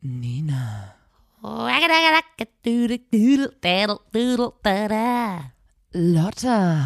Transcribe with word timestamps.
Nina. 0.00 0.94
Lotta. 5.92 6.78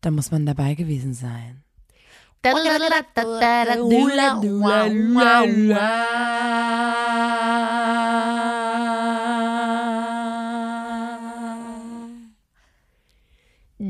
Da 0.00 0.10
muss 0.10 0.30
man 0.30 0.46
dabei 0.46 0.74
gewesen 0.74 1.14
sein. 1.14 1.62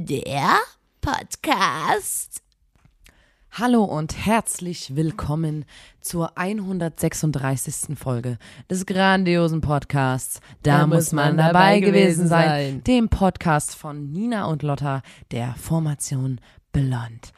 Der 0.06 0.58
Podcast. 1.00 2.42
Hallo 3.52 3.84
und 3.84 4.26
herzlich 4.26 4.94
willkommen 4.94 5.64
zur 6.02 6.36
136. 6.36 7.96
Folge 7.96 8.36
des 8.68 8.84
grandiosen 8.84 9.62
Podcasts. 9.62 10.42
Da, 10.62 10.86
muss 10.86 11.12
man 11.12 11.38
dabei 11.38 11.80
gewesen 11.80 12.28
sein. 12.28 12.84
Dem 12.84 13.08
Podcast 13.08 13.76
von 13.76 14.12
Nina 14.12 14.44
und 14.44 14.62
Lotta, 14.62 15.00
der 15.30 15.54
Formation 15.54 16.38
Blond. 16.70 17.32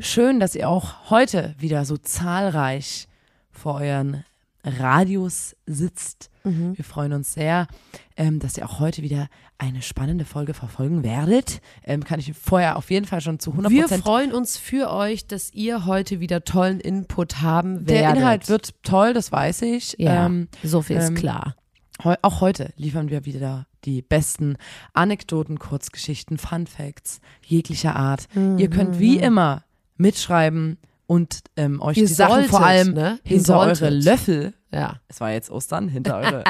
Schön, 0.00 0.40
dass 0.40 0.56
ihr 0.56 0.68
auch 0.68 1.10
heute 1.10 1.54
wieder 1.60 1.84
so 1.84 1.96
zahlreich 1.98 3.06
vor 3.52 3.76
euren 3.76 4.24
Radios 4.64 5.54
sitzt. 5.66 6.30
Wir 6.74 6.84
freuen 6.84 7.12
uns 7.12 7.34
sehr, 7.34 7.68
ähm, 8.16 8.40
dass 8.40 8.56
ihr 8.56 8.64
auch 8.64 8.80
heute 8.80 9.02
wieder 9.02 9.28
eine 9.58 9.82
spannende 9.82 10.24
Folge 10.24 10.54
verfolgen 10.54 11.02
werdet. 11.02 11.60
Ähm, 11.84 12.04
kann 12.04 12.20
ich 12.20 12.32
vorher 12.32 12.76
auf 12.76 12.90
jeden 12.90 13.06
Fall 13.06 13.20
schon 13.20 13.40
zu 13.40 13.50
100% 13.52 13.70
Wir 13.70 13.88
freuen 13.88 14.32
uns 14.32 14.56
für 14.56 14.90
euch, 14.92 15.26
dass 15.26 15.52
ihr 15.52 15.84
heute 15.84 16.20
wieder 16.20 16.44
tollen 16.44 16.78
Input 16.80 17.42
haben 17.42 17.86
werdet. 17.88 17.90
Der 17.90 18.10
Inhalt 18.14 18.48
wird 18.48 18.74
toll, 18.84 19.12
das 19.14 19.32
weiß 19.32 19.62
ich. 19.62 19.96
ja, 19.98 20.26
Ähm, 20.26 20.48
so 20.62 20.80
viel 20.82 20.96
ist 20.96 21.08
ähm, 21.08 21.14
klar. 21.16 21.56
heu 22.04 22.14
auch 22.22 22.40
heute 22.40 22.72
liefern 22.76 23.10
wir 23.10 23.24
wieder 23.24 23.66
die 23.84 24.00
besten 24.02 24.56
Anekdoten, 24.92 25.58
Kurzgeschichten, 25.58 26.38
Fun 26.38 26.66
Facts 26.66 27.20
jeglicher 27.44 27.96
Art. 27.96 28.28
Ihr 28.34 28.70
könnt 28.70 28.98
wie 29.00 29.16
immer 29.18 29.64
mitschreiben 29.96 30.78
und 31.06 31.40
ähm, 31.56 31.80
euch 31.80 31.96
Ihr 31.96 32.06
die 32.06 32.12
Sachen 32.12 32.44
vor 32.44 32.60
solltet, 32.60 32.66
allem 32.86 32.94
ne? 32.94 33.18
Hinter 33.24 33.58
eure 33.58 33.74
solltet. 33.74 34.04
Löffel, 34.04 34.54
Ja. 34.72 35.00
es 35.08 35.20
war 35.20 35.32
jetzt 35.32 35.50
Ostern, 35.50 35.88
hinter 35.88 36.16
eure 36.18 36.44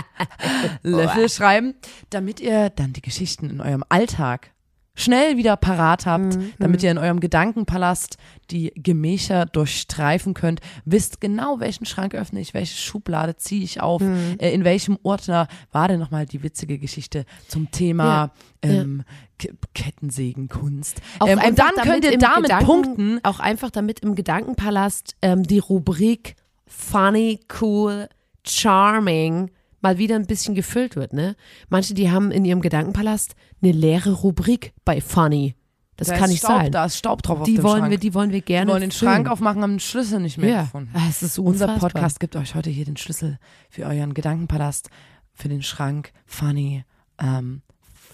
Löffel 0.83 1.29
schreiben, 1.29 1.75
damit 2.11 2.41
ihr 2.41 2.71
dann 2.71 2.93
die 2.93 3.03
Geschichten 3.03 3.49
in 3.51 3.61
eurem 3.61 3.85
Alltag 3.89 4.51
schnell 4.95 5.37
wieder 5.37 5.57
parat 5.57 6.07
habt, 6.07 6.37
Mhm. 6.37 6.53
damit 6.59 6.83
ihr 6.83 6.91
in 6.91 6.99
eurem 6.99 7.21
Gedankenpalast 7.21 8.17
die 8.51 8.73
Gemächer 8.75 9.47
durchstreifen 9.47 10.35
könnt, 10.35 10.59
wisst 10.85 11.21
genau, 11.21 11.61
welchen 11.61 11.87
Schrank 11.87 12.17
öffne 12.17 12.41
ich, 12.41 12.53
welche 12.53 12.77
Schublade 12.77 13.37
ziehe 13.37 13.63
ich 13.63 13.81
auf, 13.81 14.03
Mhm. 14.03 14.37
äh, 14.41 14.51
in 14.53 14.65
welchem 14.65 14.99
Ordner 15.05 15.47
war 15.71 15.87
denn 15.87 16.01
nochmal 16.01 16.27
die 16.27 16.43
witzige 16.43 16.79
Geschichte 16.81 17.27
zum 17.47 17.71
Thema 17.71 18.33
Ja, 18.65 18.71
ähm, 18.73 19.05
K- 19.39 19.51
Kettensägenkunst. 19.73 21.01
Ähm, 21.25 21.39
und 21.47 21.57
dann 21.59 21.75
könnt 21.83 22.05
ihr 22.05 22.19
damit 22.19 22.45
Gedanken- 22.45 22.67
punkten. 22.67 23.21
Auch 23.23 23.39
einfach 23.39 23.71
damit 23.71 24.01
im 24.01 24.17
Gedankenpalast 24.17 25.15
ähm, 25.23 25.45
die 25.45 25.61
Rubrik 25.61 26.35
Funny, 26.69 27.41
Cool, 27.61 28.09
Charming 28.47 29.51
mal 29.81 29.97
wieder 29.99 30.17
ein 30.17 30.27
bisschen 30.27 30.55
gefüllt 30.57 30.97
wird, 30.97 31.13
ne? 31.13 31.37
Manche, 31.69 31.95
die 31.95 32.11
haben 32.11 32.31
in 32.33 32.45
ihrem 32.45 32.61
Gedankenpalast 32.61 33.37
eine 33.63 33.73
leere 33.73 34.11
Rubrik 34.13 34.73
bei 34.85 35.01
Funny. 35.01 35.55
Das 35.97 36.09
Da 36.09 36.17
kann 36.17 36.31
nicht 36.31 36.41
Staub, 36.41 36.59
sein. 36.63 36.73
Da 36.73 36.85
ist 36.85 36.97
Staub 36.99 37.23
drauf 37.23 37.41
auf 37.41 37.45
die 37.47 37.55
dem 37.57 37.65
wollen 37.65 37.79
Schrank. 37.81 37.91
wir, 37.93 37.99
die 37.99 38.15
wollen 38.15 38.31
wir 38.33 38.41
gerne. 38.41 38.67
Wir 38.69 38.73
wollen 38.73 38.81
den 38.83 38.91
füllen. 38.91 39.13
Schrank 39.15 39.29
aufmachen, 39.29 39.63
haben 39.63 39.75
den 39.75 39.81
Schlüssel 39.81 40.21
nicht 40.21 40.39
mehr 40.39 40.51
Ja, 40.51 40.63
gefunden. 40.63 40.91
Ah, 40.95 41.07
es 41.09 41.23
ist 41.23 41.39
Unser. 41.39 41.79
Podcast 41.79 42.19
gibt 42.21 42.35
euch 42.37 42.55
heute 42.55 42.71
hier 42.71 42.85
den 42.85 42.97
Schlüssel 42.97 43.39
für 43.71 43.85
euren 43.85 44.15
Gedankenpalast, 44.15 44.91
für 45.33 45.49
den 45.49 45.63
Schrank. 45.63 46.13
Funny. 46.27 46.85
Ähm, 47.21 47.63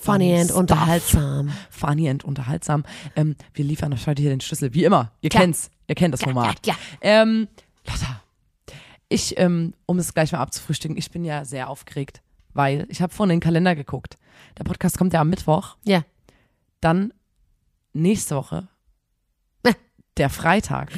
Funny 0.01 0.35
and 0.35 0.45
Stuff. 0.47 0.57
unterhaltsam. 0.59 1.51
Funny 1.71 2.09
and 2.11 2.25
unterhaltsam. 2.25 2.85
Ähm, 3.17 3.37
wir 3.55 3.65
liefern 3.65 3.93
euch 3.95 4.07
heute 4.07 4.21
hier 4.21 4.31
den 4.31 4.41
Schlüssel. 4.43 4.75
Wie 4.75 4.85
immer. 4.85 5.13
Ihr 5.23 5.31
Klar. 5.31 5.45
kennt's. 5.45 5.71
Ihr 5.89 5.95
kennt 5.95 6.13
das 6.15 6.23
Format. 6.23 6.63
klar. 6.63 6.77
Ähm, 7.01 7.49
Lotta, 7.87 8.23
ich, 9.15 9.39
ähm, 9.39 9.75
um 9.87 9.99
es 9.99 10.15
gleich 10.15 10.33
mal 10.33 10.41
abzufrühstücken, 10.41 10.97
ich 10.97 11.11
bin 11.11 11.25
ja 11.25 11.45
sehr 11.45 11.69
aufgeregt, 11.69 12.23
weil 12.53 12.87
ich 12.89 13.01
habe 13.01 13.13
vorhin 13.13 13.35
in 13.35 13.37
den 13.39 13.45
Kalender 13.45 13.75
geguckt. 13.75 14.19
Der 14.59 14.65
Podcast 14.65 14.99
kommt 14.99 15.13
ja 15.13 15.21
am 15.21 15.31
Mittwoch. 15.31 15.77
Ja. 15.85 16.05
Dann 16.81 17.13
nächste 17.93 18.37
Woche, 18.37 18.69
der 20.17 20.31
Freitag, 20.31 20.93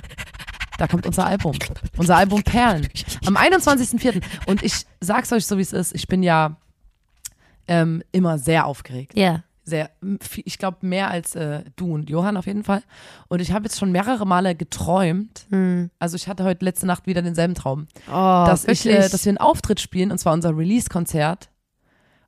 da 0.78 0.86
kommt 0.86 1.06
unser 1.06 1.26
Album. 1.26 1.56
Unser 1.96 2.16
Album 2.16 2.42
Perlen. 2.42 2.88
Am 3.24 3.36
21.04. 3.36 4.22
Und 4.46 4.62
ich 4.62 4.86
sag's 5.00 5.32
euch 5.32 5.46
so, 5.46 5.56
wie 5.56 5.62
es 5.62 5.72
ist. 5.72 5.94
Ich 5.94 6.06
bin 6.06 6.22
ja 6.22 6.56
ähm, 7.66 8.02
immer 8.12 8.38
sehr 8.38 8.66
aufgeregt. 8.66 9.16
Ja. 9.16 9.42
Sehr, 9.68 9.90
ich 10.44 10.58
glaube, 10.58 10.78
mehr 10.86 11.10
als 11.10 11.34
äh, 11.34 11.64
du 11.74 11.92
und 11.92 12.08
Johann 12.08 12.36
auf 12.36 12.46
jeden 12.46 12.62
Fall. 12.62 12.84
Und 13.26 13.40
ich 13.40 13.50
habe 13.50 13.64
jetzt 13.64 13.80
schon 13.80 13.90
mehrere 13.90 14.24
Male 14.24 14.54
geträumt. 14.54 15.44
Also 15.98 16.14
ich 16.14 16.28
hatte 16.28 16.44
heute 16.44 16.64
letzte 16.64 16.86
Nacht 16.86 17.06
wieder 17.08 17.20
denselben 17.20 17.54
Traum. 17.54 17.88
Oh, 18.08 18.12
dass, 18.46 18.64
ich, 18.68 18.86
äh, 18.86 19.08
dass 19.08 19.24
wir 19.24 19.30
einen 19.30 19.38
Auftritt 19.38 19.80
spielen, 19.80 20.12
und 20.12 20.18
zwar 20.18 20.34
unser 20.34 20.56
Release-Konzert. 20.56 21.50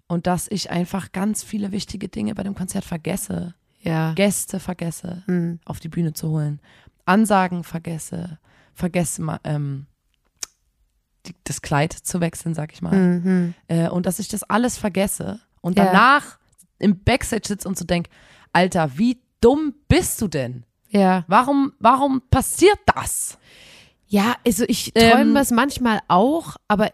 Und 0.09 0.27
dass 0.27 0.49
ich 0.51 0.71
einfach 0.73 1.13
ganz 1.13 1.45
viele 1.45 1.71
wichtige 1.71 2.09
Dinge 2.09 2.35
bei 2.35 2.43
dem 2.43 2.57
Konzert 2.57 2.85
vergesse. 2.85 3.55
ja. 3.83 4.15
Gäste 4.15 4.59
vergesse, 4.59 5.23
Hm. 5.27 5.61
auf 5.65 5.79
die 5.79 5.89
Bühne 5.89 6.13
zu 6.15 6.31
holen. 6.31 6.59
Ansagen 7.05 7.63
vergesse, 7.63 8.39
vergesse 8.75 9.23
mal, 9.23 9.39
ähm, 9.45 9.87
die, 11.27 11.35
das 11.45 11.63
Kleid 11.63 11.93
zu 11.93 12.21
wechseln, 12.21 12.55
sag 12.55 12.73
ich 12.73 12.83
mal. 12.83 12.95
Mhm. 12.97 13.55
Äh, 13.69 13.89
und 13.91 14.07
dass 14.07 14.19
ich 14.19 14.27
das 14.29 14.43
alles 14.45 14.77
vergesse 14.79 15.41
und 15.61 15.79
Ja. 15.79 15.85
danach 15.87 16.39
im 16.79 17.03
Backstage 17.05 17.49
sitze 17.49 17.69
und 17.69 17.79
so 17.79 17.85
denk, 17.85 18.09
Alter, 18.53 18.93
wie 18.97 19.21
dumm 19.41 19.75
bist 19.89 20.21
du 20.21 20.29
denn? 20.29 20.65
Ja. 20.89 21.25
Warum, 21.29 21.73
warum 21.79 22.23
passiert 22.31 22.79
das? 22.95 23.39
Ja, 24.07 24.37
also 24.47 24.65
ich 24.69 24.93
Ähm, 24.95 25.11
träume 25.13 25.35
das 25.35 25.51
manchmal 25.51 26.01
auch, 26.09 26.57
aber 26.67 26.91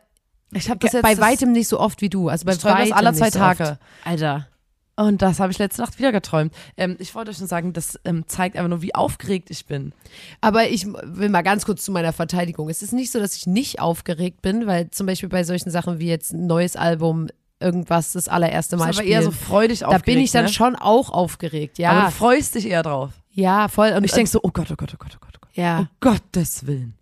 Ich 0.53 0.69
habe 0.69 0.81
das 0.81 0.93
jetzt 0.93 1.03
bei 1.03 1.19
weitem 1.19 1.53
nicht 1.53 1.69
so 1.69 1.79
oft 1.79 2.01
wie 2.01 2.09
du. 2.09 2.29
Also 2.29 2.45
bei 2.45 2.53
Ich 2.53 2.59
träume 2.59 2.79
das 2.79 2.91
weitem 2.91 2.97
alle 2.99 3.11
nicht 3.11 3.19
zwei 3.19 3.31
so 3.31 3.39
Tage. 3.39 3.63
Oft. 3.65 3.81
Alter. 4.05 4.49
Und 4.97 5.23
das 5.23 5.41
habe 5.41 5.51
ich 5.51 5.59
letzte 5.59 5.81
Nacht 5.83 5.99
wieder 5.99 6.13
geträumt. 6.13 6.55
Ähm, 6.77 6.97
ich 7.01 7.15
wollte 7.17 7.31
euch 7.33 7.41
nur 7.41 7.49
sagen, 7.49 7.73
das 7.73 7.99
ähm, 8.05 8.25
zeigt 8.29 8.57
einfach 8.57 8.69
nur, 8.69 8.81
wie 8.83 8.95
aufgeregt 8.95 9.51
ich 9.51 9.67
bin. 9.67 9.93
Aber 10.41 10.69
ich 10.69 10.87
will 10.87 11.29
mal 11.31 11.43
ganz 11.43 11.65
kurz 11.65 11.85
zu 11.85 11.91
meiner 11.91 12.13
Verteidigung. 12.13 12.69
Es 12.69 12.81
ist 12.83 12.93
nicht 12.93 13.11
so, 13.11 13.19
dass 13.19 13.35
ich 13.37 13.47
nicht 13.49 13.81
aufgeregt 13.81 14.41
bin, 14.43 14.69
weil 14.69 14.91
zum 14.91 15.07
Beispiel 15.07 15.29
bei 15.29 15.43
solchen 15.43 15.71
Sachen 15.71 15.99
wie 15.99 16.07
jetzt 16.09 16.33
ein 16.33 16.47
neues 16.47 16.77
Album, 16.77 17.27
irgendwas 17.65 18.13
das 18.13 18.29
allererste 18.29 18.77
Mal 18.77 18.91
ist 18.91 18.97
aber 18.99 19.03
spielen, 19.05 19.13
eher 19.13 19.23
so 19.23 19.31
freudig 19.33 19.81
da 19.81 19.87
aufgeregt. 19.87 20.07
bin 20.07 20.19
ich 20.19 20.31
dann 20.31 20.45
ne? 20.45 20.49
schon 20.53 20.77
auch 20.77 21.11
aufgeregt. 21.11 21.81
Aber 21.81 21.83
Ja, 21.99 22.05
du 22.07 22.11
freust 22.13 22.55
dich 22.55 22.67
eher 22.69 22.83
drauf. 22.83 23.11
ja, 23.33 23.69
voll. 23.69 23.89
Und 23.91 23.97
Und 23.99 24.05
ich 24.05 24.13
denke 24.13 24.31
so, 24.31 24.41
oh 24.43 24.51
Gott, 24.53 24.71
oh 24.71 24.77
Gott, 24.77 24.93
oh 24.95 24.99
Gott, 24.99 25.13
oh 25.17 25.19
Gott, 25.21 25.35
oh 25.37 25.39
Gott. 25.41 25.51
ja, 25.57 25.79
Um 25.81 25.89
Gottes 26.01 26.67
Willen. 26.67 26.95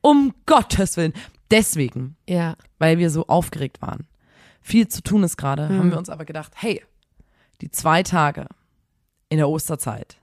Um 0.00 0.34
Gottes 0.46 0.96
Willen. 0.96 1.12
Deswegen, 1.50 2.16
ja, 2.28 2.56
weil 2.78 2.98
wir 2.98 3.10
so 3.10 3.26
aufgeregt 3.26 3.80
waren, 3.82 4.06
viel 4.60 4.88
zu 4.88 5.02
tun 5.02 5.22
ist 5.22 5.36
gerade, 5.36 5.68
Hm. 5.68 5.78
haben 5.78 5.90
wir 5.90 5.98
uns 5.98 6.10
aber 6.10 6.24
gedacht, 6.24 6.52
hey, 6.56 6.82
die 7.60 7.70
zwei 7.70 8.02
Tage 8.02 8.46
in 9.30 9.38
der 9.38 9.48
Osterzeit, 9.48 10.18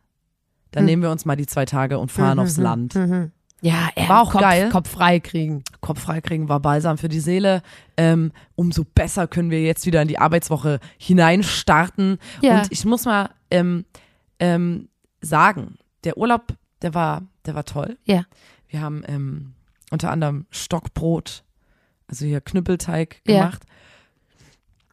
dann 0.72 0.82
Hm. 0.82 0.86
nehmen 0.86 1.02
wir 1.04 1.12
uns 1.12 1.26
mal 1.26 1.36
die 1.36 1.46
zwei 1.48 1.66
Tage 1.66 1.98
und 2.00 2.12
fahren 2.12 2.40
aufs 2.40 2.58
Land. 2.58 2.94
Ja. 3.66 3.90
äh, 3.96 4.08
War 4.08 4.22
auch 4.22 4.32
Kopf, 4.32 4.42
geil. 4.42 4.70
Kopf 4.70 4.90
frei 4.90 5.20
kriegen. 5.20 5.64
Kopf 5.82 6.02
freikriegen 6.02 6.48
war 6.50 6.60
balsam 6.60 6.98
für 6.98 7.10
die 7.10 7.20
Seele. 7.20 7.62
Ähm, 7.98 8.32
umso 8.56 8.84
besser 8.84 9.28
können 9.28 9.50
wir 9.50 9.62
jetzt 9.62 9.86
wieder 9.86 10.02
in 10.02 10.08
die 10.08 10.20
Arbeitswoche 10.20 10.80
hineinstarten. 10.98 12.20
Ja. 12.42 12.60
Und 12.62 12.72
ich 12.72 12.86
muss 12.86 13.06
mal 13.06 13.30
ähm, 13.52 13.86
ähm, 14.40 14.90
sagen, 15.22 15.78
der 16.04 16.18
Urlaub, 16.18 16.54
der 16.82 16.94
war, 16.94 17.24
der 17.46 17.56
war 17.56 17.66
toll. 17.66 17.98
Ja. 18.06 18.24
Wir 18.68 18.82
haben 18.82 19.04
ähm, 19.08 19.54
unter 19.92 20.12
anderem 20.12 20.46
Stockbrot, 20.52 21.44
also 22.08 22.26
hier 22.26 22.42
Knüppelteig 22.42 23.22
Ja. 23.28 23.40
gemacht. 23.40 23.64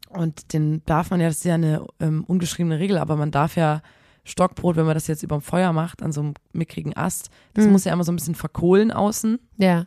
Und 0.08 0.52
den 0.52 0.82
darf 0.84 1.10
man 1.10 1.20
ja, 1.20 1.28
das 1.28 1.36
ist 1.38 1.44
ja 1.44 1.54
eine 1.54 1.86
ähm, 2.00 2.24
ungeschriebene 2.24 2.78
Regel, 2.78 2.98
aber 2.98 3.16
man 3.16 3.30
darf 3.30 3.56
ja 3.56 3.80
Stockbrot, 4.24 4.76
wenn 4.76 4.86
man 4.86 4.94
das 4.94 5.06
jetzt 5.08 5.22
überm 5.22 5.40
Feuer 5.40 5.72
macht, 5.72 6.02
an 6.02 6.12
so 6.12 6.20
einem 6.20 6.34
mickrigen 6.52 6.96
Ast, 6.96 7.30
das 7.54 7.64
Mhm. 7.66 7.72
muss 7.72 7.84
ja 7.84 7.92
immer 7.92 8.04
so 8.04 8.12
ein 8.12 8.16
bisschen 8.16 8.34
verkohlen 8.36 8.90
außen 8.92 9.38
Ja, 9.56 9.84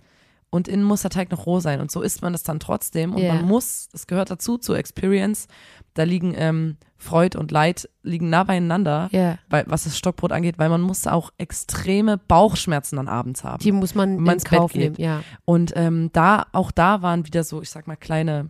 und 0.49 0.67
innen 0.67 0.83
muss 0.83 1.01
der 1.01 1.09
Teig 1.11 1.31
noch 1.31 1.45
roh 1.45 1.59
sein. 1.59 1.79
Und 1.81 1.91
so 1.91 2.01
isst 2.01 2.21
man 2.21 2.31
das 2.33 2.43
dann 2.43 2.59
trotzdem. 2.59 3.13
Und 3.13 3.21
Ja. 3.21 3.33
man 3.35 3.45
muss, 3.45 3.87
das 3.91 4.07
gehört 4.07 4.29
dazu, 4.31 4.57
zur 4.57 4.77
Experience. 4.77 5.47
Da 5.95 6.03
liegen 6.03 6.33
ähm, 6.35 6.77
Freud 6.97 7.37
und 7.37 7.51
Leid 7.51 7.89
liegen 8.03 8.29
nah 8.29 8.43
beieinander, 8.45 9.09
ja. 9.11 9.37
weil, 9.49 9.65
was 9.67 9.83
das 9.85 9.97
Stockbrot 9.97 10.31
angeht, 10.31 10.57
weil 10.57 10.69
man 10.69 10.81
muss 10.81 11.07
auch 11.07 11.31
extreme 11.37 12.17
Bauchschmerzen 12.17 12.95
dann 12.97 13.07
abends 13.09 13.43
haben. 13.43 13.59
Die 13.61 13.71
muss 13.71 13.95
man 13.95 14.15
man 14.15 14.25
in 14.27 14.33
ins 14.33 14.43
Bett 14.43 14.59
Kauf 14.59 14.71
geht. 14.73 14.81
nehmen. 14.81 14.95
Ja. 14.97 15.23
Und 15.45 15.73
ähm, 15.75 16.09
da, 16.13 16.45
auch 16.53 16.71
da 16.71 17.01
waren 17.01 17.25
wieder 17.25 17.43
so, 17.43 17.61
ich 17.61 17.69
sag 17.69 17.85
mal, 17.87 17.95
kleine, 17.97 18.49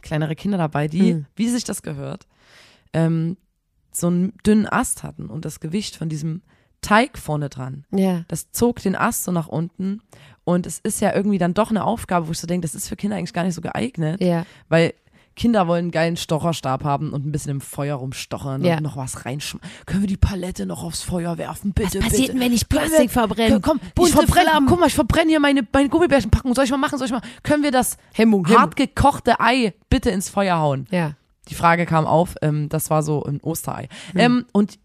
kleinere 0.00 0.34
Kinder 0.34 0.58
dabei, 0.58 0.88
die, 0.88 1.14
Mhm. 1.14 1.26
wie 1.36 1.48
sich 1.48 1.64
das 1.64 1.82
gehört, 1.82 2.26
ähm, 2.92 3.36
so 3.96 4.06
einen 4.08 4.32
dünnen 4.46 4.66
Ast 4.66 5.02
hatten 5.02 5.26
und 5.26 5.44
das 5.44 5.60
Gewicht 5.60 5.96
von 5.96 6.08
diesem 6.08 6.42
Teig 6.80 7.16
vorne 7.18 7.48
dran, 7.48 7.84
Ja. 7.92 8.22
das 8.28 8.50
zog 8.50 8.80
den 8.82 8.96
Ast 8.96 9.24
so 9.24 9.30
nach 9.32 9.46
unten 9.48 10.00
und 10.44 10.66
es 10.66 10.80
ist 10.80 11.00
ja 11.00 11.14
irgendwie 11.14 11.38
dann 11.38 11.54
doch 11.54 11.70
eine 11.70 11.84
Aufgabe, 11.84 12.26
wo 12.26 12.32
ich 12.32 12.38
so 12.40 12.46
denke, 12.48 12.66
das 12.66 12.74
ist 12.74 12.88
für 12.88 12.96
Kinder 12.96 13.16
eigentlich 13.16 13.32
gar 13.32 13.44
nicht 13.44 13.54
so 13.54 13.60
geeignet, 13.60 14.20
Ja. 14.20 14.44
weil 14.68 14.92
Kinder 15.34 15.66
wollen 15.66 15.84
einen 15.86 15.90
geilen 15.92 16.16
Stocherstab 16.18 16.84
haben 16.84 17.12
und 17.12 17.24
ein 17.24 17.32
bisschen 17.32 17.52
im 17.52 17.60
Feuer 17.62 17.94
rumstochern 17.96 18.62
Ja. 18.64 18.76
und 18.76 18.82
noch 18.82 18.96
was 18.98 19.24
reinschmeißen. 19.24 19.70
Können 19.86 20.02
wir 20.02 20.08
die 20.08 20.18
Palette 20.18 20.66
noch 20.66 20.82
aufs 20.82 21.02
Feuer 21.02 21.38
werfen, 21.38 21.72
bitte, 21.72 22.00
Was 22.00 22.08
passiert 22.08 22.20
bitte. 22.20 22.32
denn, 22.32 22.40
wenn 22.40 22.52
ich 22.52 22.68
Plastik 22.68 23.10
verbrenne? 23.10 23.60
Komm, 23.60 23.80
ich 24.00 24.10
verbrenne, 24.10 24.50
Flammen. 24.50 24.68
guck 24.68 24.80
mal, 24.80 24.88
ich 24.88 24.94
verbrenne 24.94 25.30
hier 25.30 25.40
meine, 25.40 25.66
meine 25.72 25.88
Gummibärchenpackung. 25.88 26.54
Soll 26.54 26.64
ich 26.64 26.70
mal 26.70 26.76
machen? 26.76 26.98
Soll 26.98 27.06
ich 27.06 27.12
mal? 27.12 27.22
Können 27.44 27.62
wir 27.62 27.70
das 27.70 27.96
Hemmung, 28.12 28.46
hart 28.48 28.76
gekochte 28.76 29.40
Ei 29.40 29.72
bitte 29.88 30.10
ins 30.10 30.28
Feuer 30.28 30.58
hauen? 30.58 30.86
Ja. 30.90 31.12
Die 31.48 31.54
Frage 31.54 31.86
kam 31.86 32.06
auf, 32.06 32.36
ähm, 32.42 32.68
das 32.68 32.90
war 32.90 33.02
so 33.02 33.24
ein 33.24 33.40
Osterei. 33.40 33.88
Hm. 34.12 34.20
Ähm, 34.20 34.46
und 34.52 34.78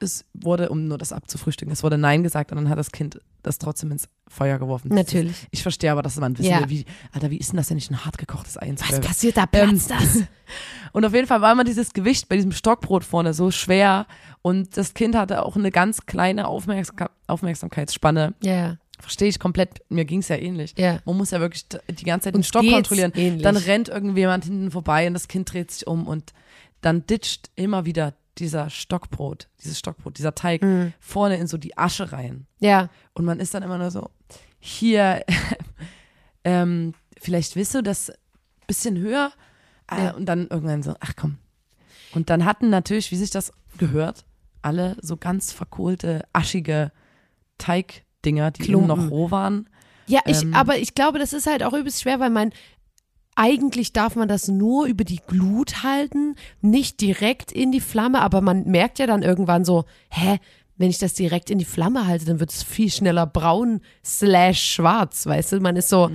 es 0.00 0.24
wurde, 0.34 0.68
um 0.68 0.88
nur 0.88 0.98
das 0.98 1.12
abzufrühstücken, 1.12 1.72
es 1.72 1.82
wurde 1.82 1.98
Nein 1.98 2.22
gesagt 2.22 2.52
und 2.52 2.56
dann 2.56 2.68
hat 2.68 2.78
das 2.78 2.92
Kind 2.92 3.20
das 3.42 3.58
trotzdem 3.58 3.92
ins 3.92 4.08
Feuer 4.28 4.58
geworfen. 4.58 4.88
Natürlich. 4.92 5.30
Ist, 5.42 5.48
ich 5.52 5.62
verstehe 5.62 5.92
aber, 5.92 6.02
dass 6.02 6.16
man 6.16 6.36
wissen 6.36 6.50
Ja. 6.50 6.60
will, 6.60 6.68
wie, 6.68 6.84
Alter, 7.12 7.30
wie 7.30 7.36
ist 7.36 7.52
denn 7.52 7.56
das, 7.56 7.70
wenn 7.70 7.78
ich 7.78 7.88
ein 7.90 8.04
hart 8.04 8.18
gekochtes 8.18 8.60
Ei 8.60 8.66
ins 8.66 8.82
Was 8.82 8.88
Feuer 8.88 9.00
passiert 9.00 9.36
da? 9.36 9.44
Ähm, 9.52 9.78
Platzt 9.78 9.90
das? 9.90 10.22
und 10.92 11.04
auf 11.04 11.14
jeden 11.14 11.26
Fall 11.26 11.40
war 11.40 11.52
immer 11.52 11.64
dieses 11.64 11.92
Gewicht 11.92 12.28
bei 12.28 12.36
diesem 12.36 12.52
Stockbrot 12.52 13.04
vorne 13.04 13.34
so 13.34 13.50
schwer 13.50 14.06
und 14.42 14.76
das 14.76 14.94
Kind 14.94 15.14
hatte 15.14 15.44
auch 15.44 15.56
eine 15.56 15.70
ganz 15.70 16.06
kleine 16.06 16.48
Aufmerksam 16.48 17.08
Aufmerksamkeitsspanne. 17.28 18.34
Ja. 18.42 18.76
Verstehe 18.98 19.28
ich 19.28 19.38
komplett, 19.38 19.82
mir 19.90 20.04
ging 20.04 20.20
es 20.20 20.28
ja 20.28 20.36
ähnlich. 20.36 20.74
Ja. 20.78 21.00
Man 21.04 21.16
muss 21.16 21.30
ja 21.30 21.40
wirklich 21.40 21.66
die 21.68 22.04
ganze 22.04 22.24
Zeit 22.24 22.34
den 22.34 22.38
Uns 22.38 22.48
Stock 22.48 22.64
kontrollieren. 22.68 23.12
ähnlich. 23.14 23.42
Dann 23.42 23.56
rennt 23.56 23.88
irgendjemand 23.88 24.44
hinten 24.44 24.70
vorbei 24.70 25.06
und 25.06 25.14
das 25.14 25.28
Kind 25.28 25.52
dreht 25.52 25.70
sich 25.70 25.86
um 25.86 26.06
und 26.06 26.32
dann 26.80 27.06
ditcht 27.06 27.50
immer 27.56 27.84
wieder 27.84 28.14
dieser 28.38 28.68
Stockbrot, 28.70 29.48
dieses 29.62 29.78
Stockbrot, 29.78 30.18
dieser 30.18 30.34
Teig 30.34 30.62
Mhm. 30.62 30.92
vorne 31.00 31.36
in 31.36 31.46
so 31.46 31.56
die 31.58 31.76
Asche 31.78 32.12
rein. 32.12 32.46
Ja. 32.60 32.90
Und 33.14 33.24
man 33.24 33.40
ist 33.40 33.54
dann 33.54 33.62
immer 33.62 33.78
nur 33.78 33.90
so, 33.90 34.10
hier, 34.58 35.24
ähm, 36.44 36.94
vielleicht 37.20 37.56
willst 37.56 37.74
du 37.74 37.82
das 37.82 38.12
bisschen 38.66 38.98
höher? 38.98 39.32
Äh, 39.90 40.04
Ja. 40.04 40.10
Und 40.12 40.26
dann 40.26 40.48
irgendwann 40.48 40.82
so, 40.82 40.94
ach 41.00 41.12
komm. 41.16 41.38
Und 42.14 42.30
dann 42.30 42.44
hatten 42.44 42.70
natürlich, 42.70 43.10
wie 43.10 43.16
sich 43.16 43.30
das 43.30 43.52
gehört, 43.78 44.24
alle 44.62 44.96
so 45.00 45.16
ganz 45.16 45.52
verkohlte, 45.52 46.24
aschige 46.32 46.90
Teigdinger, 48.26 48.50
die 48.50 48.62
Klumpen. 48.62 48.88
noch 48.88 49.10
roh 49.10 49.30
waren. 49.30 49.68
Ja, 50.06 50.20
ich, 50.26 50.42
Ähm. 50.42 50.54
aber 50.54 50.78
ich 50.78 50.94
glaube, 50.94 51.18
das 51.18 51.32
ist 51.32 51.46
halt 51.46 51.62
auch 51.62 51.72
übelst 51.72 52.02
schwer, 52.02 52.20
weil 52.20 52.30
man 52.30 52.50
eigentlich 53.34 53.92
darf 53.92 54.16
man 54.16 54.28
das 54.28 54.48
nur 54.48 54.86
über 54.86 55.04
die 55.04 55.20
Glut 55.26 55.82
halten, 55.82 56.36
nicht 56.62 57.00
direkt 57.00 57.52
in 57.52 57.70
die 57.70 57.80
Flamme, 57.80 58.22
aber 58.22 58.40
man 58.40 58.64
merkt 58.64 58.98
ja 58.98 59.06
dann 59.06 59.22
irgendwann 59.22 59.64
so, 59.64 59.84
hä, 60.10 60.38
wenn 60.78 60.88
ich 60.90 60.98
das 60.98 61.14
direkt 61.14 61.50
in 61.50 61.58
die 61.58 61.64
Flamme 61.64 62.06
halte, 62.06 62.24
dann 62.24 62.40
wird 62.40 62.50
es 62.50 62.62
viel 62.62 62.90
schneller 62.90 63.26
braun 63.26 63.80
slash 64.04 64.62
schwarz, 64.74 65.26
weißt 65.26 65.52
du? 65.52 65.60
Man 65.60 65.76
ist 65.76 65.88
so, 65.88 66.10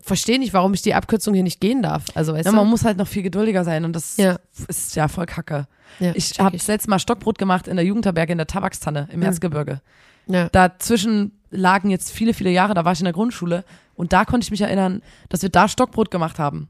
verstehe 0.00 0.38
nicht, 0.38 0.54
warum 0.54 0.74
ich 0.74 0.82
die 0.82 0.94
Abkürzung 0.94 1.34
hier 1.34 1.42
nicht 1.42 1.60
gehen 1.60 1.82
darf. 1.82 2.04
Also, 2.14 2.32
weißt 2.32 2.46
Ja, 2.46 2.50
du? 2.52 2.56
man 2.56 2.68
muss 2.68 2.84
halt 2.84 2.98
noch 2.98 3.08
viel 3.08 3.22
geduldiger 3.22 3.64
sein 3.64 3.84
und 3.84 3.94
das 3.94 4.16
Ja. 4.16 4.36
ist 4.68 4.94
ja 4.96 5.06
voll 5.08 5.26
kacke. 5.26 5.66
Ja, 6.00 6.12
Ich 6.14 6.38
habe 6.40 6.56
das 6.56 6.66
letzte 6.66 6.90
Mal 6.90 6.98
Stockbrot 6.98 7.38
gemacht 7.38 7.68
in 7.68 7.76
der 7.76 7.84
Jugendherberge 7.84 8.32
in 8.32 8.38
der 8.38 8.46
Tabakstanne 8.46 9.08
im 9.12 9.22
Erzgebirge. 9.22 9.80
Ja. 10.28 10.48
Dazwischen 10.50 11.35
lagen 11.56 11.90
jetzt 11.90 12.10
viele, 12.10 12.34
viele 12.34 12.50
Jahre, 12.50 12.74
da 12.74 12.84
war 12.84 12.92
ich 12.92 13.00
in 13.00 13.04
der 13.04 13.12
Grundschule 13.12 13.64
und 13.94 14.12
da 14.12 14.24
konnte 14.24 14.44
ich 14.44 14.50
mich 14.50 14.60
erinnern, 14.60 15.02
dass 15.28 15.42
wir 15.42 15.48
da 15.48 15.68
Stockbrot 15.68 16.10
gemacht 16.10 16.38
haben. 16.38 16.68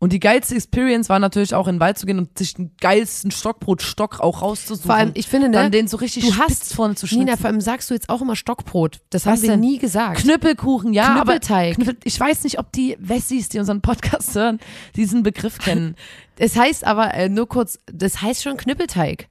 Und 0.00 0.12
die 0.12 0.20
geilste 0.20 0.54
Experience 0.54 1.08
war 1.08 1.18
natürlich 1.18 1.54
auch 1.54 1.66
in 1.66 1.76
den 1.76 1.80
Wald 1.80 1.98
zu 1.98 2.06
gehen 2.06 2.18
und 2.18 2.38
sich 2.38 2.54
den 2.54 2.70
geilsten 2.80 3.32
Stockbrotstock 3.32 4.20
auch 4.20 4.42
rauszusuchen. 4.42 4.86
Vor 4.86 4.94
allem, 4.94 5.10
ich 5.14 5.26
finde, 5.26 5.48
ne, 5.48 5.56
dann 5.56 5.72
den 5.72 5.88
so 5.88 5.96
richtig 5.96 6.24
du 6.24 6.38
hast, 6.38 6.72
vorne 6.72 6.94
zu 6.94 7.08
schnitzen. 7.08 7.24
Nina, 7.24 7.36
vor 7.36 7.46
allem 7.46 7.60
sagst 7.60 7.90
du 7.90 7.94
jetzt 7.94 8.08
auch 8.08 8.22
immer 8.22 8.36
Stockbrot. 8.36 9.00
Das 9.10 9.26
haben 9.26 9.32
Was 9.32 9.42
wir 9.42 9.50
denn? 9.50 9.60
nie 9.60 9.78
gesagt. 9.78 10.20
Knüppelkuchen, 10.20 10.92
ja, 10.92 11.14
Knüppelteig. 11.14 11.74
aber 11.74 11.84
Knüppel, 11.84 11.96
ich 12.04 12.18
weiß 12.20 12.44
nicht, 12.44 12.60
ob 12.60 12.70
die 12.70 12.96
Wessis, 13.00 13.48
die 13.48 13.58
unseren 13.58 13.80
Podcast 13.80 14.36
hören, 14.36 14.60
diesen 14.94 15.22
Begriff 15.22 15.58
kennen. 15.58 15.96
Es 16.40 16.54
heißt 16.56 16.86
aber, 16.86 17.14
äh, 17.14 17.28
nur 17.28 17.48
kurz, 17.48 17.80
das 17.92 18.22
heißt 18.22 18.44
schon 18.44 18.56
Knüppelteig. 18.56 19.26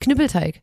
Knüppelteig. 0.00 0.62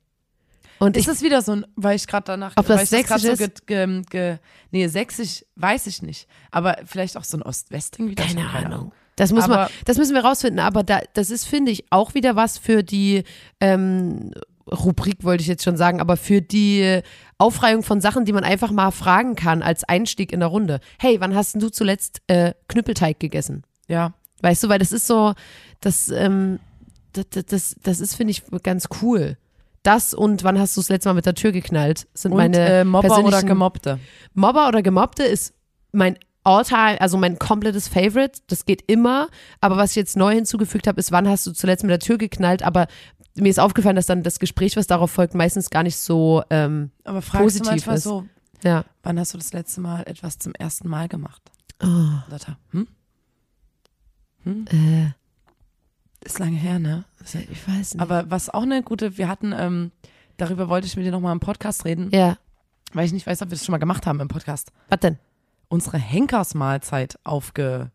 Und 0.79 0.97
Ist 0.97 1.03
ich, 1.07 1.13
es 1.13 1.21
wieder 1.21 1.41
so 1.41 1.53
ein, 1.53 1.65
weil 1.75 1.95
ich 1.95 2.05
gerade 2.07 2.25
danach, 2.25 2.53
Ob 2.57 2.65
das 2.67 2.77
weil 2.77 2.83
ich 2.83 2.89
sächsisch 2.89 3.21
so 3.23 3.35
ge, 3.37 3.49
ge, 3.65 4.01
ge, 4.09 4.37
nee, 4.71 4.87
sächsisch 4.87 5.45
weiß 5.55 5.87
ich 5.87 6.01
nicht, 6.01 6.27
aber 6.51 6.77
vielleicht 6.85 7.15
auch 7.17 7.23
so 7.23 7.37
ein 7.37 7.43
Ost-West-Ding 7.43 8.09
wieder. 8.09 8.23
keine 8.25 8.51
hab 8.53 8.65
Ahnung. 8.65 8.91
Das, 9.15 9.31
muss 9.31 9.47
man, 9.47 9.59
Aber- 9.59 9.71
das 9.85 9.97
müssen 9.97 10.13
wir 10.13 10.25
rausfinden, 10.25 10.59
aber 10.59 10.83
da, 10.83 10.99
das 11.13 11.29
ist, 11.29 11.45
finde 11.47 11.71
ich, 11.71 11.85
auch 11.91 12.13
wieder 12.13 12.35
was 12.35 12.57
für 12.57 12.83
die 12.83 13.23
ähm, 13.61 14.31
Rubrik, 14.69 15.23
wollte 15.23 15.41
ich 15.41 15.47
jetzt 15.47 15.63
schon 15.63 15.77
sagen, 15.77 16.01
aber 16.01 16.17
für 16.17 16.41
die 16.41 17.01
Aufreihung 17.37 17.83
von 17.83 18.01
Sachen, 18.01 18.25
die 18.25 18.33
man 18.33 18.43
einfach 18.43 18.71
mal 18.71 18.91
fragen 18.91 19.35
kann 19.35 19.61
als 19.61 19.83
Einstieg 19.85 20.33
in 20.33 20.39
der 20.41 20.49
Runde. 20.49 20.79
Hey, 20.99 21.21
wann 21.21 21.35
hast 21.35 21.53
denn 21.53 21.61
du 21.61 21.69
zuletzt 21.69 22.21
äh, 22.27 22.53
Knüppelteig 22.67 23.19
gegessen? 23.19 23.63
Ja, 23.87 24.13
Weißt 24.41 24.63
du, 24.63 24.69
weil 24.69 24.79
das 24.79 24.91
ist 24.91 25.07
so, 25.07 25.33
das, 25.79 26.09
ähm, 26.09 26.59
das, 27.13 27.25
das- 27.29 27.45
das, 27.45 27.75
das 27.81 27.99
ist, 28.01 28.15
finde 28.15 28.31
ich, 28.31 28.43
ganz 28.63 28.89
cool. 29.01 29.37
Das 29.85 30.13
und 30.15 30.43
wann 30.43 30.59
hast 30.59 30.75
du 30.75 30.81
das 30.81 30.89
letzte 30.89 31.09
Mal 31.09 31.13
mit 31.13 31.25
der 31.25 31.35
Tür 31.35 31.51
geknallt, 31.51 32.07
sind 32.15 32.31
und 32.31 32.37
meine 32.37 32.57
äh, 32.57 32.83
Mobber 32.83 33.23
oder 33.23 33.43
Gemobbte. 33.43 33.99
Mobber 34.33 34.67
oder 34.67 34.81
Gemobbte 34.81 35.23
ist 35.23 35.53
mein 35.91 36.17
Alltime, 36.43 36.99
also 36.99 37.17
mein 37.17 37.37
komplettes 37.37 37.87
Favorite. 37.87 38.41
Das 38.47 38.65
geht 38.65 38.83
immer. 38.87 39.27
Aber 39.61 39.77
was 39.77 39.91
ich 39.91 39.95
jetzt 39.95 40.17
neu 40.17 40.33
hinzugefügt 40.33 40.87
habe, 40.87 40.99
ist, 40.99 41.11
wann 41.11 41.27
hast 41.27 41.45
du 41.45 41.51
zuletzt 41.51 41.83
mit 41.83 41.91
der 41.91 41.99
Tür 41.99 42.17
geknallt? 42.17 42.63
Aber 42.63 42.87
mir 43.35 43.49
ist 43.49 43.59
aufgefallen, 43.59 43.95
dass 43.95 44.07
dann 44.07 44.23
das 44.23 44.39
Gespräch, 44.39 44.75
was 44.75 44.87
darauf 44.87 45.11
folgt, 45.11 45.35
meistens 45.35 45.69
gar 45.69 45.83
nicht 45.83 45.97
so, 45.97 46.43
ähm, 46.49 46.89
Aber 47.03 47.21
fragst 47.21 47.43
positiv 47.43 47.65
du 47.65 47.69
manchmal 47.71 47.97
ist. 47.97 48.03
so, 48.03 48.25
ja. 48.63 48.85
wann 49.03 49.19
hast 49.19 49.33
du 49.33 49.37
das 49.37 49.53
letzte 49.53 49.81
Mal 49.81 50.01
etwas 50.07 50.39
zum 50.39 50.53
ersten 50.55 50.89
Mal 50.89 51.07
gemacht? 51.07 51.41
Oh, 51.83 51.87
da, 52.29 52.57
hm? 52.71 52.87
äh, 54.45 55.11
Ist 56.25 56.39
lange 56.39 56.57
her, 56.57 56.79
ne? 56.79 57.05
ich 57.23 57.67
weiß 57.67 57.93
nicht. 57.93 58.01
Aber 58.01 58.29
was 58.29 58.49
auch 58.49 58.63
eine 58.63 58.83
gute, 58.83 59.17
wir 59.17 59.27
hatten, 59.29 59.53
ähm, 59.57 59.91
darüber 60.37 60.67
wollte 60.69 60.87
ich 60.87 60.95
mit 60.97 61.05
dir 61.05 61.11
nochmal 61.11 61.31
im 61.33 61.39
Podcast 61.39 61.85
reden, 61.85 62.09
ja. 62.11 62.37
weil 62.93 63.05
ich 63.05 63.13
nicht 63.13 63.25
weiß, 63.27 63.41
ob 63.43 63.49
wir 63.49 63.55
das 63.57 63.63
schon 63.65 63.71
mal 63.73 63.77
gemacht 63.77 64.05
haben 64.07 64.19
im 64.19 64.27
Podcast. 64.27 64.71
Was 64.89 64.99
denn? 64.99 65.17
Unsere 65.69 65.97
Henkersmahlzeit 65.97 67.17
aufge, 67.23 67.91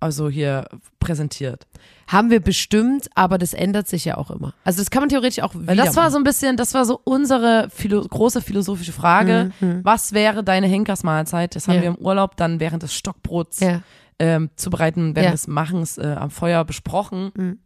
also 0.00 0.28
hier 0.28 0.68
präsentiert. 1.00 1.66
Haben 2.06 2.30
wir 2.30 2.40
bestimmt, 2.40 3.08
aber 3.14 3.38
das 3.38 3.54
ändert 3.54 3.88
sich 3.88 4.04
ja 4.04 4.16
auch 4.18 4.30
immer. 4.30 4.54
Also 4.64 4.80
das 4.80 4.90
kann 4.90 5.00
man 5.02 5.08
theoretisch 5.08 5.42
auch 5.42 5.54
wieder 5.54 5.66
Weil 5.66 5.76
das 5.76 5.96
war 5.96 6.10
so 6.10 6.18
ein 6.18 6.24
bisschen, 6.24 6.56
das 6.56 6.74
war 6.74 6.84
so 6.84 7.00
unsere 7.04 7.68
philo 7.70 8.02
große 8.02 8.40
philosophische 8.42 8.92
Frage. 8.92 9.50
Was 9.82 10.12
wäre 10.12 10.44
deine 10.44 10.66
Henkersmahlzeit? 10.66 11.54
Das 11.56 11.68
haben 11.68 11.76
Mhm, 11.76 11.82
Ja. 11.82 11.90
wir 11.92 11.98
im 11.98 12.04
Urlaub 12.04 12.36
dann 12.36 12.60
während 12.60 12.82
des 12.82 12.94
Stockbrots 12.94 13.60
Ja. 13.60 13.82
Ähm, 14.18 14.50
zubereiten, 14.56 15.14
während 15.14 15.26
Ja. 15.26 15.30
des 15.32 15.46
Machens 15.48 15.98
äh, 15.98 16.16
am 16.18 16.30
Feuer 16.30 16.64
besprochen. 16.64 17.30
Mhm. 17.36 17.58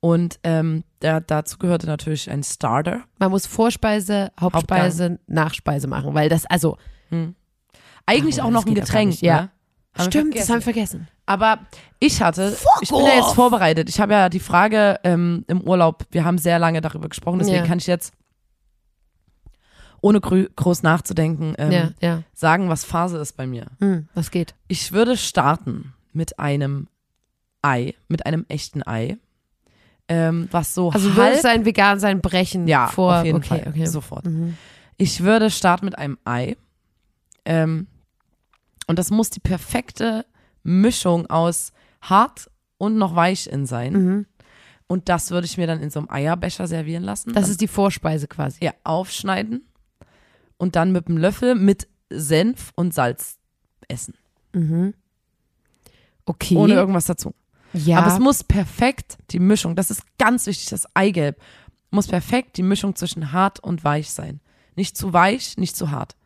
Und 0.00 0.38
ähm, 0.44 0.84
da, 1.00 1.20
dazu 1.20 1.58
gehörte 1.58 1.86
natürlich 1.86 2.30
ein 2.30 2.42
Starter. 2.42 3.00
Man 3.18 3.30
muss 3.30 3.46
Vorspeise, 3.46 4.30
Hauptspeise, 4.40 5.18
Nachspeise 5.26 5.88
machen, 5.88 6.14
weil 6.14 6.28
das, 6.28 6.46
also, 6.46 6.76
Eigentlich 8.06 8.40
Ach, 8.40 8.46
auch 8.46 8.50
noch 8.50 8.66
ein 8.66 8.74
Getränk. 8.74 9.10
nicht, 9.10 9.22
ja. 9.22 9.42
Ne? 9.98 10.04
Stimmt, 10.04 10.36
das 10.36 10.48
haben 10.48 10.56
wir 10.56 10.62
vergessen. 10.62 11.08
Aber 11.24 11.58
ich 11.98 12.20
hatte, 12.22 12.56
ich 12.82 12.90
bin 12.90 13.00
ja 13.04 13.14
jetzt 13.16 13.34
vorbereitet. 13.34 13.88
Ich 13.88 13.98
habe 14.00 14.12
ja 14.12 14.28
die 14.28 14.40
Frage 14.40 15.00
ähm, 15.04 15.44
im 15.48 15.60
Urlaub, 15.62 16.04
wir 16.10 16.24
haben 16.24 16.38
sehr 16.38 16.58
lange 16.58 16.80
darüber 16.80 17.08
gesprochen, 17.08 17.38
deswegen 17.38 17.58
Ja. 17.58 17.66
kann 17.66 17.78
ich 17.78 17.86
jetzt, 17.86 18.12
ohne 20.06 20.20
groß 20.20 20.84
nachzudenken, 20.84 21.54
ähm, 21.58 21.72
ja, 21.72 21.90
ja. 22.00 22.22
sagen, 22.32 22.68
was 22.68 22.84
Phase 22.84 23.18
ist 23.18 23.36
bei 23.36 23.44
mir. 23.44 23.66
Hm, 23.80 24.08
was 24.14 24.30
geht? 24.30 24.54
Ich 24.68 24.92
würde 24.92 25.16
starten 25.16 25.94
mit 26.12 26.38
einem 26.38 26.86
Ei, 27.60 27.94
mit 28.06 28.24
einem 28.24 28.46
echten 28.48 28.86
Ei, 28.86 29.18
ähm, 30.06 30.46
was 30.52 30.74
so 30.74 30.92
Also 30.92 31.08
halb, 31.08 31.16
würde 31.16 31.40
sein 31.40 31.64
vegan 31.64 31.98
sein 31.98 32.20
brechen 32.20 32.68
ja, 32.68 32.86
vor 32.86 33.18
auf 33.18 33.24
jeden 33.24 33.38
okay, 33.38 33.48
Fall, 33.48 33.64
okay. 33.68 33.86
sofort. 33.86 34.26
Mhm. 34.26 34.56
Ich 34.96 35.24
würde 35.24 35.50
starten 35.50 35.86
mit 35.86 35.98
einem 35.98 36.18
Ei. 36.24 36.56
Ähm, 37.44 37.88
und 38.86 39.00
das 39.00 39.10
muss 39.10 39.30
die 39.30 39.40
perfekte 39.40 40.24
Mischung 40.62 41.28
aus 41.28 41.72
hart 42.00 42.48
und 42.78 42.96
noch 42.96 43.16
weich 43.16 43.48
in 43.48 43.66
sein. 43.66 43.92
Mhm. 43.92 44.26
Und 44.86 45.08
das 45.08 45.32
würde 45.32 45.46
ich 45.46 45.58
mir 45.58 45.66
dann 45.66 45.80
in 45.80 45.90
so 45.90 45.98
einem 45.98 46.10
Eierbecher 46.10 46.68
servieren 46.68 47.02
lassen. 47.02 47.32
Das 47.32 47.48
ist 47.48 47.60
die 47.60 47.66
Vorspeise 47.66 48.28
quasi. 48.28 48.64
ja, 48.64 48.72
aufschneiden 48.84 49.62
und 50.58 50.76
dann 50.76 50.92
mit 50.92 51.08
einem 51.08 51.18
Löffel 51.18 51.54
mit 51.54 51.88
Senf 52.10 52.72
und 52.76 52.94
Salz 52.94 53.38
essen. 53.88 54.14
Mhm. 54.52 54.94
Okay. 56.24 56.56
Ohne 56.56 56.74
irgendwas 56.74 57.06
dazu. 57.06 57.34
ja. 57.72 57.98
Aber 57.98 58.12
es 58.12 58.18
muss 58.18 58.42
perfekt 58.44 59.18
die 59.30 59.38
Mischung, 59.38 59.76
das 59.76 59.90
ist 59.90 60.02
ganz 60.18 60.46
wichtig, 60.46 60.68
das 60.70 60.86
Eigelb 60.94 61.40
muss 61.90 62.08
perfekt 62.08 62.56
die 62.56 62.62
Mischung 62.62 62.96
zwischen 62.96 63.32
hart 63.32 63.60
und 63.60 63.84
weich 63.84 64.10
sein. 64.10 64.40
Nicht 64.74 64.96
zu 64.96 65.12
weich, 65.12 65.56
nicht 65.56 65.76
zu 65.76 65.90
hart. 65.90 66.16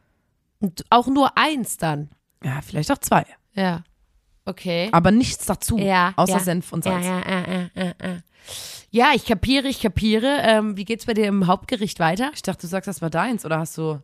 Und 0.58 0.84
auch 0.90 1.06
nur 1.06 1.36
eins 1.38 1.76
dann. 1.76 2.10
Ja, 2.42 2.60
vielleicht 2.62 2.90
auch 2.90 2.98
zwei. 2.98 3.24
Ja. 3.54 3.84
Okay. 4.46 4.88
Aber 4.92 5.10
nichts 5.10 5.46
dazu, 5.46 5.76
Ja, 5.78 6.12
außer 6.16 6.32
ja. 6.32 6.38
Senf 6.40 6.72
und 6.72 6.82
Salz. 6.82 7.04
ja, 7.04 7.20
ja, 7.20 7.46
ja, 7.46 7.70
ja, 7.74 7.84
ja. 8.02 8.16
Ja, 8.90 9.10
ich 9.14 9.26
kapiere, 9.26 9.68
ich 9.68 9.80
kapiere. 9.80 10.38
Ähm, 10.42 10.76
wie 10.76 10.84
geht's 10.84 11.06
bei 11.06 11.14
dir 11.14 11.26
im 11.26 11.46
Hauptgericht 11.46 12.00
weiter? 12.00 12.30
Ich 12.34 12.42
dachte, 12.42 12.62
du 12.62 12.66
sagst, 12.66 12.88
das 12.88 13.00
war 13.02 13.10
deins, 13.10 13.44
oder 13.44 13.58
hast 13.58 13.76
du. 13.78 14.00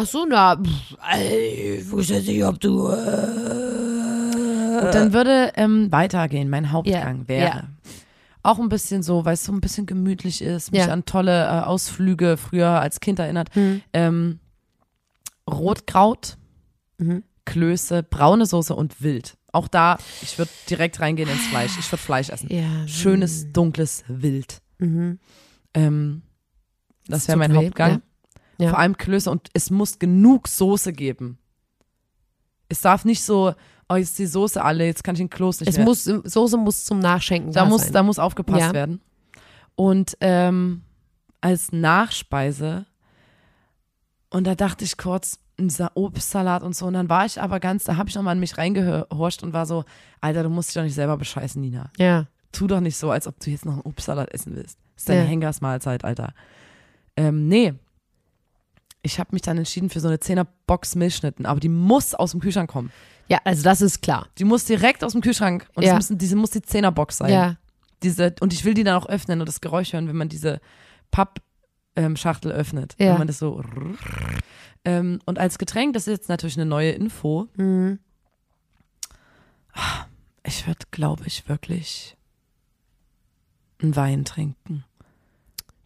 Ach 0.00 0.06
so, 0.06 0.24
na, 0.28 0.56
pff, 0.56 0.96
ich 1.18 1.90
wusste 1.90 2.20
nicht, 2.20 2.44
ob 2.44 2.60
du. 2.60 2.88
Äh, 2.88 4.80
Gut, 4.80 4.94
dann 4.94 5.12
würde 5.12 5.52
ähm, 5.56 5.90
weitergehen. 5.90 6.48
Mein 6.50 6.70
Hauptgang 6.70 7.22
Ja, 7.22 7.28
wäre 7.28 7.48
ja. 7.48 7.68
auch 8.44 8.60
ein 8.60 8.68
bisschen 8.68 9.02
so, 9.02 9.24
weil 9.24 9.34
es 9.34 9.44
so 9.44 9.52
ein 9.52 9.60
bisschen 9.60 9.86
gemütlich 9.86 10.40
ist, 10.40 10.70
mich 10.70 10.82
Ja. 10.86 10.92
an 10.92 11.04
tolle 11.04 11.44
äh, 11.46 11.60
Ausflüge 11.64 12.36
früher 12.36 12.68
als 12.68 13.00
Kind 13.00 13.18
erinnert. 13.18 13.48
Hm. 13.54 13.82
Ähm, 13.92 14.38
Rotkraut, 15.50 16.36
Mhm. 16.98 17.22
Klöße, 17.44 18.02
braune 18.02 18.44
Soße 18.46 18.74
und 18.74 19.02
Wild. 19.02 19.36
Auch 19.52 19.68
da, 19.68 19.98
ich 20.20 20.36
würde 20.38 20.50
direkt 20.68 21.00
reingehen 21.00 21.28
ins 21.28 21.46
Fleisch. 21.46 21.72
Ich 21.78 21.90
würde 21.90 22.02
Fleisch 22.02 22.28
essen. 22.28 22.48
Ja. 22.52 22.86
Schönes, 22.86 23.50
dunkles 23.52 24.04
Wild. 24.08 24.60
Mhm. 24.78 25.18
Ähm, 25.74 26.22
das 27.06 27.26
wäre 27.28 27.38
mein 27.38 27.52
weh, 27.52 27.56
Hauptgang. 27.56 27.90
ja. 27.92 28.00
Ja. 28.60 28.70
Vor 28.70 28.78
allem 28.78 28.96
Klöße 28.96 29.30
und 29.30 29.48
es 29.54 29.70
muss 29.70 29.98
genug 29.98 30.48
Soße 30.48 30.92
geben. 30.92 31.38
Es 32.68 32.80
darf 32.80 33.04
nicht 33.04 33.22
so, 33.22 33.54
oh, 33.88 33.94
jetzt 33.94 34.10
ist 34.10 34.18
die 34.18 34.26
Soße 34.26 34.62
alle, 34.62 34.84
jetzt 34.84 35.04
kann 35.04 35.14
ich 35.14 35.20
den 35.20 35.30
Kloß 35.30 35.60
nicht 35.60 35.68
Es 35.70 35.76
mehr. 35.76 35.84
muss, 35.86 36.04
Soße 36.04 36.56
muss 36.56 36.84
zum 36.84 36.98
Nachschenken 36.98 37.52
da, 37.52 37.62
da 37.64 37.66
muss, 37.68 37.82
sein. 37.84 37.92
da 37.92 38.02
muss 38.02 38.18
aufgepasst 38.18 38.60
Ja. 38.60 38.72
werden. 38.74 39.00
Und 39.76 40.16
ähm, 40.20 40.82
als 41.40 41.70
Nachspeise, 41.72 42.86
und 44.30 44.46
da 44.46 44.54
dachte 44.54 44.84
ich 44.84 44.96
kurz, 44.98 45.38
ein 45.58 45.70
Sa- 45.70 45.90
Obstsalat 45.94 46.62
und 46.62 46.76
so. 46.76 46.86
Und 46.86 46.94
dann 46.94 47.08
war 47.08 47.24
ich 47.26 47.40
aber 47.40 47.60
ganz, 47.60 47.84
da 47.84 47.96
habe 47.96 48.08
ich 48.08 48.14
nochmal 48.14 48.34
in 48.34 48.40
mich 48.40 48.58
reingehorcht 48.58 49.42
und 49.42 49.52
war 49.52 49.66
so, 49.66 49.84
Alter, 50.20 50.42
du 50.42 50.48
musst 50.50 50.68
dich 50.70 50.74
doch 50.74 50.82
nicht 50.82 50.94
selber 50.94 51.16
bescheißen, 51.16 51.60
Nina. 51.60 51.90
ja. 51.98 52.26
Tu 52.50 52.66
doch 52.66 52.80
nicht 52.80 52.96
so, 52.96 53.10
als 53.10 53.26
ob 53.26 53.38
du 53.40 53.50
jetzt 53.50 53.66
noch 53.66 53.74
einen 53.74 53.82
Obstsalat 53.82 54.32
essen 54.32 54.56
willst. 54.56 54.78
Das 54.94 55.02
ist 55.02 55.08
deine 55.10 55.20
Ja. 55.20 55.26
Henkersmahlzeit, 55.26 56.02
Alter. 56.02 56.32
Ähm, 57.14 57.46
nee. 57.46 57.74
Ich 59.02 59.18
habe 59.18 59.30
mich 59.32 59.42
dann 59.42 59.56
entschieden 59.58 59.90
für 59.90 60.00
so 60.00 60.08
eine 60.08 60.16
10er 60.18 60.46
Box 60.66 60.94
Milchschnitten, 60.96 61.46
aber 61.46 61.60
die 61.60 61.68
muss 61.68 62.14
aus 62.14 62.32
dem 62.32 62.40
Kühlschrank 62.40 62.70
kommen. 62.70 62.90
ja, 63.28 63.38
also 63.44 63.62
das 63.62 63.80
ist 63.80 64.02
klar. 64.02 64.26
Die 64.38 64.44
muss 64.44 64.64
direkt 64.64 65.04
aus 65.04 65.12
dem 65.12 65.20
Kühlschrank 65.20 65.68
und 65.74 65.84
Ja. 65.84 65.94
müssen, 65.94 66.18
diese 66.18 66.34
muss 66.36 66.50
die 66.50 66.60
10er 66.60 66.90
Box 66.90 67.18
sein. 67.18 67.32
Ja. 67.32 67.56
Diese, 68.02 68.34
und 68.40 68.52
ich 68.52 68.64
will 68.64 68.74
die 68.74 68.84
dann 68.84 68.94
auch 69.00 69.06
öffnen 69.08 69.40
und 69.40 69.46
das 69.48 69.60
Geräusch 69.60 69.92
hören, 69.92 70.08
wenn 70.08 70.16
man 70.16 70.28
diese 70.28 70.60
Pappschachtel 71.10 72.52
öffnet. 72.52 72.94
Ja. 72.98 73.12
Wenn 73.12 73.18
man 73.18 73.26
das 73.26 73.38
so. 73.38 73.62
Ähm, 74.84 75.20
und 75.26 75.38
als 75.38 75.58
Getränk, 75.58 75.94
das 75.94 76.06
ist 76.06 76.12
jetzt 76.16 76.28
natürlich 76.28 76.56
eine 76.56 76.66
neue 76.66 76.90
Info. 76.92 77.48
Mhm. 77.56 77.98
Ich 80.44 80.66
würde, 80.66 80.86
glaube 80.90 81.24
ich, 81.26 81.48
wirklich 81.48 82.16
einen 83.82 83.94
Wein 83.96 84.24
trinken. 84.24 84.84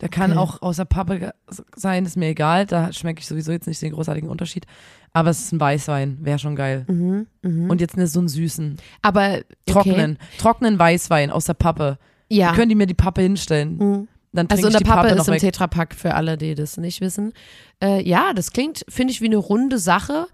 Der 0.02 0.08
kann 0.10 0.32
Okay. 0.32 0.38
auch 0.40 0.60
aus 0.60 0.76
der 0.76 0.84
Pappe 0.84 1.32
sein, 1.76 2.04
ist 2.04 2.16
mir 2.16 2.26
egal. 2.28 2.66
Da 2.66 2.92
schmecke 2.92 3.20
ich 3.20 3.26
sowieso 3.26 3.52
jetzt 3.52 3.66
nicht 3.66 3.80
den 3.80 3.92
großartigen 3.92 4.28
Unterschied. 4.28 4.66
Aber 5.14 5.30
es 5.30 5.40
ist 5.44 5.52
ein 5.52 5.60
Weißwein, 5.60 6.18
wäre 6.20 6.38
schon 6.38 6.56
geil. 6.56 6.84
Mhm. 6.88 7.26
Mhm. 7.42 7.70
Und 7.70 7.80
jetzt 7.80 7.96
so 7.96 8.18
einen 8.18 8.28
süßen, 8.28 8.76
Aber 9.00 9.34
okay. 9.34 9.44
trockenen, 9.66 10.18
trockenen 10.38 10.78
Weißwein 10.78 11.30
aus 11.30 11.44
der 11.44 11.54
Pappe. 11.54 11.98
Ja. 12.28 12.52
Können 12.54 12.68
die 12.70 12.74
mir 12.74 12.86
die 12.86 12.94
Pappe 12.94 13.22
hinstellen? 13.22 13.76
Mhm. 13.78 14.08
Dann 14.32 14.46
Also 14.50 14.66
in 14.66 14.72
der 14.72 14.80
Pappe 14.80 15.08
Pappe 15.08 15.20
ist 15.20 15.28
im. 15.28 15.36
Tetrapack 15.38 15.94
für 15.94 16.14
alle, 16.14 16.36
die 16.38 16.54
das 16.54 16.78
nicht 16.78 17.00
wissen. 17.02 17.32
Äh, 17.82 18.02
ja, 18.08 18.32
das 18.32 18.50
klingt, 18.52 18.84
finde 18.88 19.12
ich, 19.12 19.20
wie 19.20 19.26
eine 19.26 19.36
runde 19.36 19.78
Sache. 19.78 20.26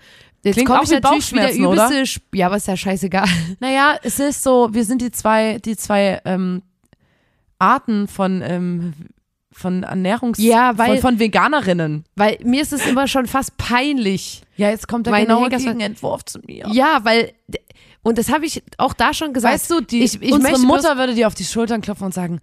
Jetzt 0.45 0.55
Klingt 0.55 0.71
auch 0.71 0.85
ich 0.85 0.91
natürlich 0.93 1.33
wieder 1.33 1.53
übelste, 1.53 2.03
Sp- 2.07 2.31
ja, 2.37 2.47
aber 2.47 2.57
ist 2.57 2.69
ja 2.69 2.77
scheißegal. 2.77 3.27
Naja, 3.61 3.97
es 4.05 4.21
ist 4.21 4.45
so, 4.45 4.73
wir 4.73 4.85
sind 4.85 5.03
die 5.03 5.11
zwei, 5.11 5.59
die 5.59 5.77
zwei 5.77 6.21
ähm, 6.25 6.63
Arten 7.59 8.07
von, 8.07 8.41
ähm, 8.43 8.93
von 9.59 9.83
Ernährungs... 9.83 10.39
Ja, 10.39 10.79
weil- 10.79 10.95
von, 11.01 11.13
von 11.13 11.19
Veganerinnen. 11.19 12.05
Weil 12.17 12.39
mir 12.45 12.63
ist 12.63 12.73
es 12.73 12.87
immer 12.87 13.09
schon 13.09 13.27
fast 13.27 13.57
peinlich. 13.57 14.43
Ja, 14.57 14.71
jetzt 14.71 14.89
kommt 14.89 15.07
der 15.07 15.21
genaue 15.21 15.49
Gegenentwurf 15.51 16.25
zu 16.25 16.39
mir. 16.47 16.69
Ja, 16.73 17.01
weil, 17.03 17.33
und 18.03 18.19
das 18.19 18.31
habe 18.33 18.47
ich 18.47 18.63
auch 18.79 18.95
da 18.95 19.13
schon 19.13 19.33
gesagt. 19.33 19.55
Weißt 19.55 19.71
du, 19.71 19.81
die, 19.81 20.03
ich, 20.05 20.21
ich 20.23 20.33
unsere 20.33 20.59
Mutter 20.61 20.97
würde 20.97 21.15
dir 21.15 21.27
auf 21.27 21.35
die 21.35 21.45
Schultern 21.45 21.81
klopfen 21.81 22.07
und 22.07 22.15
sagen, 22.15 22.41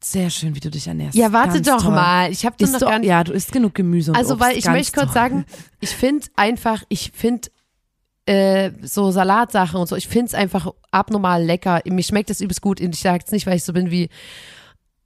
sehr 0.00 0.30
schön, 0.30 0.54
wie 0.56 0.60
du 0.60 0.68
dich 0.70 0.86
ernährst. 0.88 1.14
Ja, 1.16 1.32
warte 1.32 1.54
Ganz 1.62 1.66
doch 1.66 1.82
toll. 1.82 1.94
mal. 1.94 2.30
Ich 2.32 2.44
habe 2.44 2.56
das 2.58 2.72
noch 2.72 2.80
du, 2.80 2.86
gar 2.86 2.98
nicht. 2.98 3.08
ja, 3.08 3.22
du 3.22 3.32
isst 3.32 3.52
genug 3.52 3.74
Gemüse 3.74 4.10
und 4.10 4.16
Also, 4.16 4.34
Obst. 4.34 4.44
weil 4.46 4.58
ich 4.58 4.64
Ganz 4.64 4.76
möchte 4.76 4.92
kurz 4.94 5.06
toll. 5.06 5.14
sagen, 5.14 5.44
ich 5.80 5.90
finde 5.90 6.26
einfach, 6.34 6.82
ich 6.88 7.12
finde 7.14 7.48
äh, 8.26 8.70
so 8.82 9.10
Salatsachen 9.12 9.78
und 9.80 9.88
so, 9.88 9.94
ich 9.94 10.08
finde 10.08 10.26
es 10.26 10.34
einfach 10.34 10.66
abnormal 10.90 11.44
lecker. 11.44 11.82
Mir 11.86 12.02
schmeckt 12.02 12.30
das 12.30 12.40
übelst 12.40 12.60
gut. 12.62 12.80
Ich 12.80 12.98
sage 12.98 13.18
jetzt 13.20 13.32
nicht, 13.32 13.46
weil 13.46 13.56
ich 13.56 13.64
so 13.64 13.72
bin 13.72 13.90
wie 13.92 14.08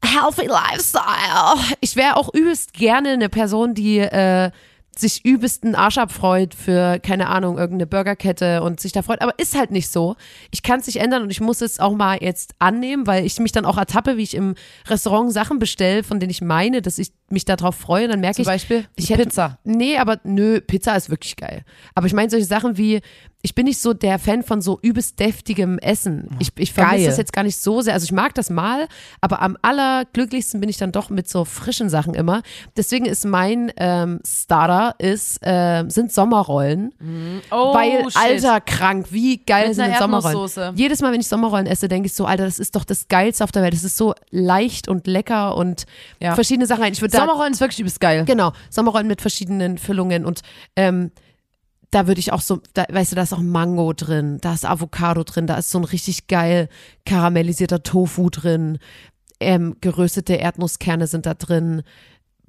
Healthy 0.04 0.46
Lifestyle. 0.46 1.76
Ich 1.80 1.96
wäre 1.96 2.16
auch 2.16 2.32
übelst 2.32 2.72
gerne 2.72 3.10
eine 3.10 3.28
Person, 3.28 3.74
die 3.74 3.98
äh, 3.98 4.50
sich 4.98 5.24
übelst 5.24 5.64
einen 5.64 5.74
Arsch 5.74 5.98
abfreut 5.98 6.54
für, 6.54 6.98
keine 7.00 7.28
Ahnung, 7.28 7.58
irgendeine 7.58 7.86
Burgerkette 7.86 8.62
und 8.62 8.80
sich 8.80 8.92
da 8.92 9.02
freut. 9.02 9.20
Aber 9.20 9.38
ist 9.38 9.56
halt 9.56 9.70
nicht 9.70 9.90
so. 9.90 10.16
Ich 10.50 10.62
kann 10.62 10.80
es 10.80 10.86
nicht 10.86 11.00
ändern 11.00 11.22
und 11.22 11.30
ich 11.30 11.40
muss 11.40 11.60
es 11.60 11.80
auch 11.80 11.94
mal 11.94 12.18
jetzt 12.22 12.54
annehmen, 12.58 13.06
weil 13.06 13.26
ich 13.26 13.38
mich 13.38 13.52
dann 13.52 13.66
auch 13.66 13.76
ertappe, 13.76 14.16
wie 14.16 14.22
ich 14.22 14.34
im 14.34 14.54
Restaurant 14.88 15.32
Sachen 15.32 15.58
bestelle, 15.58 16.02
von 16.02 16.18
denen 16.18 16.30
ich 16.30 16.40
meine, 16.40 16.80
dass 16.80 16.98
ich 16.98 17.12
mich 17.28 17.44
darauf 17.44 17.74
freue. 17.76 18.08
Dann 18.08 18.20
merke 18.20 18.36
Zum 18.36 18.42
ich, 18.42 18.46
Beispiel 18.48 18.86
ich 18.96 19.10
hätte- 19.10 19.24
Pizza. 19.24 19.58
Nee, 19.64 19.96
aber 19.98 20.18
nö, 20.24 20.60
Pizza 20.60 20.94
ist 20.96 21.10
wirklich 21.10 21.36
geil. 21.36 21.64
Aber 21.94 22.06
ich 22.06 22.12
meine 22.12 22.30
solche 22.30 22.46
Sachen 22.46 22.76
wie, 22.76 23.00
ich 23.42 23.54
bin 23.54 23.66
nicht 23.66 23.80
so 23.80 23.94
der 23.94 24.18
Fan 24.18 24.42
von 24.42 24.60
so 24.60 24.78
übelst 24.82 25.20
deftigem 25.20 25.78
Essen. 25.78 26.28
Ich, 26.40 26.50
ich 26.56 26.72
vermisse 26.72 27.06
das 27.06 27.16
jetzt 27.18 27.32
gar 27.32 27.44
nicht 27.44 27.56
so 27.58 27.80
sehr. 27.80 27.94
Also 27.94 28.04
ich 28.04 28.12
mag 28.12 28.34
das 28.34 28.50
mal, 28.50 28.88
aber 29.20 29.40
am 29.42 29.56
allerglücklichsten 29.62 30.60
bin 30.60 30.68
ich 30.68 30.78
dann 30.78 30.90
doch 30.92 31.10
mit 31.10 31.28
so 31.28 31.44
frischen 31.44 31.88
Sachen 31.88 32.14
immer. 32.14 32.42
Deswegen 32.76 33.06
ist 33.06 33.24
mein 33.24 33.72
ähm, 33.76 34.20
Starter 34.26 34.94
ist, 34.98 35.38
äh, 35.46 35.84
sind 35.88 36.12
Sommerrollen. 36.12 36.92
Oh, 37.50 37.74
weil, 37.74 38.04
alter, 38.14 38.60
krank, 38.60 39.06
wie 39.10 39.38
geil 39.38 39.68
Mit 39.68 39.76
sind 39.76 39.96
Sommerrollen? 39.96 40.76
Jedes 40.76 41.00
Mal, 41.00 41.12
wenn 41.12 41.20
ich 41.20 41.28
Sommerrollen 41.28 41.66
esse, 41.66 41.88
denke 41.88 42.06
ich 42.06 42.14
so, 42.14 42.24
Alter, 42.26 42.44
das 42.44 42.58
ist 42.58 42.74
doch 42.74 42.84
das 42.84 43.06
Geilste 43.08 43.44
auf 43.44 43.52
der 43.52 43.62
Welt. 43.62 43.74
Das 43.74 43.84
ist 43.84 43.96
so 43.96 44.14
leicht 44.30 44.88
und 44.88 45.06
lecker 45.06 45.56
und 45.56 45.86
Ja. 46.20 46.34
verschiedene 46.34 46.66
Sachen. 46.66 46.84
Ich 46.92 47.00
würde 47.00 47.15
da 47.16 47.26
Sommerrollen 47.26 47.52
ist 47.52 47.60
wirklich 47.60 47.80
übelst 47.80 48.00
geil. 48.00 48.24
Genau, 48.24 48.52
Sommerrollen 48.70 49.06
mit 49.06 49.20
verschiedenen 49.20 49.78
Füllungen 49.78 50.24
und 50.24 50.42
ähm, 50.76 51.10
da 51.90 52.06
würde 52.06 52.18
ich 52.18 52.32
auch 52.32 52.40
so, 52.40 52.60
da, 52.74 52.84
weißt 52.90 53.12
du, 53.12 53.16
da 53.16 53.22
ist 53.22 53.32
auch 53.32 53.40
Mango 53.40 53.92
drin, 53.92 54.38
da 54.40 54.54
ist 54.54 54.64
Avocado 54.64 55.22
drin, 55.24 55.46
da 55.46 55.56
ist 55.56 55.70
so 55.70 55.78
ein 55.78 55.84
richtig 55.84 56.26
geil 56.26 56.68
karamellisierter 57.04 57.82
Tofu 57.82 58.28
drin, 58.28 58.78
ähm, 59.40 59.76
geröstete 59.80 60.34
Erdnusskerne 60.34 61.06
sind 61.06 61.26
da 61.26 61.34
drin, 61.34 61.82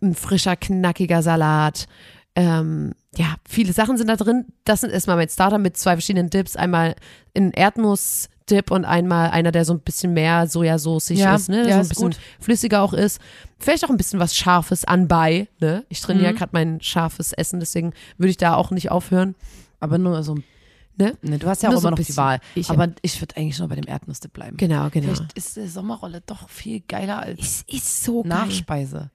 ein 0.01 0.15
frischer, 0.15 0.55
knackiger 0.55 1.21
Salat. 1.21 1.87
Ähm, 2.35 2.93
ja, 3.15 3.35
viele 3.47 3.73
Sachen 3.73 3.97
sind 3.97 4.07
da 4.07 4.15
drin. 4.15 4.45
Das 4.63 4.81
sind 4.81 4.91
erstmal 4.91 5.15
mein 5.15 5.29
Starter 5.29 5.57
mit 5.57 5.75
zwei 5.75 5.93
verschiedenen 5.93 6.29
Dips. 6.29 6.55
Einmal 6.55 6.95
ein 7.35 7.51
Erdnussdip 8.49 8.71
und 8.71 8.85
einmal 8.85 9.29
einer, 9.31 9.51
der 9.51 9.65
so 9.65 9.73
ein 9.73 9.79
bisschen 9.79 10.13
mehr 10.13 10.47
sojasoßig 10.47 11.19
Ja, 11.19 11.35
ist, 11.35 11.49
ne? 11.49 11.67
ja, 11.67 11.75
so 11.75 11.79
ein 11.81 11.89
bisschen 11.89 12.09
gut. 12.11 12.19
flüssiger 12.39 12.81
auch 12.81 12.93
ist. 12.93 13.19
Vielleicht 13.59 13.83
auch 13.85 13.89
ein 13.89 13.97
bisschen 13.97 14.19
was 14.19 14.35
Scharfes 14.35 14.85
anbei, 14.85 15.47
ne? 15.59 15.83
Ich 15.89 16.01
trainiere 16.01 16.33
Mhm. 16.33 16.37
gerade 16.37 16.49
mein 16.53 16.81
scharfes 16.81 17.33
Essen, 17.33 17.59
deswegen 17.59 17.93
würde 18.17 18.29
ich 18.29 18.37
da 18.37 18.55
auch 18.55 18.71
nicht 18.71 18.91
aufhören. 18.91 19.35
Aber 19.79 19.97
nur 19.97 20.23
so, 20.23 20.35
Ne? 20.99 21.15
ne, 21.21 21.37
du 21.37 21.47
hast 21.47 21.61
ja 21.61 21.69
Nur 21.69 21.77
auch 21.77 21.81
so 21.81 21.87
immer 21.87 21.89
ein 21.89 21.91
noch 21.91 21.97
die 21.97 22.03
bisschen. 22.05 22.17
Wahl. 22.17 22.39
Ich- 22.55 22.69
aber 22.71 22.87
ich 23.03 23.21
würde 23.21 23.37
eigentlich 23.37 23.59
nur 23.59 23.67
bei 23.67 23.75
dem 23.75 23.87
Erdnussdip 23.87 24.33
bleiben. 24.33 24.57
Genau, 24.57 24.89
genau. 24.89 25.13
Vielleicht 25.13 25.33
ist 25.37 25.55
die 25.55 25.67
Sommerrolle 25.67 26.21
doch 26.25 26.49
viel 26.49 26.79
geiler 26.87 27.19
als 27.19 27.39
Es 27.39 27.63
ist 27.67 28.03
so 28.03 28.23
geil. 28.23 28.29
Nachspeise. 28.29 29.11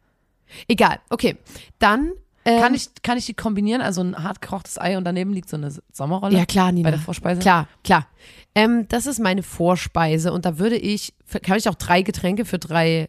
Egal, 0.69 0.99
okay. 1.11 1.39
Dann 1.81 2.13
ähm, 2.45 2.61
Kann 2.61 2.75
ich, 2.75 2.89
kann 3.03 3.19
ich 3.19 3.27
die 3.27 3.35
kombinieren? 3.35 3.81
Also 3.83 4.01
ein 4.03 4.17
hart 4.23 4.41
gekochtes 4.43 4.79
Ei 4.79 4.97
und 4.97 5.05
daneben 5.05 5.33
liegt 5.33 5.49
so 5.49 5.57
eine 5.57 5.73
Sommerrolle 5.93 6.37
Ja, 6.37 6.45
klar, 6.47 6.73
Nina. 6.73 6.87
bei 6.89 6.91
der 6.93 7.01
Vorspeise? 7.01 7.41
Klar, 7.41 7.69
klar. 7.85 8.07
Ähm, 8.55 8.87
das 8.89 9.07
ist 9.07 9.19
meine 9.21 9.43
Vorspeise 9.43 10.33
und 10.33 10.45
da 10.45 10.59
würde 10.59 10.77
ich, 10.77 11.15
kann 11.43 11.57
ich 11.59 11.69
auch 11.69 11.75
drei 11.75 12.03
Getränke 12.03 12.45
für 12.45 12.59
drei 12.59 13.09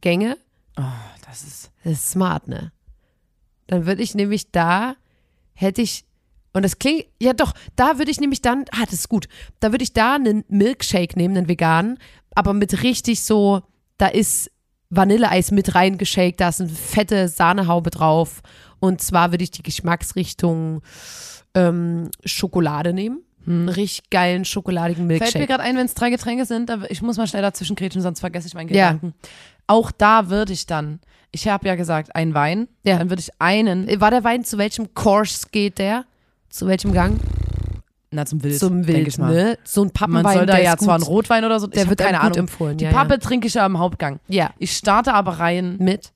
Gänge? 0.00 0.36
Oh, 0.76 0.82
das 1.26 1.42
ist. 1.44 1.70
Das 1.84 1.92
ist 1.94 2.10
smart, 2.10 2.48
ne? 2.48 2.72
Dann 3.66 3.86
würde 3.86 4.02
ich 4.02 4.14
nämlich 4.14 4.50
da, 4.50 4.96
hätte 5.54 5.80
ich, 5.82 6.04
und 6.52 6.62
das 6.64 6.78
klingt, 6.78 7.06
ja 7.20 7.32
doch, 7.32 7.52
da 7.76 7.98
würde 7.98 8.10
ich 8.10 8.20
nämlich 8.20 8.42
dann, 8.42 8.64
ah, 8.72 8.84
das 8.84 8.94
ist 8.94 9.08
gut, 9.08 9.28
da 9.60 9.72
würde 9.72 9.84
ich 9.84 9.92
da 9.92 10.14
einen 10.14 10.44
Milkshake 10.48 11.16
nehmen, 11.16 11.36
einen 11.36 11.48
veganen, 11.48 11.98
aber 12.34 12.52
mit 12.52 12.82
richtig 12.82 13.22
so, 13.22 13.62
da 13.96 14.06
ist 14.08 14.50
Vanilleeis 14.96 15.50
mit 15.50 15.74
reingeshakt, 15.74 16.40
da 16.40 16.48
ist 16.48 16.60
eine 16.60 16.70
fette 16.70 17.28
Sahnehaube 17.28 17.90
drauf 17.90 18.42
und 18.80 19.00
zwar 19.00 19.30
würde 19.32 19.44
ich 19.44 19.50
die 19.50 19.62
Geschmacksrichtung 19.62 20.82
ähm, 21.54 22.10
Schokolade 22.24 22.92
nehmen. 22.92 23.20
Einen 23.46 23.68
richtig 23.68 24.08
geilen 24.10 24.44
schokoladigen 24.46 25.06
Fällt 25.06 25.20
mir 25.20 25.24
Milkshake. 25.24 25.46
gerade 25.46 25.62
ein, 25.62 25.76
wenn 25.76 25.84
es 25.84 25.92
drei 25.94 26.08
Getränke 26.08 26.46
sind, 26.46 26.70
aber 26.70 26.90
ich 26.90 27.02
muss 27.02 27.18
mal 27.18 27.26
schnell 27.26 27.42
dazwischen 27.42 27.76
grätschen, 27.76 28.00
sonst 28.00 28.20
vergesse 28.20 28.46
ich 28.48 28.54
meinen 28.54 28.70
Ja. 28.72 28.92
Gedanken. 28.92 29.14
Auch 29.66 29.90
da 29.90 30.30
würde 30.30 30.54
ich 30.54 30.66
dann, 30.66 31.00
ich 31.30 31.46
habe 31.48 31.66
ja 31.68 31.74
gesagt, 31.74 32.16
einen 32.16 32.32
Wein, 32.34 32.68
Ja. 32.84 32.96
dann 32.98 33.10
würde 33.10 33.20
ich 33.20 33.30
einen, 33.38 34.00
War 34.00 34.10
der 34.10 34.24
Wein, 34.24 34.44
zu 34.44 34.56
welchem 34.56 34.94
Course 34.94 35.48
geht 35.52 35.78
der? 35.78 36.04
Zu 36.48 36.66
welchem 36.66 36.92
Gang? 36.92 37.18
Na, 38.14 38.24
zum 38.26 38.42
Wild. 38.42 38.58
zum 38.58 38.86
Wild, 38.86 39.08
ich 39.08 39.18
mal. 39.18 39.32
ne? 39.34 39.58
So 39.64 39.82
ein 39.82 39.90
Pappenwein, 39.90 40.22
Man 40.22 40.32
soll 40.34 40.46
da 40.46 40.58
ja 40.58 40.74
ist 40.74 40.82
zwar 40.82 40.94
einen 40.94 41.04
Rotwein 41.04 41.44
oder 41.44 41.60
so, 41.60 41.66
der 41.66 41.88
wird 41.88 42.00
keine 42.00 42.20
Ahnung. 42.20 42.38
empfohlen. 42.38 42.76
Die 42.78 42.84
ja, 42.84 42.90
Pappe 42.92 43.18
trinke 43.18 43.46
ich 43.48 43.54
ja 43.54 43.66
im 43.66 43.78
Hauptgang. 43.78 44.20
Ja. 44.28 44.44
ja. 44.44 44.50
Ich 44.58 44.76
starte 44.76 45.12
aber 45.14 45.32
rein, 45.40 45.76
Mit? 45.78 46.12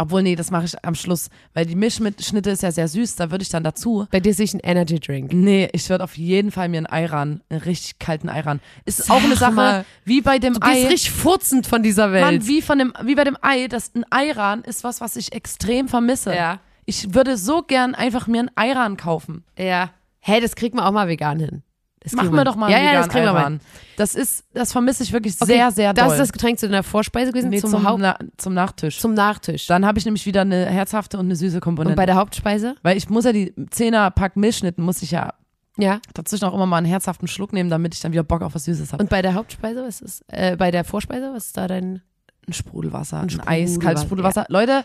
obwohl, 0.00 0.22
nee, 0.22 0.36
das 0.36 0.52
mache 0.52 0.64
ich 0.64 0.84
am 0.84 0.94
Schluss, 0.94 1.28
weil 1.54 1.66
die 1.66 1.74
Milchschnitte 1.74 2.50
ist 2.50 2.62
ja 2.62 2.70
sehr 2.70 2.86
süß, 2.86 3.16
da 3.16 3.32
würde 3.32 3.42
ich 3.42 3.48
dann 3.48 3.64
dazu. 3.64 4.06
Bei 4.12 4.20
dir 4.20 4.32
sehe 4.32 4.44
ich 4.44 4.54
ein 4.54 4.60
Energy 4.60 5.00
Drink. 5.00 5.32
Nee, 5.32 5.68
ich 5.72 5.90
würde 5.90 6.04
auf 6.04 6.16
jeden 6.16 6.52
Fall 6.52 6.68
mir 6.68 6.76
einen 6.78 6.86
Eiran, 6.86 7.40
einen 7.50 7.60
richtig 7.62 7.98
kalten 7.98 8.28
Eiran. 8.28 8.60
Ist 8.84 9.10
auch 9.10 9.16
eine 9.16 9.30
Sag 9.30 9.38
Sache, 9.38 9.52
mal, 9.54 9.84
wie 10.04 10.20
bei 10.20 10.38
dem 10.38 10.54
Du 10.54 10.60
Ei. 10.62 10.82
richtig 10.86 11.10
furzend 11.10 11.66
von 11.66 11.82
dieser 11.82 12.12
Welt. 12.12 12.24
Mann, 12.24 12.46
wie, 12.46 12.62
von 12.62 12.78
dem, 12.78 12.92
wie 13.02 13.16
bei 13.16 13.24
dem 13.24 13.36
Ei, 13.42 13.66
das 13.66 13.90
ein 13.96 14.04
Eiran 14.10 14.62
ist 14.62 14.84
was, 14.84 15.00
was 15.00 15.16
ich 15.16 15.32
extrem 15.32 15.88
vermisse. 15.88 16.32
Ja. 16.34 16.60
Ich 16.86 17.12
würde 17.12 17.36
so 17.36 17.62
gern 17.62 17.94
einfach 17.96 18.28
mir 18.28 18.38
einen 18.38 18.50
Eiran 18.54 18.96
kaufen. 18.96 19.42
ja. 19.58 19.90
Hä, 20.28 20.40
das 20.40 20.54
kriegt 20.56 20.74
man 20.74 20.84
auch 20.84 20.92
mal 20.92 21.08
vegan 21.08 21.38
hin. 21.40 21.62
Das 22.00 22.12
Machen 22.12 22.32
wir 22.34 22.44
doch 22.44 22.54
mal 22.54 22.70
ja, 22.70 22.78
ja, 22.78 22.92
das 22.94 23.08
kriegen 23.08 23.24
wir 23.24 23.32
mal. 23.32 23.58
Das 23.96 24.14
ist, 24.14 24.44
das 24.54 24.70
vermisse 24.70 25.02
ich 25.02 25.12
wirklich 25.12 25.34
Okay, 25.40 25.52
sehr, 25.52 25.72
sehr 25.72 25.92
doll. 25.92 26.04
Das 26.04 26.12
ist 26.12 26.20
das 26.20 26.32
Getränk 26.32 26.58
zu 26.58 26.68
deiner 26.68 26.84
Vorspeise 26.84 27.32
gewesen, 27.32 27.50
nee, 27.50 27.58
zum, 27.58 27.70
zum, 27.70 27.84
Haupt, 27.84 28.00
Na, 28.00 28.16
zum 28.36 28.54
Nachtisch. 28.54 29.00
zum 29.00 29.14
Nachtisch. 29.14 29.66
Dann 29.66 29.84
habe 29.84 29.98
ich 29.98 30.04
nämlich 30.04 30.24
wieder 30.24 30.42
eine 30.42 30.66
herzhafte 30.66 31.18
und 31.18 31.24
eine 31.26 31.34
süße 31.34 31.56
Und 31.56 31.60
Komponente. 31.62 31.96
bei 31.96 32.06
der 32.06 32.14
Hauptspeise? 32.14 32.76
Weil 32.82 32.96
ich 32.96 33.08
muss 33.10 33.24
ja 33.24 33.32
die 33.32 33.52
Zehnerpack 33.70 34.36
Milchschnitten, 34.36 34.84
muss 34.84 35.02
ich 35.02 35.10
ja 35.10 35.34
Ja. 35.76 36.00
dazwischen 36.14 36.44
auch 36.44 36.54
immer 36.54 36.66
mal 36.66 36.76
einen 36.76 36.86
herzhaften 36.86 37.26
Schluck 37.26 37.52
nehmen, 37.52 37.68
damit 37.68 37.94
ich 37.94 38.00
dann 38.00 38.12
wieder 38.12 38.22
Bock 38.22 38.42
auf 38.42 38.54
was 38.54 38.64
Süßes 38.64 38.92
habe. 38.92 39.02
Und 39.02 39.10
bei 39.10 39.20
der 39.20 39.34
Hauptspeise, 39.34 39.82
was 39.84 40.00
ist, 40.00 40.22
äh, 40.28 40.56
bei 40.56 40.70
der 40.70 40.84
Vorspeise, 40.84 41.32
was 41.34 41.46
ist 41.46 41.56
da 41.56 41.66
dein, 41.66 42.00
Ein 42.46 42.52
Sprudelwasser, 42.52 43.18
ein, 43.20 43.28
Sprudelwasser, 43.30 43.50
eiskaltes 43.50 44.02
Sprudelwasser. 44.04 44.46
Leute, 44.48 44.84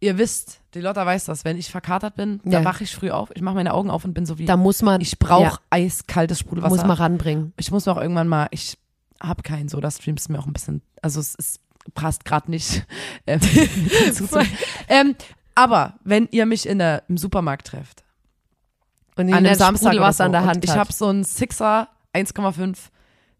ihr 0.00 0.18
wisst, 0.18 0.60
die 0.74 0.80
Lotta 0.80 1.04
weiß 1.04 1.24
das, 1.24 1.44
wenn 1.44 1.56
ich 1.58 1.70
verkatert 1.70 2.14
bin, 2.14 2.40
Ja. 2.44 2.60
da 2.60 2.64
wache 2.64 2.84
ich 2.84 2.94
früh 2.94 3.10
auf, 3.10 3.30
ich 3.34 3.42
mache 3.42 3.54
meine 3.56 3.74
Augen 3.74 3.90
auf 3.90 4.04
und 4.04 4.14
bin 4.14 4.26
so 4.26 4.38
wie, 4.38 4.44
da 4.46 4.56
muss 4.56 4.82
man, 4.82 5.00
ich 5.00 5.18
brauche 5.18 5.42
ja, 5.44 5.58
eiskaltes 5.70 6.38
Sprudelwasser. 6.38 6.74
muss 6.76 6.84
man 6.84 6.96
ranbringen. 6.96 7.52
ich 7.56 7.70
muss 7.70 7.86
mir 7.86 7.92
auch 7.92 8.00
irgendwann 8.00 8.28
mal, 8.28 8.48
ich 8.50 8.78
habe 9.20 9.42
keinen 9.42 9.68
Soda-Stream, 9.68 10.14
ist 10.16 10.28
mir 10.28 10.38
auch 10.38 10.46
ein 10.46 10.52
bisschen, 10.52 10.82
also 11.02 11.18
es, 11.20 11.34
es 11.38 11.60
passt 11.94 12.24
gerade 12.24 12.50
nicht. 12.50 12.84
ähm, 13.26 13.40
ähm, 14.88 15.14
aber 15.54 15.94
wenn 16.04 16.28
ihr 16.30 16.46
mich 16.46 16.66
in 16.68 16.78
der, 16.78 17.02
im 17.08 17.16
Supermarkt 17.16 17.66
trefft, 17.66 18.04
Und 19.16 19.28
an 19.32 19.34
einem 19.46 19.54
Samstag 19.56 19.88
Sprudelwasser 19.92 20.24
so, 20.24 20.26
in 20.26 20.32
der 20.32 20.44
Hand 20.44 20.64
ich 20.64 20.70
habe 20.76 20.92
so 20.92 21.06
einen 21.08 21.24
Sixer 21.24 21.88
1,5 22.14 22.76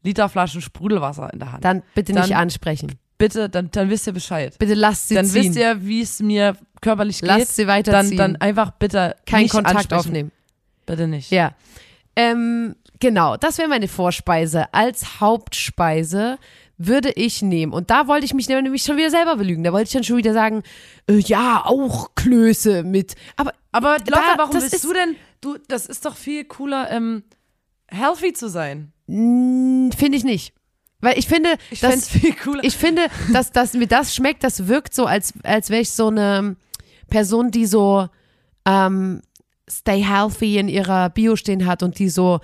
Liter 0.03 0.29
Flaschen 0.29 0.61
Sprudelwasser 0.62 1.33
in 1.33 1.38
der 1.38 1.53
Hand. 1.53 1.65
dann 1.65 1.83
bitte 1.95 2.12
nicht 2.12 2.31
dann- 2.31 2.38
ansprechen. 2.38 2.99
Bitte, 3.19 3.49
dann, 3.49 3.71
dann 3.71 3.91
wisst 3.91 4.07
ihr 4.07 4.13
Bescheid. 4.13 4.57
Bitte 4.59 4.75
lasst 4.75 5.09
sie 5.09 5.15
Dann 5.17 5.27
ziehen. 5.27 5.45
wisst 5.45 5.57
ihr, 5.59 5.85
wie 5.85 6.01
es 6.01 6.21
mir 6.21 6.57
körperlich 6.81 7.21
geht. 7.21 7.29
lasst 7.29 7.57
sie 7.57 7.63
dann, 7.67 7.75
weiterziehen. 7.75 8.17
dann 8.17 8.37
einfach 8.37 8.71
bitte 8.73 9.17
Keinen 9.27 9.49
Kontakt 9.49 9.77
ansprechen. 9.77 9.99
aufnehmen. 10.01 10.33
Bitte 10.87 11.07
nicht. 11.09 11.31
Ja. 11.31 11.55
Ähm, 12.17 12.75
genau, 13.01 13.37
das 13.37 13.59
wäre 13.59 13.69
meine 13.69 13.89
Vorspeise. 13.89 14.73
Als 14.73 15.21
Hauptspeise 15.21 16.39
würde 16.79 17.11
ich 17.11 17.43
nehmen. 17.43 17.73
Und 17.73 17.91
da 17.91 18.07
wollte 18.07 18.25
ich 18.25 18.35
mich 18.35 18.49
nämlich 18.49 18.83
schon 18.85 18.97
wieder 18.97 19.11
selber 19.11 19.37
belügen. 19.37 19.65
Da 19.65 19.73
wollte 19.73 19.89
ich 19.89 19.93
dann 19.93 20.05
schon 20.05 20.17
wieder 20.17 20.33
sagen, 20.33 20.63
äh, 21.09 21.15
ja, 21.19 21.63
auch 21.65 22.15
Klöße 22.15 22.85
mit. 22.85 23.17
Aber 23.37 23.53
Aber 23.73 23.99
Da- 23.99 24.35
warum 24.37 24.53
das 24.55 24.63
willst 24.63 24.75
ist- 24.77 24.85
du 24.85 24.93
denn, 24.95 25.17
du, 25.41 25.57
das 25.69 25.87
ist 25.87 26.05
doch 26.07 26.17
viel 26.17 26.45
cooler, 26.45 26.91
ähm, 26.91 27.23
healthy 27.89 28.33
zu 28.33 28.49
sein. 28.49 28.93
mh, 29.07 29.97
finde 29.97 30.19
ich 30.19 30.25
nicht. 30.25 30.55
Weil 31.00 31.19
ich 31.19 31.28
finde, 31.28 31.50
Ich 31.71 31.81
dass, 31.81 32.11
ich 32.62 32.76
finde, 32.76 33.02
dass, 33.33 33.52
dass 33.52 33.75
mir 33.75 33.87
das 33.87 34.14
schmeckt, 34.14 34.43
das 34.43 34.67
wirkt 34.67 34.95
so, 34.95 35.07
als, 35.07 35.33
als 35.45 35.71
wäre 35.71 35.83
ich 35.83 35.90
so 35.90 36.09
eine 36.09 36.57
Person, 37.09 37.50
die 37.52 37.67
so 37.67 38.09
ähm, 38.67 39.23
Stay 39.71 40.02
Healthy 40.02 40.59
in 40.59 40.69
ihrer 40.69 41.11
Bio 41.11 41.37
stehen 41.37 41.67
hat 41.67 41.83
und 41.83 41.99
die 41.99 42.09
so 42.09 42.40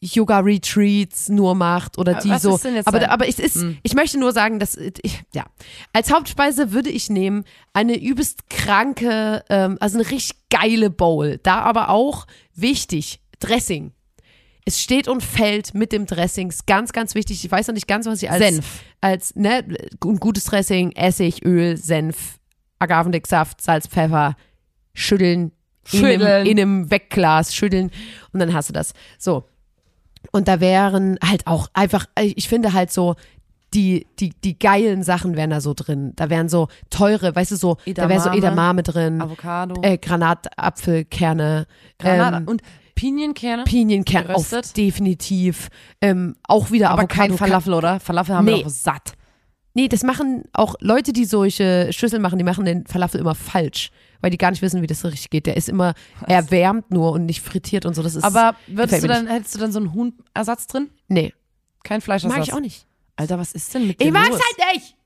Yoga-Retreats 0.00 1.28
nur 1.28 1.54
macht 1.54 1.98
oder 1.98 2.14
die 2.14 2.30
Was 2.30 2.42
so. 2.42 2.58
aber, 2.84 3.00
dein- 3.00 3.10
aber 3.10 3.28
es 3.28 3.38
ist, 3.38 3.56
Hm. 3.56 3.78
ich 3.82 3.94
möchte 3.94 4.18
nur 4.18 4.32
sagen, 4.32 4.58
dass 4.60 4.76
ich, 4.76 5.24
ja, 5.34 5.44
als 5.92 6.12
Hauptspeise 6.12 6.72
würde 6.72 6.90
ich 6.90 7.10
nehmen 7.10 7.44
eine 7.72 7.98
übelst 8.00 8.48
kranke, 8.48 9.44
ähm, 9.48 9.76
also 9.80 9.98
eine 9.98 10.08
richtig 10.10 10.36
geile 10.50 10.90
Bowl. 10.90 11.40
Da 11.42 11.60
aber 11.62 11.88
auch 11.90 12.26
wichtig, 12.54 13.20
Dressing. 13.40 13.92
Es 14.68 14.82
steht 14.82 15.08
und 15.08 15.22
fällt 15.22 15.72
mit 15.72 15.92
dem 15.92 16.04
Dressing. 16.04 16.50
Ist 16.50 16.66
ganz, 16.66 16.92
ganz 16.92 17.14
wichtig. 17.14 17.42
Ich 17.42 17.50
weiß 17.50 17.68
noch 17.68 17.74
nicht 17.74 17.88
ganz, 17.88 18.04
was 18.04 18.22
ich 18.22 18.30
als 18.30 18.44
Senf. 18.44 18.82
als 19.00 19.34
ne, 19.34 19.64
ein 20.04 20.16
gutes 20.16 20.44
Dressing, 20.44 20.92
Essig, 20.92 21.42
Öl, 21.42 21.78
Senf, 21.78 22.38
Agavendicksaft, 22.78 23.62
Salz, 23.62 23.86
Pfeffer, 23.86 24.36
schütteln, 24.92 25.52
In, 25.90 26.00
Schütteln. 26.00 26.22
einem, 26.22 26.46
in 26.46 26.60
einem 26.60 26.90
Wegglas 26.90 27.54
schütteln 27.54 27.90
und 28.34 28.40
dann 28.40 28.52
hast 28.52 28.68
du 28.68 28.74
das. 28.74 28.92
So. 29.16 29.48
Und 30.32 30.48
da 30.48 30.60
wären 30.60 31.18
halt 31.24 31.46
auch 31.46 31.68
einfach, 31.72 32.04
ich 32.20 32.46
finde 32.46 32.74
halt 32.74 32.92
so, 32.92 33.16
die, 33.72 34.06
die, 34.18 34.34
die 34.44 34.58
geilen 34.58 35.02
Sachen 35.02 35.34
wären 35.34 35.48
da 35.48 35.62
so 35.62 35.72
drin. 35.72 36.12
Da 36.14 36.28
wären 36.28 36.50
so 36.50 36.68
teure, 36.90 37.34
weißt 37.34 37.52
du, 37.52 37.56
so, 37.56 37.78
da 37.86 38.10
wäre 38.10 38.20
so 38.20 38.28
Edamame, 38.28 38.36
Edamame 38.36 38.82
drin, 38.82 39.22
Avocado, 39.22 39.80
äh, 39.80 39.96
Granatapfelkerne, 39.96 41.66
Granat 41.98 42.42
ähm, 42.42 42.48
und 42.48 42.62
Pinienkerne. 42.98 43.64
Pinienkern 43.64 44.30
auf 44.30 44.50
definitiv. 44.76 45.68
Ähm, 46.00 46.34
auch 46.42 46.70
wieder 46.70 46.90
aber 46.90 47.02
Avocado. 47.02 47.28
kein 47.28 47.38
Falafel, 47.38 47.74
oder? 47.74 48.00
Falafel 48.00 48.34
haben 48.34 48.44
Nee. 48.44 48.56
wir 48.56 48.62
doch 48.64 48.70
satt. 48.70 49.12
Nee, 49.74 49.86
das 49.86 50.02
machen 50.02 50.42
auch 50.52 50.74
Leute, 50.80 51.12
die 51.12 51.24
solche 51.24 51.92
Schüsseln 51.92 52.20
machen, 52.20 52.38
die 52.38 52.44
machen 52.44 52.64
den 52.64 52.86
Falafel 52.86 53.20
immer 53.20 53.36
falsch, 53.36 53.90
weil 54.20 54.30
die 54.30 54.38
gar 54.38 54.50
nicht 54.50 54.60
wissen, 54.62 54.82
wie 54.82 54.88
das 54.88 55.00
so 55.00 55.06
richtig 55.08 55.30
geht. 55.30 55.46
Der 55.46 55.56
ist 55.56 55.68
immer 55.68 55.94
erwärmt 56.26 56.90
nur 56.90 57.12
und 57.12 57.26
nicht 57.26 57.42
frittiert 57.42 57.86
und 57.86 57.94
so. 57.94 58.02
Das 58.02 58.16
ist 58.16 58.24
Aber 58.24 58.56
würdest 58.66 59.04
du 59.04 59.06
dann, 59.06 59.28
hättest 59.28 59.54
du 59.54 59.58
dann 59.60 59.70
so 59.70 59.78
einen 59.78 59.94
Huhnersatz 59.94 60.66
drin? 60.66 60.88
nee, 61.06 61.32
Kein 61.84 62.00
Fleischersatz? 62.00 62.36
mag 62.38 62.46
ich 62.48 62.52
auch 62.52 62.60
nicht. 62.60 62.86
Alter, 63.14 63.38
was 63.38 63.52
ist 63.52 63.72
denn 63.72 63.86
mit 63.86 64.00
dir 64.00 64.06
Ich 64.06 64.12
mag's 64.12 64.30
halt 64.30 64.74
nicht. 64.74 64.96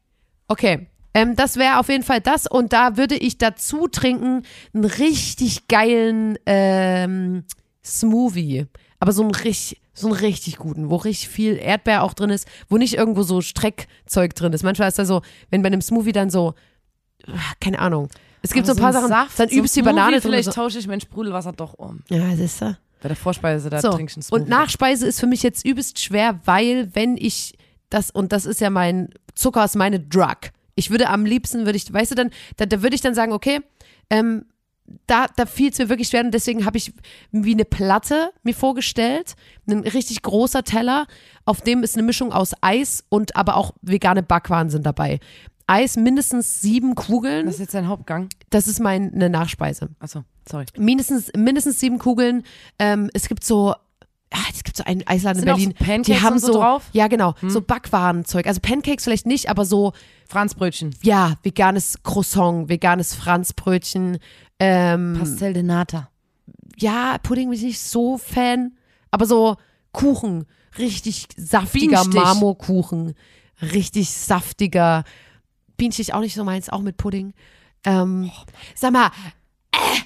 Okay. 0.49 0.87
Ähm, 1.15 1.37
das 1.37 1.57
wäre 1.59 1.79
auf 1.79 1.91
jeden 1.91 2.05
Fall 2.05 2.23
das 2.23 2.47
und 2.47 2.73
da 2.73 2.97
würde 2.97 3.17
ich 3.17 3.37
dazu 3.37 3.87
trinken 3.89 4.45
einen 4.73 4.85
richtig 4.87 5.69
geilen 5.69 6.39
ähm, 6.47 7.45
Smoothie, 7.85 8.67
aber 9.01 9.13
so 9.13 9.23
einen 9.23 9.33
richtig, 9.33 9.81
so 9.95 10.09
einen 10.09 10.17
richtig 10.17 10.57
guten, 10.59 10.91
wo 10.91 10.97
richtig 10.97 11.29
viel 11.29 11.57
Erdbeer 11.57 12.03
auch 12.03 12.15
drin 12.15 12.31
ist, 12.31 12.47
wo 12.69 12.77
nicht 12.79 12.95
irgendwo 12.95 13.23
so 13.23 13.41
Streckzeug 13.41 14.35
drin 14.35 14.53
ist. 14.53 14.63
Manchmal 14.63 14.89
ist 14.89 14.99
da 14.99 15.05
so, 15.05 15.23
wenn 15.51 15.63
bei 15.63 15.67
einem 15.69 15.83
Smoothie 15.83 16.13
dann 16.13 16.31
so, 16.31 16.55
ah, 17.27 17.53
keine 17.61 17.79
Ahnung. 17.79 18.09
Es 18.43 18.53
gibt 18.53 18.67
so 18.67 18.73
ein 18.73 18.79
paar 18.79 18.89
ein 18.89 18.95
Sachen, 18.95 19.09
Saft, 19.09 19.39
dann 19.39 19.49
so 19.49 19.57
übst 19.57 19.77
die 19.77 19.83
Banane 19.83 20.13
drin. 20.13 20.23
Vielleicht 20.23 20.47
So. 20.47 20.53
tausche 20.53 20.79
ich 20.79 20.87
mein 20.89 21.01
Sprudelwasser 21.01 21.53
doch 21.53 21.75
um. 21.75 22.01
Ja, 22.11 22.35
siehst 22.35 22.61
du. 22.63 22.77
Bei 23.01 23.09
der 23.09 23.17
Vorspeise, 23.17 23.69
da 23.71 23.81
So. 23.81 23.91
trinke 23.91 24.11
ich 24.11 24.17
einen 24.17 24.23
Smoothie. 24.23 24.43
Und 24.43 24.49
Nachspeise 24.49 25.07
ist 25.07 25.21
für 25.21 25.27
mich 25.27 25.43
jetzt 25.43 25.65
übelst 25.65 26.01
schwer, 26.01 26.41
weil 26.45 26.89
wenn 26.95 27.17
ich 27.17 27.57
das, 27.91 28.11
und 28.11 28.33
das 28.33 28.47
ist 28.47 28.61
ja 28.61 28.71
mein, 28.71 29.11
Zucker 29.35 29.65
ist 29.65 29.77
meine 29.77 30.01
Drug. 30.01 30.39
Ich 30.75 30.91
würde 30.91 31.09
am 31.09 31.25
liebsten, 31.27 31.67
würde 31.67 31.77
ich, 31.77 31.93
weißt 31.93 32.13
du 32.13 32.15
dann, 32.15 32.31
da, 32.57 32.67
da 32.67 32.83
würde 32.83 32.95
ich 32.95 33.01
dann 33.03 33.15
sagen, 33.15 33.33
okay, 33.33 33.61
ähm, 34.11 34.47
da, 35.07 35.27
da 35.37 35.47
fiel 35.47 35.71
es 35.71 35.79
mir 35.79 35.89
wirklich 35.89 36.09
schwer 36.09 36.25
und 36.25 36.33
deswegen 36.33 36.65
habe 36.65 36.77
ich 36.79 36.93
wie 37.31 37.53
eine 37.53 37.65
Platte 37.65 38.31
mir 38.43 38.55
vorgestellt, 38.55 39.35
ein 39.69 39.81
richtig 39.81 40.23
großer 40.23 40.65
Teller, 40.65 41.07
auf 41.45 41.61
dem 41.61 41.83
ist 41.83 41.97
eine 41.97 42.03
Mischung 42.05 42.33
aus 42.33 42.53
Eis 42.61 43.05
und 43.09 43.37
aber 43.37 43.57
auch 43.57 43.73
vegane 43.83 44.23
Backwaren 44.23 44.71
sind 44.71 44.85
dabei. 44.87 45.21
Eis 45.67 45.97
mindestens 45.97 46.61
sieben 46.61 46.95
Kugeln, 46.95 47.47
Das 47.47 47.55
ist 47.57 47.61
jetzt 47.61 47.75
dein 47.75 47.89
Hauptgang. 47.89 48.29
das 48.51 48.67
ist 48.69 48.81
meine 48.81 49.31
Nachspeise 49.31 49.91
Achso, 50.01 50.25
sorry. 50.49 50.67
mindestens, 50.77 51.31
mindestens 51.37 51.79
sieben 51.81 51.99
Kugeln. 51.99 52.43
Ähm, 52.79 53.09
es 53.15 53.29
gibt 53.29 53.45
so, 53.45 53.71
ah, 53.71 54.39
es 54.53 54.65
gibt 54.65 54.77
so 54.77 54.85
einen 54.85 55.07
Eisladen 55.07 55.39
in 55.41 55.45
Berlin. 55.47 55.75
so 55.79 55.85
Pancakes 55.85 56.07
die 56.07 56.21
haben 56.21 56.35
und 56.35 56.41
so 56.41 56.53
drauf? 56.55 56.83
Hm. 56.87 56.91
Ja, 56.95 57.07
genau. 57.07 57.35
So 57.47 57.61
Backwarenzeug. 57.63 58.47
Also 58.49 58.61
Pancakes 58.61 59.05
vielleicht 59.05 59.25
nicht, 59.27 59.49
aber 59.49 59.65
so, 59.65 59.93
Franzbrötchen. 60.29 60.95
ja, 61.03 61.35
veganes 61.43 62.03
Croissant, 62.03 62.69
veganes 62.69 63.15
Franzbrötchen. 63.15 64.19
Ähm, 64.65 65.17
Pastel 65.19 65.53
de 65.53 65.63
Nata. 65.63 66.09
ja, 66.77 67.17
Pudding 67.23 67.49
bin 67.49 67.59
ich 67.59 67.65
nicht 67.65 67.81
so 67.81 68.19
Fan, 68.19 68.73
aber 69.11 69.27
so 69.27 69.57
Kuchen. 69.93 70.47
Richtig 70.79 71.29
saftiger 71.37 71.89
Bienenstich. 72.03 72.15
Marmorkuchen. 72.15 73.15
Richtig 73.61 74.11
saftiger. 74.11 75.05
Bienenstich 75.77 76.15
auch 76.15 76.21
nicht 76.21 76.35
so 76.35 76.45
meins, 76.45 76.71
auch 76.71 76.81
mit 76.81 76.97
Pudding. 76.97 77.35
Ähm, 77.85 78.31
sag 78.75 78.93
mal, 78.93 79.11
äh, 79.73 80.01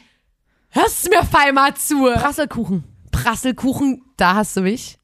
hörst 0.71 1.07
du 1.07 1.11
mir 1.11 1.21
auf 1.21 1.35
einmal 1.35 1.75
zu? 1.75 2.05
Prasselkuchen. 2.15 2.85
Prasselkuchen, 3.13 4.03
da 4.17 4.35
hast 4.35 4.57
du 4.57 4.63
mich. 4.63 4.99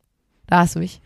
Da 0.47 0.59
hast 0.61 0.75
du 0.75 0.81
mich. 0.81 1.01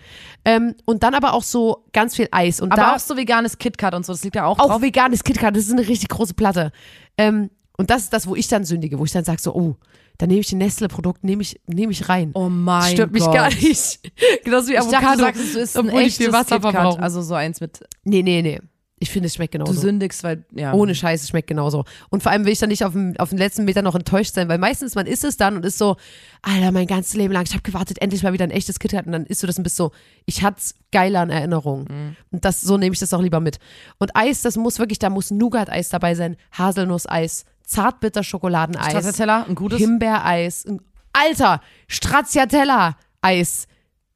Ähm, 0.44 0.74
und 0.86 1.02
dann 1.02 1.14
aber 1.14 1.34
auch 1.34 1.42
so 1.42 1.84
ganz 1.92 2.16
viel 2.16 2.28
Eis. 2.32 2.60
Und 2.60 2.72
Aber 2.72 2.82
da 2.82 2.94
auch 2.94 2.98
so 2.98 3.16
veganes 3.16 3.58
KitKat 3.58 3.94
und 3.94 4.06
so, 4.06 4.12
das 4.12 4.24
liegt 4.24 4.36
ja 4.36 4.46
auch, 4.46 4.58
auch 4.58 4.68
drauf. 4.68 4.82
veganes 4.82 5.22
KitKat, 5.22 5.54
das 5.54 5.64
ist 5.64 5.72
eine 5.72 5.86
richtig 5.86 6.08
große 6.08 6.34
Platte. 6.34 6.72
Ähm, 7.18 7.50
und 7.76 7.90
das 7.90 8.02
ist 8.04 8.12
das, 8.12 8.26
wo 8.26 8.34
ich 8.36 8.48
dann 8.48 8.64
sündige, 8.64 8.98
wo 8.98 9.04
ich 9.04 9.12
dann 9.12 9.24
sage 9.24 9.40
so, 9.40 9.54
oh, 9.54 9.76
dann 10.18 10.28
nehme 10.28 10.40
ich 10.40 10.50
ein 10.52 10.58
Nestle-Produkt, 10.58 11.24
nehme 11.24 11.42
ich, 11.42 11.60
nehme 11.66 11.92
ich 11.92 12.08
rein. 12.08 12.30
Oh 12.34 12.48
mein 12.48 12.80
das 12.82 12.90
stört 12.92 13.12
mich 13.12 13.22
Gott. 13.24 13.34
gar 13.34 13.48
nicht. 13.50 14.00
Genauso 14.44 14.68
wie 14.68 14.72
Ich 14.72 14.78
Avocado. 14.80 15.00
dachte, 15.02 15.16
du 15.18 15.24
sagst, 15.24 15.54
du 15.54 15.58
isst 15.60 15.76
ein 15.78 15.88
echtes 15.90 16.32
Wasser 16.32 16.60
verbrauche. 16.60 17.02
Also 17.02 17.20
so 17.22 17.34
eins 17.34 17.60
mit 17.60 17.80
Nee, 18.04 18.22
nee, 18.22 18.40
nee. 18.42 18.60
Ich 18.98 19.10
finde, 19.10 19.26
es 19.26 19.34
schmeckt 19.34 19.52
Du 19.52 19.58
genauso. 19.58 19.78
sündigst, 19.78 20.24
weil, 20.24 20.46
ja. 20.54 20.72
Ohne 20.72 20.94
Scheiß, 20.94 21.22
es 21.22 21.28
schmeckt 21.28 21.48
genauso. 21.48 21.84
Und 22.08 22.22
vor 22.22 22.32
allem 22.32 22.46
will 22.46 22.52
ich 22.54 22.60
dann 22.60 22.70
nicht 22.70 22.82
auf 22.82 22.92
dem, 22.94 23.14
auf 23.18 23.28
den 23.28 23.36
letzten 23.36 23.66
Meter 23.66 23.82
noch 23.82 23.94
enttäuscht 23.94 24.32
sein, 24.32 24.48
weil 24.48 24.56
meistens 24.56 24.94
man 24.94 25.06
isst 25.06 25.22
es 25.22 25.36
dann 25.36 25.54
und 25.56 25.66
ist 25.66 25.76
so, 25.76 25.96
Alter, 26.40 26.72
mein 26.72 26.86
ganzes 26.86 27.12
Leben 27.12 27.34
lang, 27.34 27.44
ich 27.44 27.52
habe 27.52 27.60
gewartet, 27.62 28.00
endlich 28.00 28.22
mal 28.22 28.32
wieder 28.32 28.44
ein 28.44 28.50
echtes 28.50 28.78
KitKat 28.78 29.04
und 29.04 29.12
dann 29.12 29.26
isst 29.26 29.42
du 29.42 29.46
das 29.46 29.58
und 29.58 29.64
bist 29.64 29.76
so, 29.76 29.92
ich 30.24 30.42
hat's 30.42 30.76
geiler 30.92 31.22
in 31.24 31.28
Erinnerung. 31.28 31.80
Mhm. 31.90 32.16
Und 32.30 32.46
das, 32.46 32.62
so 32.62 32.78
nehme 32.78 32.94
ich 32.94 33.00
das 33.00 33.12
auch 33.12 33.20
lieber 33.20 33.40
mit. 33.40 33.58
Und 33.98 34.16
Eis, 34.16 34.40
das 34.40 34.56
muss 34.56 34.78
wirklich, 34.78 34.98
da 34.98 35.10
muss 35.10 35.30
Nougat-Eis 35.30 35.90
dabei 35.90 36.14
sein, 36.14 36.38
Haselnuss-Eis, 36.52 37.44
Zartbitter-Schokoladeneis, 37.66 38.86
Stracciatella, 38.86 39.44
ein 39.48 39.54
gutes. 39.54 39.78
Himbeereis, 39.78 40.64
Alter, 41.12 41.60
Stracciatella-Eis. 41.88 43.66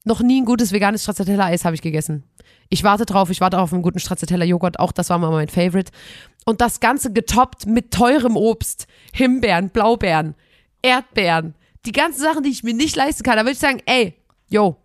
Noch 0.05 0.21
nie 0.21 0.41
ein 0.41 0.45
gutes 0.45 0.73
veganes 0.73 1.03
Stracciatella-Eis 1.03 1.65
habe 1.65 1.75
ich 1.75 1.83
gegessen. 1.83 2.25
Ich 2.69 2.85
warte 2.85 3.05
drauf, 3.05 3.31
ich 3.31 3.41
warte 3.41 3.59
auf 3.59 3.73
einen 3.73 3.83
guten 3.83 3.99
Stracciatella-Joghurt, 3.99 4.79
auch 4.79 4.93
das 4.93 5.11
war 5.11 5.19
mal 5.19 5.31
mein 5.31 5.49
Favorite. 5.49 5.91
Und 6.47 6.61
das 6.61 6.81
Ganze 6.81 7.13
getoppt 7.13 7.67
mit 7.67 7.91
teurem 7.91 8.37
Obst, 8.37 8.87
Himbeeren, 9.13 9.71
Blaubeeren, 9.71 10.35
Erdbeeren, 10.81 11.55
die 11.85 11.93
ganzen 11.93 12.21
Sachen, 12.21 12.43
die 12.43 12.51
ich 12.51 12.63
mir 12.63 12.75
nicht 12.75 12.97
leisten 12.97 13.25
kann. 13.25 13.37
Da 13.37 13.43
würde 13.43 13.53
ich 13.53 13.59
sagen, 13.59 13.83
ey, 13.87 14.15
yo, 14.49 14.77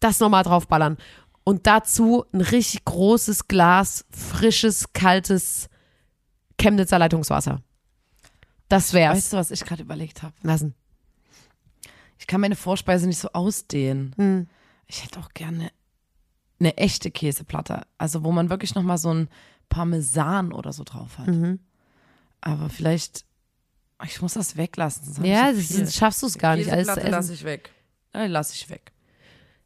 das 0.00 0.20
nochmal 0.20 0.44
draufballern. 0.44 0.96
Und 1.44 1.66
dazu 1.66 2.24
ein 2.32 2.40
richtig 2.40 2.84
großes 2.84 3.48
Glas 3.48 4.04
frisches, 4.10 4.92
kaltes 4.92 5.68
Chemnitzer 6.60 6.98
Leitungswasser. 6.98 7.62
Das 8.68 8.92
wär's. 8.92 9.16
Weißt 9.16 9.32
du, 9.32 9.36
was 9.36 9.50
ich 9.50 9.64
gerade 9.64 9.82
überlegt 9.82 10.22
habe? 10.22 10.34
Lassen. 10.42 10.74
Ich 12.18 12.26
kann 12.26 12.40
meine 12.40 12.56
Vorspeise 12.56 13.06
nicht 13.06 13.18
so 13.18 13.28
ausdehnen. 13.32 14.14
Hm. 14.16 14.46
Ich 14.86 15.04
hätte 15.04 15.20
auch 15.20 15.30
gerne 15.30 15.70
eine 16.58 16.76
echte 16.76 17.10
Käseplatte. 17.10 17.82
Also, 17.98 18.24
wo 18.24 18.32
man 18.32 18.50
wirklich 18.50 18.74
nochmal 18.74 18.98
so 18.98 19.12
ein 19.12 19.28
Parmesan 19.68 20.52
oder 20.52 20.72
so 20.72 20.84
drauf 20.84 21.18
hat. 21.18 21.28
Mhm. 21.28 21.60
Aber 22.40 22.68
vielleicht, 22.70 23.24
ich 24.04 24.22
muss 24.22 24.34
das 24.34 24.56
weglassen. 24.56 25.24
Ja, 25.24 25.52
so 25.54 25.80
das, 25.80 25.94
schaffst 25.94 26.22
du 26.22 26.26
es 26.26 26.38
gar 26.38 26.56
nicht. 26.56 26.70
Alles 26.70 26.86
zu 26.86 26.94
Käseplatte 26.94 27.00
essen. 27.00 27.10
lasse 27.10 27.34
ich 27.34 27.44
weg. 27.44 27.70
Ja, 28.14 28.26
lasse 28.26 28.54
ich 28.54 28.70
weg. 28.70 28.92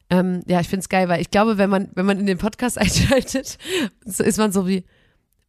Ähm, 0.08 0.42
ja, 0.46 0.60
ich 0.60 0.68
find's 0.68 0.88
geil, 0.88 1.08
weil 1.08 1.20
ich 1.20 1.30
glaube, 1.30 1.56
wenn 1.56 1.70
man, 1.70 1.88
wenn 1.94 2.06
man 2.06 2.18
in 2.18 2.26
den 2.26 2.38
Podcast 2.38 2.78
einschaltet, 2.78 3.58
so 4.04 4.24
ist 4.24 4.38
man 4.38 4.52
so 4.52 4.66
wie, 4.66 4.84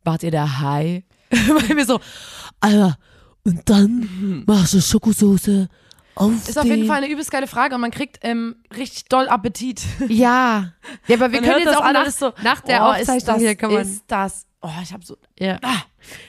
wart 0.03 0.23
ihr 0.23 0.31
der 0.31 0.59
Hai? 0.59 1.03
weil 1.31 1.75
wir 1.77 1.85
so, 1.85 1.99
Alter, 2.59 2.97
und 3.43 3.69
dann 3.69 4.43
machst 4.45 4.73
du 4.73 4.81
Schokosoße 4.81 5.67
auf 6.15 6.31
Ist 6.47 6.57
auf 6.57 6.65
jeden 6.65 6.87
Fall 6.87 6.97
eine 6.97 7.09
übelst 7.09 7.31
geile 7.31 7.47
Frage 7.47 7.75
und 7.75 7.81
man 7.81 7.91
kriegt 7.91 8.19
ähm, 8.21 8.55
richtig 8.75 9.05
doll 9.05 9.27
Appetit. 9.27 9.81
Ja. 10.07 10.73
Ja, 11.07 11.15
aber 11.15 11.31
wir 11.31 11.41
Man 11.41 11.41
können 11.41 11.45
hört 11.45 11.59
jetzt 11.59 11.67
das 11.67 11.77
auch 11.77 11.93
nach, 11.93 12.01
alles 12.01 12.19
so, 12.19 12.33
nach 12.43 12.61
der 12.61 12.83
oh, 12.83 12.91
ist 12.91 12.99
Aufzeichnung 13.09 13.35
das, 13.35 13.41
hier 13.41 13.55
kann 13.55 13.73
man. 13.73 13.81
ist 13.81 14.03
das, 14.07 14.45
oh, 14.61 14.69
ich 14.81 14.93
habe 14.93 15.05
so, 15.05 15.17
ja. 15.39 15.57
ah, 15.63 15.81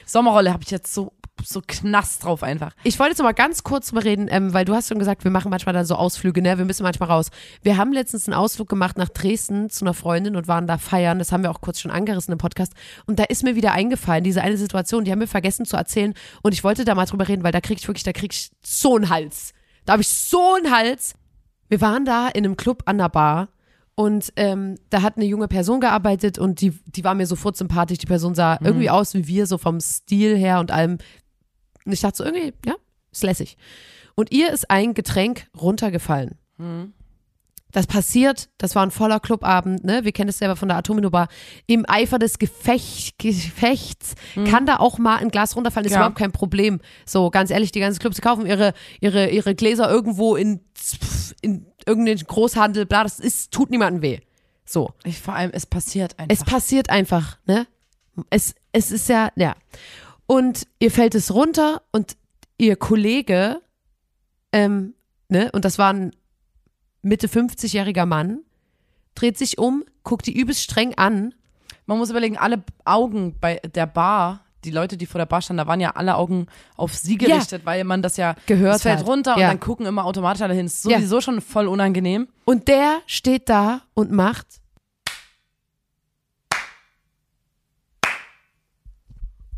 Sommerrolle 0.05 0.51
habe 0.51 0.63
ich 0.63 0.71
jetzt 0.71 0.93
so, 0.93 1.13
so 1.43 1.61
knast 1.65 2.23
drauf 2.23 2.43
einfach. 2.43 2.73
Ich 2.83 2.99
wollte 2.99 3.11
jetzt 3.11 3.19
noch 3.19 3.25
mal 3.25 3.33
ganz 3.33 3.63
kurz 3.63 3.91
mal 3.91 4.01
reden, 4.01 4.27
ähm, 4.29 4.53
weil 4.53 4.65
du 4.65 4.73
hast 4.73 4.89
schon 4.89 4.99
gesagt, 4.99 5.23
wir 5.23 5.31
machen 5.31 5.49
manchmal 5.49 5.73
dann 5.73 5.85
so 5.85 5.95
Ausflüge, 5.95 6.41
ne? 6.41 6.57
Wir 6.57 6.65
müssen 6.65 6.83
manchmal 6.83 7.09
raus. 7.09 7.29
Wir 7.61 7.77
haben 7.77 7.91
letztens 7.91 8.27
einen 8.27 8.35
Ausflug 8.35 8.69
gemacht 8.69 8.97
nach 8.97 9.09
Dresden 9.09 9.69
zu 9.69 9.85
einer 9.85 9.93
Freundin 9.93 10.35
und 10.35 10.47
waren 10.47 10.67
da 10.67 10.77
feiern. 10.77 11.19
Das 11.19 11.31
haben 11.31 11.43
wir 11.43 11.51
auch 11.51 11.61
kurz 11.61 11.79
schon 11.79 11.91
angerissen 11.91 12.31
im 12.31 12.37
Podcast. 12.37 12.73
Und 13.05 13.19
da 13.19 13.23
ist 13.23 13.43
mir 13.43 13.55
wieder 13.55 13.71
eingefallen, 13.71 14.23
diese 14.23 14.41
eine 14.41 14.57
Situation, 14.57 15.05
die 15.05 15.11
haben 15.11 15.19
wir 15.19 15.27
vergessen 15.27 15.65
zu 15.65 15.75
erzählen. 15.75 16.13
Und 16.41 16.53
ich 16.53 16.63
wollte 16.63 16.85
da 16.85 16.95
mal 16.95 17.05
drüber 17.05 17.27
reden, 17.27 17.43
weil 17.43 17.51
da 17.51 17.61
krieg 17.61 17.77
ich 17.79 17.87
wirklich, 17.87 18.03
da 18.03 18.13
krieg 18.13 18.33
ich 18.33 18.51
so 18.61 18.95
einen 18.95 19.09
Hals. 19.09 19.53
Da 19.85 19.93
habe 19.93 20.01
ich 20.01 20.09
so 20.09 20.55
einen 20.55 20.71
Hals. 20.71 21.15
Wir 21.67 21.81
waren 21.81 22.05
da 22.05 22.27
in 22.27 22.45
einem 22.45 22.57
Club 22.57 22.83
an 22.85 22.97
der 22.97 23.09
Bar 23.09 23.49
und 23.95 24.33
ähm, 24.37 24.75
da 24.89 25.01
hat 25.01 25.17
eine 25.17 25.25
junge 25.25 25.47
Person 25.47 25.79
gearbeitet 25.79 26.39
und 26.39 26.61
die, 26.61 26.71
die 26.85 27.03
war 27.03 27.13
mir 27.13 27.27
sofort 27.27 27.55
sympathisch. 27.57 27.99
Die 27.99 28.05
Person 28.07 28.33
sah 28.35 28.57
irgendwie 28.63 28.89
aus 28.89 29.13
wie 29.13 29.27
wir, 29.27 29.45
so 29.45 29.57
vom 29.57 29.79
Stil 29.79 30.35
her 30.37 30.59
und 30.59 30.71
allem. 30.71 30.97
Und 31.85 31.91
ich 31.91 32.01
dachte 32.01 32.17
so, 32.17 32.23
irgendwie, 32.23 32.53
ja, 32.65 32.75
ist 33.11 33.23
lässig. 33.23 33.57
Und 34.15 34.31
ihr 34.31 34.51
ist 34.51 34.69
ein 34.71 34.93
Getränk 34.93 35.47
runtergefallen. 35.59 36.37
Das 37.71 37.87
passiert, 37.87 38.49
das 38.59 38.75
war 38.75 38.83
ein 38.85 38.91
voller 38.91 39.19
Clubabend, 39.19 39.83
ne? 39.83 40.03
Wir 40.03 40.11
kennen 40.11 40.29
es 40.29 40.37
selber 40.37 40.55
von 40.55 40.67
der 40.69 40.77
Atomino 40.77 41.09
Bar. 41.09 41.27
Im 41.65 41.85
Eifer 41.87 42.19
des 42.19 42.37
Gefecht, 42.37 43.17
Gefechts 43.17 44.13
kann 44.45 44.67
da 44.67 44.77
auch 44.77 44.99
mal 44.99 45.15
ein 45.17 45.29
Glas 45.29 45.55
runterfallen, 45.55 45.87
ist 45.87 45.93
Ja. 45.93 45.97
überhaupt 46.01 46.19
kein 46.19 46.31
Problem. 46.31 46.79
So, 47.07 47.31
ganz 47.31 47.49
ehrlich, 47.49 47.71
die 47.71 47.79
ganzen 47.79 47.99
Clubs 47.99 48.17
die 48.17 48.21
kaufen 48.21 48.45
ihre, 48.45 48.73
ihre, 49.01 49.29
ihre 49.29 49.55
Gläser 49.55 49.89
irgendwo 49.89 50.35
in, 50.35 50.59
in 51.41 51.65
irgendeinen 51.87 52.19
Großhandel, 52.19 52.85
bla, 52.85 53.03
das 53.03 53.19
ist, 53.19 53.51
tut 53.51 53.69
niemandem 53.69 54.01
weh. 54.01 54.19
So. 54.65 54.93
Ich, 55.03 55.19
vor 55.19 55.35
allem, 55.35 55.51
es 55.53 55.65
passiert 55.65 56.17
einfach. 56.19 56.35
Es 56.35 56.43
passiert 56.43 56.89
einfach, 56.89 57.37
ne? 57.45 57.67
Es, 58.29 58.55
es 58.71 58.91
ist 58.91 59.09
ja, 59.09 59.31
ja. 59.35 59.55
Und 60.25 60.67
ihr 60.79 60.91
fällt 60.91 61.15
es 61.15 61.33
runter 61.33 61.81
und 61.91 62.15
ihr 62.57 62.75
Kollege, 62.75 63.61
ähm, 64.51 64.93
ne, 65.29 65.51
und 65.51 65.65
das 65.65 65.77
war 65.77 65.91
ein 65.91 66.15
Mitte 67.01 67.27
50-jähriger 67.27 68.05
Mann, 68.05 68.39
dreht 69.15 69.37
sich 69.37 69.57
um, 69.57 69.83
guckt 70.03 70.25
die 70.27 70.37
übelst 70.37 70.61
streng 70.61 70.95
an. 70.95 71.33
Man 71.85 71.97
muss 71.97 72.09
überlegen, 72.09 72.37
alle 72.37 72.63
Augen 72.85 73.37
bei 73.39 73.55
der 73.57 73.87
Bar, 73.87 74.45
die 74.65 74.71
Leute, 74.71 74.97
die 74.97 75.05
vor 75.05 75.19
der 75.19 75.25
Bar 75.25 75.41
standen, 75.41 75.59
da 75.59 75.67
waren 75.67 75.79
ja 75.79 75.91
alle 75.91 76.15
Augen 76.15 76.47
auf 76.77 76.93
sie 76.95 77.17
gerichtet, 77.17 77.65
weil 77.65 77.83
man 77.83 78.01
das 78.01 78.17
ja 78.17 78.35
Gehört 78.45 78.77
es 78.77 78.81
fällt 78.83 78.99
hat. 78.99 79.07
runter 79.07 79.35
und 79.35 79.41
Ja. 79.41 79.47
dann 79.49 79.59
gucken 79.59 79.85
immer 79.85 80.05
automatisch 80.05 80.41
alle 80.41 80.53
hin. 80.53 80.65
Ist 80.65 80.85
Ja. 80.85 80.97
sowieso 80.97 81.21
schon 81.21 81.41
voll 81.41 81.67
unangenehm. 81.67 82.27
Und 82.45 82.67
der 82.67 82.99
steht 83.05 83.49
da 83.49 83.81
und 83.93 84.11
macht. 84.11 84.47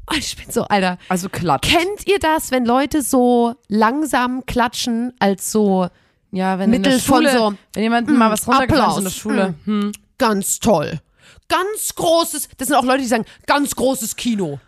Und 0.08 0.18
ich 0.20 0.36
bin 0.38 0.52
so, 0.52 0.64
Alter. 0.66 0.98
Also 1.10 1.30
klatscht. 1.30 1.72
Kennt 1.72 2.06
ihr 2.08 2.20
das, 2.20 2.52
wenn 2.52 2.66
Leute 2.66 3.02
so 3.02 3.56
langsam 3.68 4.46
klatschen, 4.46 5.14
als 5.20 5.52
so 5.52 5.88
Ja, 6.32 6.60
wenn 6.60 6.70
Mittel 6.70 7.00
Schule, 7.00 7.30
von 7.30 7.38
so, 7.54 7.58
wenn 7.74 7.84
jemand 7.84 8.10
mal 8.10 8.30
was 8.30 8.48
runtergefallen 8.48 8.92
ist 8.92 8.98
in 8.98 9.04
der. 9.06 9.10
Schule. 9.12 9.54
Hm. 9.66 9.92
ganz 10.18 10.60
toll. 10.60 11.00
Ganz 11.48 11.94
großes, 11.96 12.50
das 12.58 12.68
sind 12.68 12.78
auch 12.78 12.84
Leute, 12.84 13.02
die 13.02 13.08
sagen, 13.08 13.26
ganz 13.46 13.76
großes 13.76 14.16
Kino. 14.16 14.60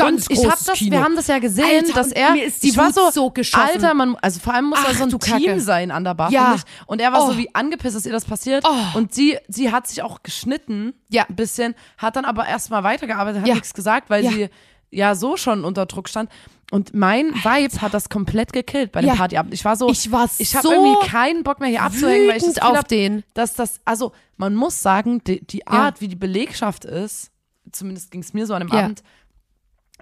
Ganz 0.00 0.26
Und 0.26 0.32
ich 0.32 0.38
großes 0.38 0.52
hab 0.60 0.64
das, 0.66 0.78
Kino. 0.78 0.90
wir 0.96 1.04
haben 1.04 1.16
das 1.16 1.26
ja 1.26 1.38
gesehen, 1.38 1.84
Alter, 1.86 1.92
dass 1.92 2.12
er, 2.12 2.32
mir 2.32 2.44
ist 2.44 2.62
die 2.62 2.68
ich 2.70 2.76
war 2.76 2.92
so, 2.92 3.10
so 3.10 3.30
geschossen. 3.30 3.68
Alter, 3.74 3.94
man, 3.94 4.16
also 4.22 4.40
vor 4.40 4.54
allem 4.54 4.66
muss 4.66 4.78
Ach, 4.82 4.92
so 4.94 5.04
ein 5.04 5.10
Team 5.10 5.18
Kacke. 5.18 5.60
sein 5.60 5.90
an 5.90 6.04
der 6.04 6.14
Bar, 6.14 6.30
Ja. 6.30 6.56
Und 6.86 7.00
er 7.00 7.12
war 7.12 7.24
Oh. 7.24 7.32
so 7.32 7.38
wie 7.38 7.54
angepisst, 7.54 7.96
dass 7.96 8.06
ihr 8.06 8.12
das 8.12 8.24
passiert. 8.24 8.64
Oh. 8.66 8.98
Und 8.98 9.14
sie, 9.14 9.38
sie 9.48 9.70
hat 9.72 9.86
sich 9.86 10.02
auch 10.02 10.22
geschnitten, 10.22 10.94
Ja. 11.08 11.24
ein 11.28 11.36
bisschen, 11.36 11.74
hat 11.98 12.16
dann 12.16 12.24
aber 12.24 12.46
erstmal 12.46 12.82
weitergearbeitet, 12.84 13.42
hat 13.42 13.48
Ja. 13.48 13.54
nichts 13.54 13.74
gesagt, 13.74 14.10
weil 14.10 14.24
Ja. 14.24 14.30
sie 14.30 14.48
ja 14.90 15.14
so 15.14 15.36
schon 15.36 15.64
unter 15.64 15.86
Druck 15.86 16.08
stand. 16.08 16.30
Und 16.72 16.94
mein 16.94 17.34
Vibe 17.34 17.80
hat 17.82 17.94
das 17.94 18.08
komplett 18.08 18.52
gekillt 18.52 18.92
bei 18.92 19.00
dem 19.00 19.08
Ja. 19.08 19.14
Partyabend. 19.16 19.52
Ich 19.54 19.64
war 19.64 19.74
so, 19.76 19.88
Ich 19.90 20.10
war 20.12 20.28
ich 20.38 20.54
habe 20.54 20.66
so 20.66 20.72
irgendwie 20.72 21.06
keinen 21.08 21.42
Bock 21.42 21.58
mehr 21.60 21.68
hier 21.68 21.82
abzuhängen, 21.82 22.28
weil 22.28 22.36
ich 22.36 22.44
das 22.44 22.58
auf 22.58 22.76
hab, 22.76 22.86
den. 22.88 23.24
dass 23.34 23.54
das, 23.54 23.80
also 23.84 24.12
man 24.36 24.54
muss 24.54 24.80
sagen, 24.80 25.22
die, 25.24 25.44
die 25.44 25.66
Art, 25.66 26.00
wie 26.00 26.06
die 26.08 26.14
Belegschaft 26.16 26.84
ist, 26.84 27.30
zumindest 27.72 28.10
ging 28.12 28.20
es 28.20 28.32
mir 28.34 28.46
so 28.46 28.54
an 28.54 28.60
dem 28.60 28.68
Ja. 28.72 28.84
Abend, 28.84 29.02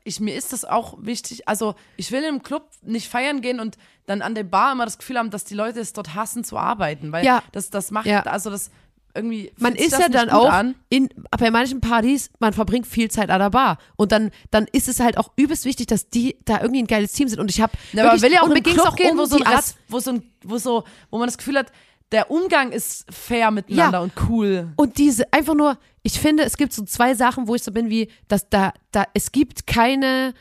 ich, 0.09 0.21
mir 0.21 0.35
ist 0.35 0.53
das 0.53 0.65
auch 0.65 0.97
wichtig, 1.01 1.47
also 1.49 1.75
ich 1.97 2.11
will 2.11 2.23
im 2.25 2.43
Club 2.43 2.69
nicht 2.83 3.09
feiern 3.09 3.41
gehen 3.41 3.61
und 3.61 3.77
dann 4.07 4.23
an 4.23 4.35
der 4.35 4.45
Bar 4.45 4.73
immer 4.73 4.85
das 4.85 4.99
Gefühl 4.99 5.19
haben, 5.19 5.31
dass 5.31 5.45
die 5.45 5.55
Leute 5.55 5.81
es 5.81 5.93
dort 5.93 6.15
hassen 6.15 6.43
zu 6.45 6.57
arbeiten, 6.57 7.13
weil 7.13 7.25
Ja. 7.25 7.43
das, 7.53 7.71
das 7.71 7.91
macht, 7.91 8.07
Ja. 8.07 8.23
also 8.23 8.51
das 8.51 8.71
irgendwie 9.15 9.51
Man 9.59 9.75
ist 9.75 9.99
ja 9.99 10.09
dann 10.09 10.31
auch 10.31 10.51
an. 10.51 10.75
in, 10.91 11.09
bei 11.39 11.51
manchen 11.51 11.81
Partys, 11.81 12.31
man 12.39 12.53
verbringt 12.53 12.87
viel 12.87 13.11
Zeit 13.11 13.31
an 13.31 13.41
der 13.41 13.51
Bar. 13.51 13.79
Und 13.97 14.13
dann, 14.13 14.31
dann 14.51 14.67
ist 14.71 14.87
es 14.87 15.01
halt 15.01 15.19
auch 15.19 15.33
übelst 15.35 15.65
wichtig, 15.65 15.87
dass 15.89 16.09
die 16.09 16.37
da 16.45 16.61
irgendwie 16.61 16.83
ein 16.83 16.87
geiles 16.87 17.13
Team 17.13 17.27
sind. 17.27 17.41
Und 17.41 17.51
ich 17.51 17.61
habe 17.61 17.73
Ja, 17.93 18.09
aber 18.11 18.21
will 18.23 18.33
ja 18.33 18.43
auch 18.43 18.53
ging's 18.55 18.75
Club 18.75 18.87
auch 18.87 18.97
gehen, 18.97 19.13
um 19.13 19.19
wo 19.19 19.25
so, 19.25 19.37
ein 19.43 19.61
wo, 19.89 19.99
so 19.99 20.11
ein, 20.13 20.23
wo 20.45 20.59
so, 20.59 20.85
wo 21.11 21.19
man 21.19 21.27
das 21.27 21.37
Gefühl 21.39 21.59
hat, 21.59 21.73
der 22.13 22.31
Umgang 22.31 22.71
ist 22.71 23.07
fair 23.13 23.51
miteinander 23.51 23.99
Ja. 23.99 24.05
und 24.05 24.13
cool. 24.29 24.69
Und 24.77 24.99
diese, 24.99 25.31
einfach 25.33 25.55
nur, 25.55 25.79
ich 26.09 26.19
finde, 26.19 26.43
es 26.45 26.57
gibt 26.57 26.73
so 26.73 26.83
zwei 26.85 27.15
Sachen, 27.15 27.47
wo 27.49 27.55
ich 27.55 27.63
so 27.63 27.71
bin 27.71 27.91
wie, 27.91 28.11
dass 28.29 28.49
da, 28.49 28.73
da, 28.93 29.05
es 29.13 29.31
gibt 29.31 29.67
keine, 29.67 30.33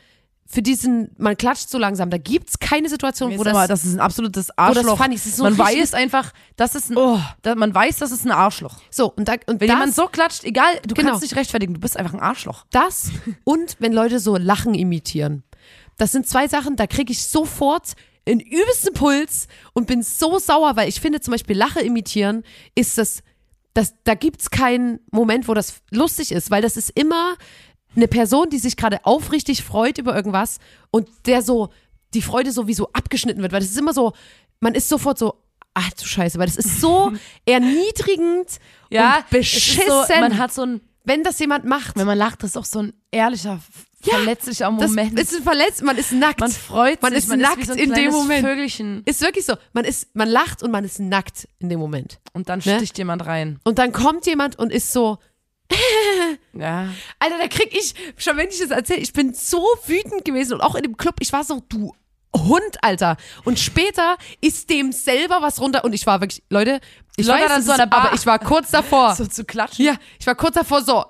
für 0.46 0.62
diesen, 0.62 1.10
man 1.18 1.36
klatscht 1.36 1.68
so 1.68 1.76
langsam, 1.76 2.08
da 2.08 2.16
gibt's 2.16 2.58
keine 2.58 2.88
Situation, 2.88 3.32
wo 3.34 3.38
Wo 3.40 3.44
das, 3.44 3.52
mal, 3.52 3.68
das, 3.68 3.82
das 3.82 3.90
ist 3.90 3.96
ein 3.96 4.00
absolutes 4.00 4.46
das 4.46 4.56
Arschloch. 4.58 4.98
ist. 5.08 5.14
Es 5.16 5.26
ist 5.26 5.36
so 5.36 5.44
man 5.44 5.58
weiß 5.58 5.92
einfach, 5.92 6.32
das 6.56 6.74
ist 6.74 6.90
ein, 6.90 6.96
Oh. 6.96 7.20
da, 7.42 7.54
man 7.54 7.74
weiß, 7.74 7.98
das 7.98 8.12
ist 8.12 8.24
ein 8.24 8.30
Arschloch. 8.30 8.76
so, 8.90 9.12
und 9.12 9.28
da, 9.28 9.34
und 9.46 9.60
Wenn 9.60 9.68
das, 9.68 9.76
jemand 9.76 9.94
so 9.94 10.06
klatscht, 10.06 10.44
egal, 10.44 10.80
du 10.86 10.94
Genau. 10.94 11.10
kannst 11.10 11.22
dich 11.24 11.36
rechtfertigen, 11.36 11.74
du 11.74 11.80
bist 11.80 11.98
einfach 11.98 12.14
ein 12.14 12.20
Arschloch. 12.20 12.64
das 12.70 13.10
und 13.44 13.76
wenn 13.78 13.92
Leute 13.92 14.20
so 14.20 14.36
Lachen 14.38 14.74
imitieren. 14.74 15.42
Das 15.98 16.12
sind 16.12 16.26
zwei 16.26 16.48
Sachen, 16.48 16.76
da 16.76 16.86
kriege 16.86 17.12
ich 17.12 17.24
sofort 17.26 17.92
einen 18.26 18.40
übelsten 18.40 18.94
Puls 18.94 19.48
und 19.74 19.86
bin 19.86 20.02
so 20.02 20.38
sauer, 20.38 20.76
weil 20.76 20.88
ich 20.88 21.00
finde 21.00 21.20
zum 21.20 21.32
Beispiel 21.32 21.56
Lache 21.56 21.80
imitieren 21.80 22.42
ist 22.74 22.96
das, 22.98 23.22
das 23.78 23.94
da 24.02 24.14
gibt's 24.14 24.50
keinen 24.50 24.98
Moment, 25.12 25.46
wo 25.46 25.54
das 25.54 25.82
lustig 25.90 26.32
ist, 26.32 26.50
weil 26.50 26.62
das 26.62 26.76
ist 26.76 26.90
immer 26.90 27.36
eine 27.94 28.08
Person, 28.08 28.50
die 28.50 28.58
sich 28.58 28.76
gerade 28.76 29.04
aufrichtig 29.04 29.62
freut 29.62 29.98
über 29.98 30.16
irgendwas 30.16 30.58
und 30.90 31.08
der 31.26 31.42
so 31.42 31.70
die 32.12 32.22
Freude 32.22 32.50
sowieso 32.50 32.90
abgeschnitten 32.92 33.40
wird, 33.40 33.52
weil 33.52 33.60
das 33.60 33.70
ist 33.70 33.78
immer 33.78 33.94
so, 33.94 34.14
man 34.60 34.74
ist 34.74 34.88
sofort 34.88 35.18
so, 35.18 35.44
ach 35.74 35.92
du 35.92 36.04
Scheiße, 36.04 36.38
weil 36.38 36.46
das 36.46 36.56
ist 36.56 36.80
so 36.80 37.12
erniedrigend 37.46 38.58
und 38.90 38.98
es 38.98 39.18
ist 39.18 39.30
beschissen. 39.30 39.82
so, 39.86 40.20
man 40.20 40.38
hat 40.38 40.52
so 40.52 40.62
ein, 40.62 40.80
wenn 41.08 41.24
das 41.24 41.38
jemand 41.40 41.64
macht. 41.64 41.96
Wenn 41.96 42.06
man 42.06 42.16
lacht, 42.18 42.42
das 42.42 42.50
ist 42.50 42.56
auch 42.56 42.64
so 42.64 42.80
ein 42.80 42.92
ehrlicher, 43.10 43.60
verletzlicher 44.00 44.70
das 44.78 44.90
Moment. 44.90 45.18
ist 45.18 45.36
verletzt, 45.42 45.82
man 45.82 45.96
ist 45.98 46.12
nackt. 46.12 46.38
man 46.40 46.50
freut 46.52 47.02
man 47.02 47.12
sich, 47.12 47.24
ist 47.24 47.28
man 47.28 47.40
nackt 47.40 47.58
ist 47.58 47.66
so 47.66 47.72
ein 47.72 47.78
in 47.78 47.92
dem 47.92 48.12
Moment. 48.12 48.46
Vögelchen. 48.46 49.02
ist 49.06 49.20
wirklich 49.20 49.44
so. 49.44 49.54
Man 49.72 49.84
ist, 49.84 50.14
man 50.14 50.28
lacht 50.28 50.62
und 50.62 50.70
man 50.70 50.84
ist 50.84 51.00
nackt 51.00 51.48
in 51.58 51.68
dem 51.68 51.80
Moment. 51.80 52.20
Und 52.32 52.48
dann 52.48 52.60
Ne? 52.64 52.76
sticht 52.76 52.96
jemand 52.98 53.26
rein. 53.26 53.58
Und 53.64 53.78
dann 53.78 53.90
kommt 53.92 54.26
jemand 54.26 54.56
und 54.58 54.70
ist 54.72 54.92
so, 54.92 55.18
Ja. 56.52 56.88
Alter, 57.18 57.38
da 57.38 57.48
krieg 57.48 57.68
ich, 57.76 57.94
schon 58.16 58.36
wenn 58.36 58.48
ich 58.48 58.58
das 58.58 58.70
erzähle, 58.70 59.00
ich 59.00 59.12
bin 59.12 59.34
so 59.34 59.64
wütend 59.86 60.24
gewesen 60.24 60.54
und 60.54 60.60
auch 60.60 60.74
in 60.74 60.82
dem 60.82 60.96
Club, 60.96 61.16
ich 61.20 61.32
war 61.32 61.44
so, 61.44 61.62
du 61.68 61.92
Hund, 62.36 62.82
Alter. 62.82 63.16
Und 63.44 63.58
später 63.58 64.16
ist 64.40 64.68
dem 64.70 64.92
selber 64.92 65.38
was 65.40 65.60
runter 65.60 65.84
und 65.84 65.92
ich 65.92 66.06
war 66.06 66.20
wirklich, 66.20 66.42
Leute, 66.50 66.80
ich 67.16 67.26
Leute 67.26 67.42
weiß 67.44 67.48
dann 67.48 67.62
so 67.62 67.72
aber 67.72 68.12
ich 68.14 68.26
war 68.26 68.38
kurz 68.38 68.70
davor. 68.70 69.14
So 69.16 69.26
zu 69.26 69.44
klatschen. 69.44 69.84
Ja, 69.84 69.94
ich 70.18 70.26
war 70.26 70.34
kurz 70.34 70.54
davor 70.54 70.82
so, 70.82 71.04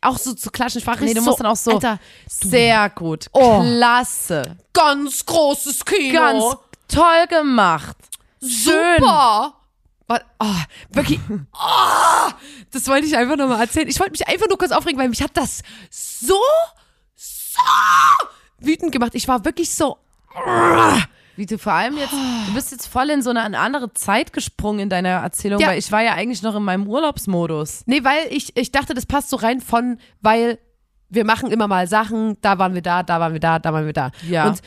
auch 0.00 0.18
so 0.18 0.34
zu 0.34 0.50
klatschen. 0.50 0.80
Ich 0.80 0.86
war 0.86 0.94
richtig 0.94 1.08
Nee, 1.08 1.14
du 1.14 1.20
so, 1.20 1.30
musst 1.30 1.40
dann 1.40 1.46
auch 1.46 1.56
so. 1.56 1.72
Alter, 1.72 1.98
Sehr 2.28 2.90
gut. 2.90 3.26
Oh. 3.32 3.60
Klasse. 3.60 4.56
ganz 4.72 5.24
großes 5.26 5.84
Kino. 5.84 6.12
Ganz 6.12 6.56
toll 6.88 7.26
gemacht. 7.28 7.96
Schön. 8.40 8.98
Super. 8.98 9.54
Oh, 10.38 10.54
wirklich. 10.90 11.18
Oh, 11.28 12.30
das 12.70 12.86
wollte 12.88 13.06
ich 13.06 13.16
einfach 13.16 13.36
nochmal 13.36 13.60
erzählen. 13.60 13.88
Ich 13.88 13.98
wollte 13.98 14.12
mich 14.12 14.28
einfach 14.28 14.48
nur 14.48 14.58
kurz 14.58 14.70
aufregen, 14.70 14.98
weil 15.00 15.08
mich 15.08 15.22
hat 15.22 15.34
das 15.34 15.62
so 15.90 16.38
wütend 18.74 18.92
gemacht. 18.92 19.14
Ich 19.14 19.28
war 19.28 19.44
wirklich 19.44 19.74
so. 19.74 19.96
Wie 21.36 21.46
du 21.46 21.58
vor 21.58 21.72
allem 21.72 21.96
jetzt, 21.96 22.12
du 22.12 22.54
bist 22.54 22.70
jetzt 22.70 22.86
voll 22.86 23.10
in 23.10 23.20
so 23.22 23.30
eine, 23.30 23.42
eine 23.42 23.58
andere 23.58 23.92
Zeit 23.92 24.32
gesprungen 24.32 24.80
in 24.80 24.88
deiner 24.88 25.08
Erzählung, 25.08 25.60
Ja. 25.60 25.68
weil 25.68 25.78
ich 25.78 25.90
war 25.90 26.02
ja 26.02 26.12
eigentlich 26.14 26.42
noch 26.42 26.54
in 26.54 26.62
meinem 26.62 26.86
Urlaubsmodus. 26.86 27.82
Nee, 27.86 28.04
weil 28.04 28.26
ich, 28.30 28.56
ich 28.56 28.70
dachte, 28.70 28.94
das 28.94 29.06
passt 29.06 29.30
so 29.30 29.36
rein 29.36 29.60
von, 29.60 29.98
weil 30.20 30.58
wir 31.08 31.24
machen 31.24 31.50
immer 31.50 31.66
mal 31.66 31.88
Sachen, 31.88 32.36
da 32.40 32.58
waren 32.58 32.74
wir 32.74 32.82
da, 32.82 33.02
da 33.02 33.18
waren 33.20 33.32
wir 33.32 33.40
da, 33.40 33.58
da 33.58 33.72
waren 33.72 33.86
wir 33.86 33.92
da. 33.92 34.10
Ja. 34.28 34.46
Und 34.48 34.60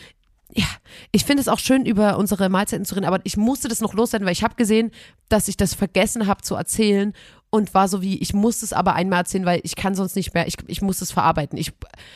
ja, 0.54 0.66
ich 1.12 1.26
finde 1.26 1.42
es 1.42 1.48
auch 1.48 1.60
schön, 1.60 1.86
über 1.86 2.18
unsere 2.18 2.50
Mahlzeiten 2.50 2.86
zu 2.86 2.96
reden, 2.96 3.06
aber 3.06 3.20
ich 3.24 3.38
musste 3.38 3.68
das 3.68 3.82
noch 3.82 3.94
loswerden, 3.94 4.26
weil 4.26 4.32
ich 4.34 4.44
habe 4.44 4.56
gesehen, 4.56 4.92
dass 5.30 5.48
ich 5.48 5.58
das 5.58 5.74
vergessen 5.74 6.28
habe 6.28 6.42
zu 6.42 6.56
erzählen 6.56 7.14
und 7.50 7.74
war 7.74 7.88
so 7.88 8.02
wie, 8.02 8.18
ich 8.20 8.34
muss 8.34 8.62
es 8.64 8.74
aber 8.74 8.94
einmal 8.94 9.20
erzählen, 9.20 9.46
weil 9.46 9.62
ich 9.64 9.76
kann 9.76 9.96
sonst 9.96 10.16
nicht 10.16 10.34
mehr, 10.34 10.48
ich, 10.48 10.56
ich 10.68 10.82
muss 10.82 11.02
es 11.02 11.12
verarbeiten. 11.12 11.58
Ich, 11.58 11.72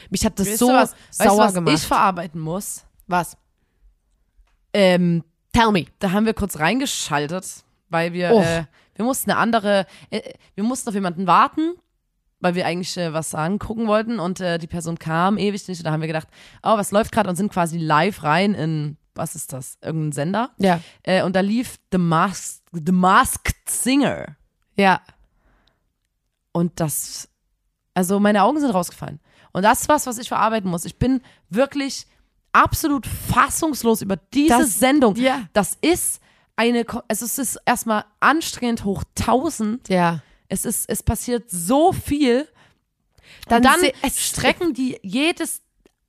mich 0.10 0.26
hat 0.26 0.40
das 0.40 0.48
Weißt 0.48 0.58
so 0.60 0.68
was, 0.70 0.92
weißt 0.92 1.20
du, 1.22 1.24
sauer 1.30 1.38
was 1.46 1.54
gemacht. 1.54 1.76
ich 1.76 1.82
verarbeiten 1.88 2.40
muss? 2.42 2.84
Was? 3.08 3.38
Ähm, 4.74 5.24
Tell 5.54 5.72
me. 5.72 5.86
da 6.00 6.12
haben 6.12 6.26
wir 6.26 6.34
kurz 6.34 6.60
reingeschaltet, 6.60 7.46
weil 7.90 8.14
wir, 8.14 8.32
Oh. 8.34 8.42
äh, 8.42 8.64
wir 8.96 9.06
mussten 9.06 9.32
eine 9.32 9.40
andere, 9.40 9.86
äh, 10.10 10.22
wir 10.56 10.64
mussten 10.64 10.88
auf 10.90 10.96
jemanden 10.96 11.28
warten, 11.28 11.74
weil 12.40 12.56
wir 12.56 12.66
eigentlich 12.66 12.96
äh, 12.98 13.14
was 13.14 13.36
angucken 13.36 13.88
wollten 13.88 14.20
und 14.20 14.40
äh, 14.40 14.58
die 14.58 14.68
Person 14.68 14.98
kam 14.98 15.38
ewig 15.38 15.68
nicht 15.68 15.80
und 15.80 15.86
da 15.86 15.92
haben 15.92 16.02
wir 16.02 16.08
gedacht, 16.08 16.28
oh, 16.64 16.78
was 16.78 16.92
läuft 16.92 17.12
gerade 17.12 17.30
und 17.30 17.36
sind 17.36 17.52
quasi 17.52 17.78
live 17.78 18.24
rein 18.24 18.54
in, 18.54 18.98
was 19.14 19.36
ist 19.36 19.52
das, 19.54 19.78
irgendein 19.82 20.12
Sender 20.14 20.52
Ja. 20.58 20.80
äh, 21.04 21.24
und 21.24 21.36
da 21.36 21.42
lief 21.42 21.78
The 21.92 21.98
Masked, 21.98 22.64
The 22.72 22.92
Masked 22.94 23.70
Singer 23.70 24.36
Ja. 24.78 25.02
Und 26.52 26.80
das, 26.80 27.30
also 27.94 28.20
meine 28.20 28.44
Augen 28.44 28.60
sind 28.60 28.72
rausgefallen 28.72 29.20
und 29.54 29.64
das 29.64 29.82
ist 29.82 29.90
was, 29.90 30.08
was 30.08 30.18
ich 30.18 30.28
verarbeiten 30.28 30.70
muss. 30.70 30.86
Ich 30.86 30.98
bin 30.98 31.22
wirklich 31.50 32.06
absolut 32.54 33.06
fassungslos 33.08 34.02
über 34.02 34.18
diese 34.34 34.58
Das- 34.60 34.80
Sendung. 34.80 35.16
ja. 35.16 35.44
Das 35.54 35.78
ist 35.82 36.22
eine, 36.56 36.86
also 37.08 37.26
es 37.26 37.38
ist 37.38 37.58
erstmal 37.66 38.06
anstrengend 38.20 38.84
hoch 38.86 39.04
1000. 39.18 39.88
Ja. 39.90 40.20
Es 40.50 40.66
ist, 40.66 40.90
es 40.90 41.02
passiert 41.02 41.50
so 41.50 41.94
viel. 41.94 42.48
Dann 43.48 43.64
dann 43.64 43.80
strecken 44.14 44.74
die 44.74 45.00
jedes 45.02 45.62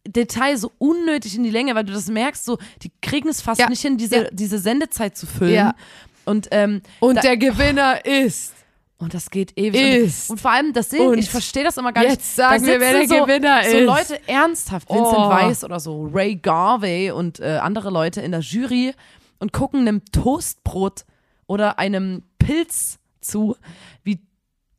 Detail 0.04 0.56
so 0.56 0.72
unnötig 0.78 1.36
in 1.36 1.44
die 1.44 1.50
Länge, 1.50 1.76
weil 1.76 1.84
du 1.84 1.92
das 1.92 2.08
merkst, 2.08 2.44
so, 2.44 2.58
die 2.82 2.90
kriegen 3.00 3.28
es 3.28 3.40
fast 3.40 3.60
Ja. 3.60 3.68
nicht 3.68 3.80
hin, 3.82 3.96
diese, 3.96 4.16
Ja. 4.24 4.30
diese 4.32 4.58
Sendezeit 4.58 5.16
zu 5.16 5.26
füllen. 5.26 5.54
Ja. 5.54 5.74
Und, 6.24 6.48
ähm, 6.50 6.82
Und 6.98 7.16
da, 7.16 7.20
der 7.20 7.36
Gewinner 7.36 8.04
ist. 8.04 8.52
Und 9.02 9.14
das 9.14 9.30
geht 9.30 9.58
ewig. 9.58 10.04
Ist. 10.04 10.30
Und, 10.30 10.34
und 10.34 10.40
vor 10.40 10.52
allem, 10.52 10.72
das 10.72 10.90
sehen, 10.90 11.18
ich 11.18 11.28
verstehe 11.28 11.64
das 11.64 11.76
immer 11.76 11.92
gar 11.92 12.02
nicht. 12.02 12.12
jetzt 12.12 12.36
sagen 12.36 12.64
wir, 12.64 12.78
wer 12.78 12.92
der 12.92 13.08
so, 13.08 13.24
Gewinner 13.24 13.62
so 13.64 13.76
ist. 13.76 13.84
Leute 13.86 14.28
ernsthaft, 14.28 14.88
Vincent 14.88 15.16
Oh. 15.18 15.28
Weiss 15.28 15.64
oder 15.64 15.80
so, 15.80 16.08
Ray 16.12 16.36
Garvey 16.36 17.10
und 17.10 17.40
äh, 17.40 17.58
andere 17.60 17.90
Leute 17.90 18.20
in 18.20 18.30
der 18.30 18.40
Jury 18.40 18.94
und 19.40 19.52
gucken 19.52 19.80
einem 19.80 20.04
Toastbrot 20.12 21.04
oder 21.48 21.80
einem 21.80 22.22
Pilz 22.38 23.00
zu, 23.20 23.56
wie 24.04 24.20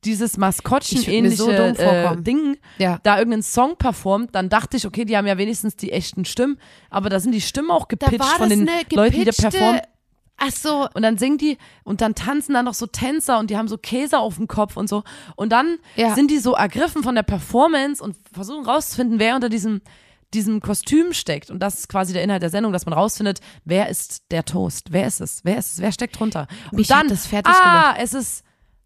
dieses 0.05 0.37
Maskottchen-ähnliche 0.37 1.35
so 1.37 1.51
dumm 1.51 1.75
äh. 1.77 2.15
Ding 2.21 2.57
Ja. 2.77 2.99
da 3.03 3.17
irgendeinen 3.17 3.43
Song 3.43 3.77
performt, 3.77 4.35
dann 4.35 4.49
dachte 4.49 4.77
ich, 4.77 4.85
okay, 4.85 5.05
die 5.05 5.17
haben 5.17 5.27
ja 5.27 5.37
wenigstens 5.37 5.75
die 5.75 5.91
echten 5.91 6.25
Stimmen, 6.25 6.57
aber 6.89 7.09
da 7.09 7.19
sind 7.19 7.33
die 7.33 7.41
Stimmen 7.41 7.71
auch 7.71 7.87
gepitcht 7.87 8.23
von 8.23 8.49
den 8.49 8.69
Leuten, 8.91 9.15
die 9.15 9.25
da 9.25 9.31
performen. 9.31 9.81
Ach 10.37 10.51
so. 10.51 10.87
Und 10.93 11.03
dann 11.03 11.17
singen 11.17 11.37
die 11.37 11.57
und 11.83 12.01
dann 12.01 12.15
tanzen 12.15 12.53
da 12.53 12.63
noch 12.63 12.73
so 12.73 12.85
Tänzer 12.87 13.39
und 13.39 13.49
die 13.49 13.57
haben 13.57 13.67
so 13.67 13.77
Käse 13.77 14.19
auf 14.19 14.35
dem 14.35 14.47
Kopf 14.47 14.75
und 14.77 14.89
so. 14.89 15.03
Und 15.35 15.51
dann 15.51 15.77
Ja. 15.95 16.15
sind 16.15 16.31
die 16.31 16.39
so 16.39 16.53
ergriffen 16.53 17.03
von 17.03 17.15
der 17.15 17.23
Performance 17.23 18.03
und 18.03 18.15
versuchen 18.33 18.65
rauszufinden, 18.65 19.19
wer 19.19 19.35
unter 19.35 19.49
diesem, 19.49 19.81
diesem 20.33 20.59
Kostüm 20.59 21.13
steckt. 21.13 21.51
Und 21.51 21.59
das 21.59 21.75
ist 21.79 21.89
quasi 21.89 22.11
der 22.13 22.23
Inhalt 22.23 22.41
der 22.41 22.49
Sendung, 22.49 22.73
dass 22.73 22.85
man 22.85 22.93
rausfindet, 22.93 23.39
wer 23.63 23.89
ist 23.89 24.23
der 24.31 24.43
Toast? 24.43 24.87
Wer 24.91 25.07
ist 25.07 25.21
es? 25.21 25.41
Wer 25.43 25.57
ist 25.59 25.73
es? 25.73 25.79
Wer 25.81 25.91
steckt 25.91 26.19
drunter? 26.19 26.47
Und 26.71 26.79
Mich 26.79 26.87
dann, 26.87 27.07
das 27.07 27.27
fertig 27.27 27.53
ah, 27.55 27.91
gemacht. 27.93 27.97
es 28.01 28.13
ist, 28.13 28.43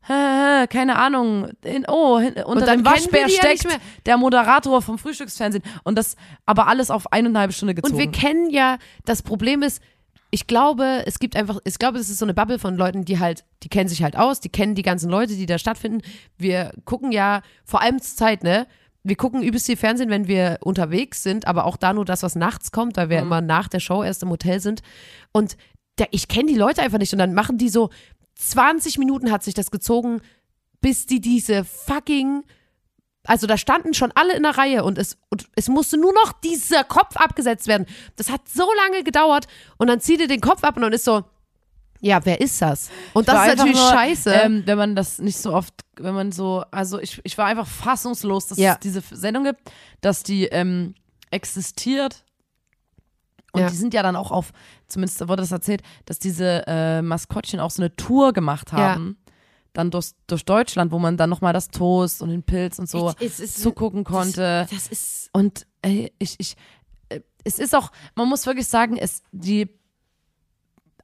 keine 0.07 0.95
Ahnung, 0.97 1.49
in, 1.63 1.85
oh, 1.87 2.19
hin, 2.19 2.35
unter 2.45 2.65
dem 2.65 2.85
Waschbär 2.85 3.23
ja 3.23 3.29
steckt 3.29 3.65
mehr. 3.67 3.77
der 4.05 4.17
Moderator 4.17 4.81
vom 4.81 4.97
Frühstücksfernsehen. 4.97 5.63
Und 5.83 5.97
das 5.97 6.15
aber 6.45 6.67
alles 6.67 6.91
auf 6.91 7.11
eine 7.11 7.27
und 7.27 7.35
eine 7.35 7.41
halbe 7.41 7.53
Stunde 7.53 7.73
gezogen. 7.75 7.93
Und 7.93 7.99
wir 7.99 8.11
kennen 8.11 8.49
ja, 8.49 8.77
das 9.05 9.21
Problem 9.21 9.63
ist, 9.63 9.81
ich 10.29 10.47
glaube, 10.47 11.03
es 11.05 11.19
gibt 11.19 11.35
einfach, 11.35 11.59
ich 11.63 11.79
glaube, 11.79 11.99
es 11.99 12.09
ist 12.09 12.19
so 12.19 12.25
eine 12.25 12.33
Bubble 12.33 12.59
von 12.59 12.75
Leuten, 12.75 13.05
die 13.05 13.19
halt, 13.19 13.45
die 13.63 13.69
kennen 13.69 13.87
sich 13.87 14.03
halt 14.03 14.17
aus, 14.17 14.39
die 14.39 14.49
kennen 14.49 14.75
die 14.75 14.81
ganzen 14.81 15.09
Leute, 15.09 15.35
die 15.35 15.45
da 15.45 15.57
stattfinden. 15.57 16.01
Wir 16.37 16.73
gucken 16.85 17.11
ja, 17.11 17.41
vor 17.63 17.81
allem 17.81 18.01
zur 18.01 18.17
Zeit, 18.17 18.43
ne? 18.43 18.67
Wir 19.03 19.15
gucken 19.15 19.41
übelst 19.41 19.67
viel 19.67 19.77
Fernsehen, 19.77 20.09
wenn 20.09 20.27
wir 20.27 20.57
unterwegs 20.61 21.23
sind, 21.23 21.47
aber 21.47 21.63
auch 21.63 21.77
da 21.77 21.93
nur 21.93 22.03
das, 22.03 22.23
was 22.23 22.35
nachts 22.35 22.73
kommt, 22.73 22.97
weil 22.97 23.09
wir 23.09 23.19
immer 23.19 23.39
nach 23.39 23.69
der 23.69 23.79
Show 23.79 24.03
erst 24.03 24.21
im 24.21 24.29
Hotel 24.29 24.59
sind. 24.59 24.81
Und 25.31 25.55
der, 25.97 26.09
ich 26.11 26.27
kenne 26.27 26.51
die 26.51 26.57
Leute 26.57 26.81
einfach 26.81 26.97
nicht 26.97 27.13
und 27.13 27.19
dann 27.19 27.33
machen 27.33 27.57
die 27.57 27.69
so, 27.69 27.89
20 28.35 28.97
Minuten 28.97 29.31
hat 29.31 29.43
sich 29.43 29.53
das 29.53 29.71
gezogen, 29.71 30.21
bis 30.81 31.05
die 31.05 31.21
diese 31.21 31.63
fucking 31.63 32.43
also 33.27 33.45
da 33.45 33.57
standen 33.57 33.93
schon 33.93 34.11
alle 34.15 34.35
in 34.35 34.43
der 34.43 34.57
Reihe 34.57 34.83
und 34.83 34.97
es, 34.97 35.17
und 35.29 35.45
es 35.55 35.67
musste 35.67 35.97
nur 35.97 36.13
noch 36.13 36.31
dieser 36.41 36.83
Kopf 36.83 37.17
abgesetzt 37.17 37.67
werden. 37.67 37.85
Das 38.15 38.29
hat 38.31 38.47
so 38.49 38.67
lange 38.85 39.03
gedauert 39.03 39.47
und 39.77 39.87
dann 39.87 39.99
zieht 39.99 40.21
er 40.21 40.27
den 40.27 40.41
Kopf 40.41 40.63
ab 40.63 40.75
und 40.77 40.81
dann 40.81 40.93
ist 40.93 41.05
so, 41.05 41.23
ja, 41.99 42.23
wer 42.25 42.39
ist 42.41 42.61
das? 42.61 42.89
Und 43.13 43.27
das 43.27 43.47
ist 43.47 43.57
natürlich 43.57 43.75
nur, 43.77 43.89
scheiße. 43.89 44.31
Ähm, 44.31 44.63
wenn 44.65 44.77
man 44.77 44.95
das 44.95 45.19
nicht 45.19 45.37
so 45.37 45.53
oft, 45.53 45.73
wenn 45.95 46.13
man 46.13 46.31
so, 46.31 46.63
also 46.71 46.99
ich, 46.99 47.19
ich 47.23 47.37
war 47.37 47.45
einfach 47.47 47.67
fassungslos, 47.67 48.47
dass 48.47 48.57
Ja. 48.57 48.73
es 48.73 48.79
diese 48.79 49.01
Sendung 49.11 49.43
gibt, 49.45 49.59
dass 50.01 50.23
die 50.23 50.45
ähm, 50.45 50.93
existiert. 51.31 52.23
Und 53.51 53.61
Ja. 53.61 53.69
die 53.69 53.75
sind 53.75 53.93
ja 53.95 54.03
dann 54.03 54.15
auch 54.15 54.29
auf, 54.31 54.51
zumindest 54.87 55.19
wurde 55.27 55.41
das 55.41 55.51
erzählt, 55.51 55.81
dass 56.05 56.19
diese 56.19 56.63
äh, 56.67 57.01
Maskottchen 57.01 57.59
auch 57.59 57.71
so 57.71 57.81
eine 57.81 57.95
Tour 57.95 58.31
gemacht 58.33 58.73
haben. 58.73 59.17
Dann 59.77 59.91
durch, 59.91 60.13
durch 60.25 60.43
Deutschland, 60.43 60.91
wo 60.91 60.97
man 60.97 61.17
dann 61.17 61.29
nochmal 61.29 61.53
das 61.53 61.67
Toast 61.67 62.23
und 62.23 62.29
den 62.29 62.41
Pilz 62.41 62.79
und 62.79 62.89
so 62.89 63.13
Es 63.19 63.39
ist- 63.39 63.61
zugucken 63.61 64.03
konnte. 64.03 64.65
das, 64.67 64.71
das 64.71 64.87
ist 64.87 65.29
Und 65.33 65.67
ey, 65.83 66.11
ich, 66.17 66.33
ich, 66.39 66.55
äh, 67.09 67.19
es 67.43 67.59
ist 67.59 67.75
auch, 67.75 67.91
man 68.15 68.27
muss 68.27 68.47
wirklich 68.47 68.67
sagen, 68.67 68.97
es, 68.97 69.21
die 69.31 69.69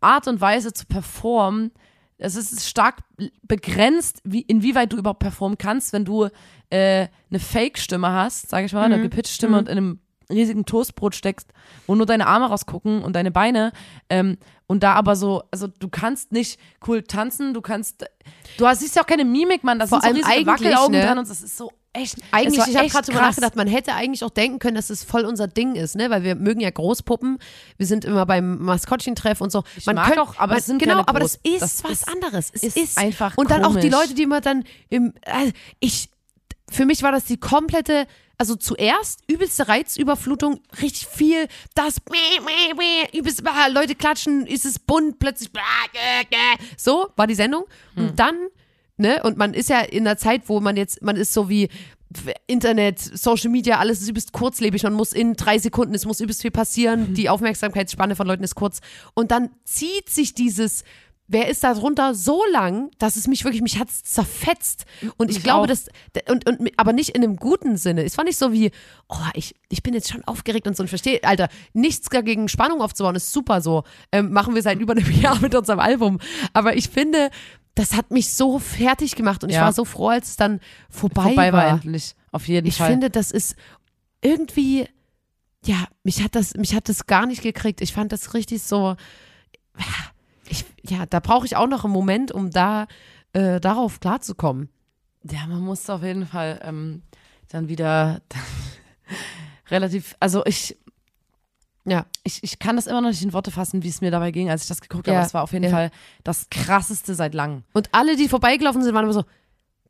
Art 0.01 0.27
und 0.27 0.41
Weise 0.41 0.73
zu 0.73 0.87
performen, 0.87 1.71
es 2.17 2.35
ist 2.35 2.67
stark 2.67 3.03
begrenzt, 3.43 4.21
wie, 4.23 4.41
inwieweit 4.41 4.91
du 4.91 4.97
überhaupt 4.97 5.19
performen 5.19 5.59
kannst, 5.59 5.93
wenn 5.93 6.03
du 6.05 6.29
äh, 6.71 7.07
eine 7.29 7.39
Fake-Stimme 7.39 8.09
hast, 8.09 8.49
sage 8.49 8.65
ich 8.65 8.73
mal, 8.73 8.85
eine 8.85 8.99
gepitchte 9.03 9.31
Stimme 9.33 9.59
und 9.59 9.69
in 9.69 9.77
einem 9.77 9.99
riesigen 10.33 10.65
Toastbrot 10.65 11.15
steckst, 11.15 11.49
wo 11.87 11.95
nur 11.95 12.05
deine 12.05 12.27
Arme 12.27 12.47
rausgucken 12.47 13.01
und 13.03 13.15
deine 13.15 13.31
Beine 13.31 13.71
ähm, 14.09 14.37
und 14.67 14.83
da 14.83 14.93
aber 14.93 15.15
so, 15.15 15.43
also 15.51 15.67
du 15.67 15.87
kannst 15.89 16.31
nicht 16.31 16.59
cool 16.87 17.03
tanzen, 17.03 17.53
du 17.53 17.61
kannst, 17.61 18.05
du 18.57 18.67
hast, 18.67 18.79
siehst 18.79 18.95
ja 18.95 19.03
auch 19.03 19.07
keine 19.07 19.25
Mimik, 19.25 19.63
Mann, 19.63 19.79
da 19.79 19.87
Vor 19.87 20.01
sind 20.01 20.17
so 20.23 20.27
riesige 20.29 20.45
Wackelaugen 20.47 20.91
ne? 20.97 21.05
dran 21.05 21.17
und 21.19 21.29
das 21.29 21.41
ist 21.41 21.57
so 21.57 21.71
echt, 21.95 22.15
eigentlich, 22.31 22.65
ich 22.67 22.75
habe 22.75 22.87
gerade 22.87 23.05
drüber 23.05 23.21
nachgedacht, 23.21 23.55
man 23.55 23.67
hätte 23.67 23.93
eigentlich 23.93 24.23
auch 24.23 24.31
denken 24.31 24.57
können, 24.57 24.75
dass 24.75 24.89
es 24.89 25.03
voll 25.03 25.25
unser 25.25 25.47
Ding 25.47 25.75
ist, 25.75 25.95
ne? 25.95 26.09
Weil 26.09 26.23
wir 26.23 26.33
mögen 26.33 26.59
ja 26.59 26.71
Großpuppen. 26.71 27.37
Wir 27.77 27.85
sind 27.85 28.03
immer 28.03 28.25
beim 28.25 28.57
Maskottchentreff 28.63 29.41
und 29.41 29.51
so. 29.51 29.63
Ich 29.77 29.85
man 29.85 29.97
mag 29.97 30.07
könnt- 30.07 30.17
auch, 30.19 30.37
aber 30.37 30.47
man, 30.53 30.57
es 30.57 30.65
sind 30.65 30.79
genau, 30.79 30.95
keine 30.95 31.07
aber 31.09 31.19
das 31.19 31.35
ist 31.43 31.61
das 31.61 31.83
was 31.83 31.91
ist- 31.91 32.07
anderes. 32.07 32.49
Es 32.51 32.63
ist 32.63 32.77
ist, 32.77 32.97
einfach 32.97 33.37
Und 33.37 33.51
dann 33.51 33.63
auch 33.63 33.75
die 33.75 33.89
komisch. 33.89 33.91
Leute, 33.91 34.15
die 34.15 34.23
immer 34.23 34.41
dann 34.41 34.63
im, 34.89 35.13
äh, 35.21 35.51
ich, 35.79 36.09
für 36.71 36.85
mich 36.87 37.03
war 37.03 37.11
das 37.11 37.25
die 37.25 37.37
komplette, 37.37 38.07
also 38.43 38.57
zuerst 38.57 39.21
übelste 39.27 39.69
Reizüberflutung, 39.69 40.59
richtig 40.81 41.07
viel, 41.07 41.47
das, 41.75 42.01
übelst, 43.13 43.41
Leute 43.71 43.95
klatschen, 43.95 44.45
ist 44.45 44.65
es 44.65 44.79
bunt, 44.79 45.17
plötzlich, 45.17 45.49
so 46.75 47.07
war 47.15 47.25
die 47.25 47.35
Sendung. 47.35 47.63
Hm. 47.95 48.09
Und 48.09 48.19
dann 48.19 48.35
ne? 48.97 49.23
Und 49.23 49.37
man 49.37 49.53
ist 49.53 49.69
ja 49.69 49.79
in 49.79 50.05
einer 50.05 50.17
Zeit, 50.17 50.43
wo 50.47 50.59
man 50.59 50.75
jetzt, 50.75 51.01
man 51.01 51.15
ist 51.15 51.31
so 51.31 51.47
wie 51.47 51.69
Internet, 52.45 52.99
Social 52.99 53.49
Media, 53.49 53.79
alles 53.79 54.01
ist 54.01 54.09
übelst 54.09 54.33
kurzlebig. 54.33 54.83
Man 54.83 54.93
muss 54.93 55.13
in 55.13 55.35
drei 55.35 55.57
Sekunden, 55.57 55.95
es 55.95 56.05
muss 56.05 56.19
übelst 56.19 56.41
viel 56.41 56.51
passieren. 56.51 57.11
Mhm. 57.11 57.13
Die 57.13 57.29
Aufmerksamkeitsspanne 57.29 58.17
von 58.17 58.27
Leuten 58.27 58.43
ist 58.43 58.55
kurz. 58.55 58.81
Und 59.13 59.31
dann 59.31 59.51
zieht 59.63 60.09
sich 60.09 60.33
dieses, 60.33 60.83
wer 61.27 61.47
ist 61.47 61.63
da 61.63 61.73
drunter 61.73 62.13
so 62.13 62.41
lang, 62.51 62.91
dass 62.99 63.15
es 63.15 63.27
mich 63.27 63.43
wirklich, 63.43 63.61
mich 63.61 63.79
hat 63.79 63.89
es 63.89 64.03
zerfetzt. 64.03 64.85
Und 65.17 65.29
ich 65.31 65.37
Mich 65.37 65.43
glaube, 65.43 65.63
auch. 65.63 65.67
das, 65.67 65.87
und, 66.29 66.47
und, 66.47 66.69
aber 66.77 66.93
nicht 66.93 67.09
in 67.09 67.23
einem 67.23 67.37
guten 67.37 67.77
Sinne. 67.77 68.03
Es 68.03 68.17
war 68.17 68.25
nicht 68.25 68.37
so 68.37 68.51
wie, 68.51 68.71
oh, 69.09 69.15
ich, 69.33 69.55
ich 69.69 69.81
bin 69.83 69.93
jetzt 69.93 70.11
schon 70.11 70.23
aufgeregt 70.25 70.67
und 70.67 70.75
so 70.75 70.83
und 70.83 70.89
verstehe, 70.89 71.23
Alter, 71.23 71.47
nichts 71.73 72.09
dagegen 72.09 72.49
Spannung 72.49 72.81
aufzubauen, 72.81 73.15
ist 73.15 73.31
super 73.31 73.61
so. 73.61 73.83
Ähm, 74.11 74.31
machen 74.31 74.53
wir 74.53 74.61
seit 74.61 74.79
über 74.79 74.93
einem 74.93 75.09
Jahr 75.21 75.39
mit 75.39 75.55
unserem 75.55 75.79
Album. 75.79 76.19
Aber 76.53 76.75
ich 76.75 76.89
finde, 76.89 77.29
das 77.75 77.93
hat 77.95 78.11
mich 78.11 78.31
so 78.33 78.59
fertig 78.59 79.15
gemacht 79.15 79.43
und 79.43 79.49
ich 79.49 79.55
Ja. 79.55 79.63
war 79.63 79.73
so 79.73 79.85
froh, 79.85 80.09
als 80.09 80.29
es 80.29 80.35
dann 80.35 80.59
vorbei, 80.89 81.23
Vorbei 81.23 81.53
war 81.53 81.63
war. 81.65 81.69
endlich. 81.71 82.15
Auf 82.31 82.47
jeden 82.47 82.67
Ich 82.67 82.77
Fall. 82.77 82.91
finde, 82.91 83.09
das 83.09 83.31
ist 83.31 83.55
irgendwie, 84.21 84.87
ja, 85.65 85.85
mich 86.03 86.21
hat 86.23 86.35
das, 86.35 86.53
mich 86.55 86.75
hat 86.75 86.89
das 86.89 87.05
gar 87.07 87.25
nicht 87.25 87.41
gekriegt. 87.41 87.81
Ich 87.81 87.93
fand 87.93 88.11
das 88.11 88.33
richtig 88.33 88.61
so, 88.63 88.95
ich, 89.77 89.85
ja, 90.87 91.05
da 91.05 91.19
brauche 91.19 91.45
ich 91.45 91.55
auch 91.55 91.67
noch 91.67 91.83
einen 91.85 91.93
Moment, 91.93 92.31
um 92.31 92.49
da 92.51 92.87
äh, 93.33 93.59
darauf 93.59 93.99
klarzukommen. 93.99 94.69
Ja, 95.23 95.47
man 95.47 95.61
muss 95.61 95.89
auf 95.89 96.03
jeden 96.03 96.25
Fall 96.27 96.59
ähm, 96.63 97.01
dann 97.49 97.67
wieder 97.69 98.21
relativ, 99.69 100.15
also 100.19 100.45
ich, 100.45 100.77
Ja, 101.85 102.05
ich, 102.23 102.43
ich 102.43 102.59
kann 102.59 102.75
das 102.75 102.87
immer 102.87 103.01
noch 103.01 103.09
nicht 103.09 103.21
in 103.23 103.33
Worte 103.33 103.51
fassen, 103.51 103.83
wie 103.83 103.89
es 103.89 104.01
mir 104.01 104.11
dabei 104.11 104.31
ging, 104.31 104.49
als 104.49 104.63
ich 104.63 104.67
das 104.67 104.81
geguckt 104.81 105.07
Ja, 105.07 105.15
habe. 105.15 105.25
Es 105.25 105.33
war 105.33 105.43
auf 105.43 105.53
jeden 105.53 105.65
ja. 105.65 105.69
Fall 105.71 105.91
das 106.23 106.47
krasseste 106.49 107.15
seit 107.15 107.33
langem. 107.33 107.63
und 107.73 107.89
alle, 107.93 108.15
die 108.15 108.27
vorbeigelaufen 108.29 108.81
sind, 108.83 108.93
waren 108.93 109.03
immer 109.05 109.13
so, 109.13 109.25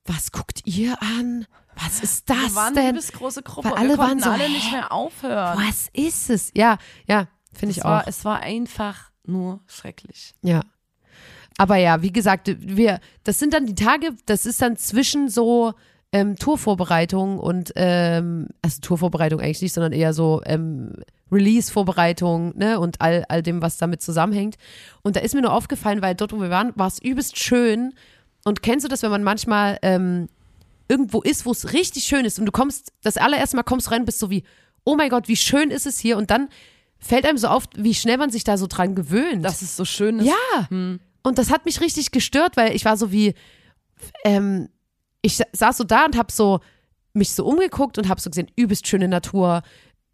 was 0.05 0.31
guckt 0.31 0.61
ihr 0.65 1.01
an? 1.01 1.45
Was 1.75 2.01
ist 2.03 2.29
das 2.29 2.37
Wir 2.37 2.55
waren 2.55 2.67
eine 2.73 2.81
denn? 2.81 2.89
übelst 2.91 3.13
große 3.13 3.41
Gruppe. 3.41 3.69
Weil 3.71 3.77
alle 3.77 3.89
wir 3.89 3.97
waren 3.97 4.19
so, 4.19 4.29
alle 4.29 4.47
nicht 4.49 4.71
mehr 4.71 4.91
aufhören. 4.91 5.57
Was 5.67 5.87
ist 5.93 6.29
es? 6.29 6.51
Ja, 6.53 6.77
ja, 7.07 7.27
finde 7.51 7.71
ich 7.71 7.77
es 7.79 7.83
auch. 7.85 7.89
war, 7.89 8.07
es 8.07 8.23
war 8.25 8.39
einfach 8.41 9.09
nur 9.25 9.61
schrecklich. 9.65 10.35
Ja. 10.43 10.61
Aber 11.57 11.77
ja, 11.77 12.01
wie 12.01 12.11
gesagt, 12.11 12.55
wir, 12.59 12.99
das 13.23 13.39
sind 13.39 13.53
dann 13.53 13.65
die 13.65 13.75
Tage, 13.75 14.11
das 14.25 14.45
ist 14.45 14.61
dann 14.61 14.77
zwischen 14.77 15.29
so 15.29 15.73
ähm, 16.11 16.35
Tourvorbereitung 16.35 17.39
und, 17.39 17.73
ähm, 17.75 18.47
also 18.61 18.79
Tourvorbereitung 18.81 19.39
eigentlich 19.39 19.61
nicht, 19.61 19.73
sondern 19.73 19.93
eher 19.93 20.13
so 20.13 20.41
ähm, 20.45 20.93
Release-Vorbereitung, 21.31 22.57
ne, 22.57 22.79
und 22.79 23.01
all, 23.01 23.25
all 23.27 23.41
dem, 23.41 23.61
was 23.61 23.77
damit 23.77 24.01
zusammenhängt. 24.01 24.55
Und 25.01 25.15
da 25.15 25.21
ist 25.21 25.33
mir 25.33 25.41
nur 25.41 25.53
aufgefallen, 25.53 26.01
weil 26.01 26.15
dort, 26.15 26.31
wo 26.31 26.39
wir 26.39 26.49
waren, 26.49 26.71
war 26.75 26.87
es 26.87 27.01
übelst 27.01 27.37
schön. 27.39 27.93
Und 28.45 28.61
kennst 28.61 28.85
du 28.85 28.89
das, 28.89 29.01
wenn 29.01 29.11
man 29.11 29.23
manchmal 29.23 29.79
ähm, 29.81 30.29
irgendwo 30.87 31.21
ist, 31.21 31.45
wo 31.45 31.51
es 31.51 31.73
richtig 31.73 32.03
schön 32.03 32.25
ist 32.25 32.39
und 32.39 32.45
du 32.45 32.51
kommst, 32.51 32.93
das 33.01 33.17
allererste 33.17 33.55
Mal 33.55 33.63
kommst 33.63 33.87
du 33.87 33.91
rein 33.91 34.05
bist 34.05 34.19
so 34.19 34.29
wie, 34.29 34.43
oh 34.83 34.95
mein 34.95 35.09
Gott, 35.09 35.27
wie 35.27 35.35
schön 35.35 35.71
ist 35.71 35.87
es 35.87 35.97
hier? 35.97 36.17
Und 36.17 36.29
dann 36.29 36.49
fällt 36.99 37.25
einem 37.25 37.37
so 37.37 37.47
auf, 37.47 37.63
wie 37.75 37.93
schnell 37.93 38.17
man 38.17 38.29
sich 38.29 38.43
da 38.43 38.57
so 38.57 38.67
dran 38.67 38.95
gewöhnt. 38.95 39.43
Dass 39.43 39.61
es 39.61 39.75
so 39.75 39.85
schön 39.85 40.19
ist. 40.19 40.27
Ja. 40.27 40.69
Hm. 40.69 40.99
Und 41.23 41.37
das 41.37 41.49
hat 41.49 41.65
mich 41.65 41.81
richtig 41.81 42.11
gestört, 42.11 42.57
weil 42.57 42.75
ich 42.75 42.85
war 42.85 42.97
so 42.97 43.11
wie, 43.11 43.33
ähm, 44.25 44.69
ich 45.21 45.37
sa- 45.37 45.45
saß 45.53 45.77
so 45.77 45.83
da 45.83 46.05
und 46.05 46.17
hab 46.17 46.31
so 46.31 46.59
mich 47.13 47.31
so 47.33 47.45
umgeguckt 47.45 47.97
und 47.97 48.09
hab 48.09 48.19
so 48.19 48.29
gesehen, 48.29 48.49
übelst 48.55 48.87
schöne 48.87 49.07
Natur, 49.07 49.61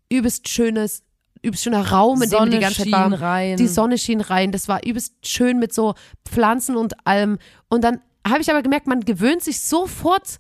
übelst 0.10 0.48
schönes, 0.50 1.04
übelst 1.42 1.64
schöner 1.64 1.90
Raum, 1.90 2.22
in 2.22 2.30
dem 2.30 2.32
wir 2.32 2.38
Sonne 2.40 2.52
die 2.52 2.60
ganze 2.60 2.78
Zeit 2.78 2.84
schien 2.86 2.92
waren. 2.94 3.14
rein. 3.14 3.58
Die 3.58 3.68
Sonne 3.68 3.98
schien 3.98 4.22
rein, 4.22 4.52
das 4.52 4.68
war 4.68 4.84
übelst 4.86 5.26
schön 5.26 5.60
mit 5.60 5.74
so 5.74 5.96
Pflanzen 6.28 6.76
und 6.76 7.08
allem. 7.08 7.40
Und 7.70 7.84
dann 7.84 8.02
habe 8.28 8.42
ich 8.42 8.52
aber 8.52 8.62
gemerkt, 8.62 8.86
man 8.88 9.00
gewöhnt 9.02 9.42
sich 9.42 9.62
sofort 9.62 10.38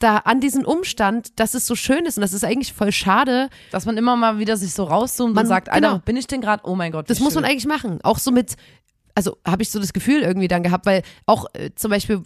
da 0.00 0.16
an 0.18 0.40
diesen 0.40 0.64
Umstand, 0.64 1.38
dass 1.38 1.54
es 1.54 1.66
so 1.66 1.76
schön 1.76 2.04
ist 2.06 2.16
und 2.18 2.22
das 2.22 2.32
ist 2.32 2.44
eigentlich 2.44 2.72
voll 2.72 2.90
schade. 2.90 3.48
Dass 3.70 3.86
man 3.86 3.96
immer 3.96 4.16
mal 4.16 4.38
wieder 4.38 4.56
sich 4.56 4.72
so 4.74 4.84
rauszoomt 4.84 5.34
Man- 5.34 5.44
und 5.44 5.48
sagt, 5.48 5.68
Alter, 5.68 5.88
genau. 5.88 5.98
bin 6.00 6.16
ich 6.16 6.26
denn 6.26 6.40
gerade? 6.40 6.62
Oh 6.66 6.74
mein 6.74 6.90
Gott. 6.92 7.08
Das 7.08 7.20
muss 7.20 7.34
man 7.34 7.44
eigentlich 7.44 7.66
machen. 7.66 8.00
Auch 8.02 8.18
so 8.18 8.32
mit, 8.32 8.56
also 9.14 9.38
habe 9.46 9.62
ich 9.62 9.70
so 9.70 9.78
das 9.78 9.92
Gefühl 9.92 10.22
irgendwie 10.22 10.48
dann 10.48 10.62
gehabt, 10.62 10.86
weil 10.86 11.02
auch 11.26 11.46
äh, 11.54 11.70
zum 11.74 11.90
Beispiel 11.90 12.22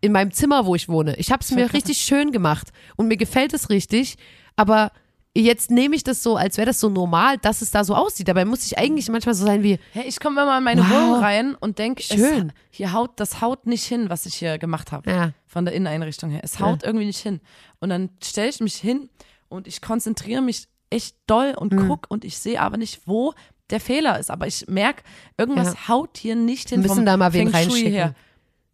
in 0.00 0.12
meinem 0.12 0.32
Zimmer, 0.32 0.66
wo 0.66 0.74
ich 0.74 0.88
wohne, 0.88 1.16
ich 1.16 1.30
habe 1.30 1.42
es 1.42 1.50
mir 1.50 1.72
richtig 1.72 1.98
schön 1.98 2.32
gemacht 2.32 2.68
und 2.96 3.08
mir 3.08 3.16
gefällt 3.16 3.52
es 3.52 3.70
richtig, 3.70 4.16
aber 4.56 4.90
jetzt 5.36 5.70
nehme 5.70 5.94
ich 5.94 6.02
das 6.02 6.22
so, 6.24 6.36
als 6.36 6.56
wäre 6.56 6.66
das 6.66 6.80
so 6.80 6.88
normal, 6.88 7.38
dass 7.38 7.62
es 7.62 7.70
da 7.70 7.84
so 7.84 7.94
aussieht. 7.94 8.26
Dabei 8.26 8.44
muss 8.44 8.66
ich 8.66 8.78
eigentlich 8.78 9.08
manchmal 9.08 9.34
so 9.34 9.46
sein 9.46 9.62
wie, 9.62 9.78
Hey, 9.92 10.04
ich 10.08 10.18
komme 10.18 10.42
immer 10.42 10.58
in 10.58 10.64
meine 10.64 10.82
Wow. 10.82 10.90
Wohnung 10.90 11.14
rein 11.22 11.54
und 11.54 11.78
denke, 11.78 12.02
Schön. 12.02 12.52
hier 12.70 12.92
haut, 12.92 13.12
das 13.20 13.40
haut 13.40 13.66
nicht 13.66 13.84
hin, 13.84 14.10
was 14.10 14.26
ich 14.26 14.34
hier 14.34 14.58
gemacht 14.58 14.90
habe. 14.90 15.08
ja, 15.08 15.32
Von 15.46 15.64
der 15.66 15.74
Inneneinrichtung 15.74 16.30
her. 16.30 16.40
Es 16.42 16.58
haut 16.58 16.82
irgendwie 16.82 17.06
nicht 17.06 17.20
hin. 17.20 17.40
Und 17.78 17.90
dann 17.90 18.10
stelle 18.22 18.48
ich 18.48 18.58
mich 18.60 18.74
hin 18.74 19.08
und 19.48 19.68
ich 19.68 19.80
konzentriere 19.80 20.42
mich 20.42 20.66
echt 20.90 21.14
doll 21.28 21.54
und 21.56 21.72
Mhm. 21.72 21.86
guck 21.86 22.06
und 22.10 22.24
ich 22.24 22.36
sehe 22.38 22.60
aber 22.60 22.76
nicht, 22.76 23.02
wo 23.06 23.32
der 23.70 23.80
Fehler 23.80 24.18
ist. 24.18 24.30
Aber 24.30 24.46
ich 24.46 24.66
merke, 24.68 25.02
irgendwas 25.38 25.74
Ja. 25.74 25.88
haut 25.88 26.18
hier 26.18 26.34
nicht 26.36 26.70
hin. 26.70 26.82
Wir 26.82 26.88
müssen 26.90 27.06
da 27.06 27.16
mal 27.16 27.32
wen 27.32 27.48
reinschicken. 27.48 27.92
Her. 27.92 28.14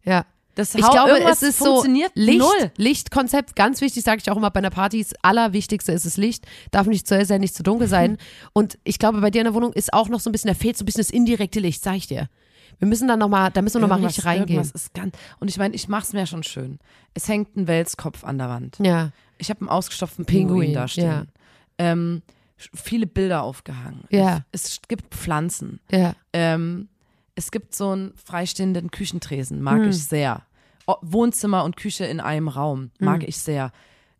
ja. 0.03 0.25
Das 0.55 0.73
Ich 0.73 0.81
glaube, 0.89 1.19
es 1.21 1.43
ist 1.43 1.59
so 1.59 1.85
Licht, 2.15 2.39
null. 2.39 2.71
Lichtkonzept, 2.77 3.55
ganz 3.55 3.79
wichtig, 3.79 4.03
sage 4.03 4.21
ich 4.25 4.31
auch 4.31 4.37
immer 4.37 4.49
bei 4.49 4.57
einer 4.57 4.71
Party. 4.71 5.03
Das 5.03 5.13
Allerwichtigste 5.21 5.91
ist 5.91 6.07
das 6.07 6.17
Licht. 6.17 6.47
Darf 6.71 6.87
nicht 6.87 7.07
zu 7.07 7.15
hell 7.15 7.27
sein, 7.27 7.41
nicht 7.41 7.53
zu 7.53 7.61
dunkel 7.61 7.87
sein. 7.87 8.17
Und 8.53 8.79
ich 8.83 8.97
glaube, 8.97 9.21
bei 9.21 9.29
dir 9.29 9.41
in 9.41 9.45
der 9.45 9.53
Wohnung 9.53 9.71
ist 9.73 9.93
auch 9.93 10.09
noch 10.09 10.19
so 10.19 10.31
ein 10.31 10.31
bisschen, 10.31 10.47
da 10.47 10.55
fehlt 10.55 10.75
so 10.75 10.81
ein 10.81 10.87
bisschen 10.87 11.01
das 11.01 11.11
indirekte 11.11 11.59
Licht, 11.59 11.83
sag 11.83 11.97
ich 11.97 12.07
dir. 12.07 12.27
Wir 12.79 12.87
müssen 12.87 13.07
dann 13.07 13.19
noch 13.19 13.27
mal, 13.29 13.51
da 13.51 13.61
müssen 13.61 13.75
wir 13.75 13.81
nochmal 13.87 14.03
richtig 14.03 14.25
reingehen. 14.25 14.57
irgendwas 14.57 14.71
Ist 14.71 14.95
ganz, 14.95 15.15
und 15.39 15.47
ich 15.47 15.59
meine, 15.59 15.75
ich 15.75 15.87
mache 15.89 16.03
es 16.05 16.13
mir 16.13 16.25
schon 16.25 16.41
schön. 16.41 16.79
Es 17.13 17.27
hängt 17.27 17.55
ein 17.55 17.67
Welskopf 17.67 18.23
an 18.23 18.39
der 18.39 18.49
Wand. 18.49 18.77
Ja, 18.81 19.11
Ich 19.37 19.51
habe 19.51 19.59
einen 19.61 19.69
ausgestopften 19.69 20.25
Pinguin, 20.25 20.59
Pinguin, 20.61 20.73
da 20.73 20.87
stehen. 20.87 21.05
ja. 21.05 21.25
Ähm, 21.77 22.23
viele 22.57 23.07
Bilder 23.07 23.43
aufgehangen. 23.43 24.03
Ja. 24.09 24.41
Es, 24.51 24.65
es 24.65 24.81
gibt 24.87 25.13
Pflanzen. 25.13 25.79
ja, 25.91 26.13
Ähm, 26.33 26.89
es 27.35 27.51
gibt 27.51 27.75
so 27.75 27.91
einen 27.91 28.13
freistehenden 28.15 28.89
Küchentresen, 28.91 29.61
mag 29.61 29.81
Hm. 29.81 29.89
ich 29.89 30.03
sehr. 30.03 30.41
O 30.87 30.95
Wohnzimmer 31.01 31.63
und 31.63 31.77
Küche 31.77 32.05
in 32.05 32.19
einem 32.19 32.47
Raum, 32.47 32.91
mag 32.99 33.21
Hm. 33.21 33.29
ich 33.29 33.37
sehr. 33.37 33.71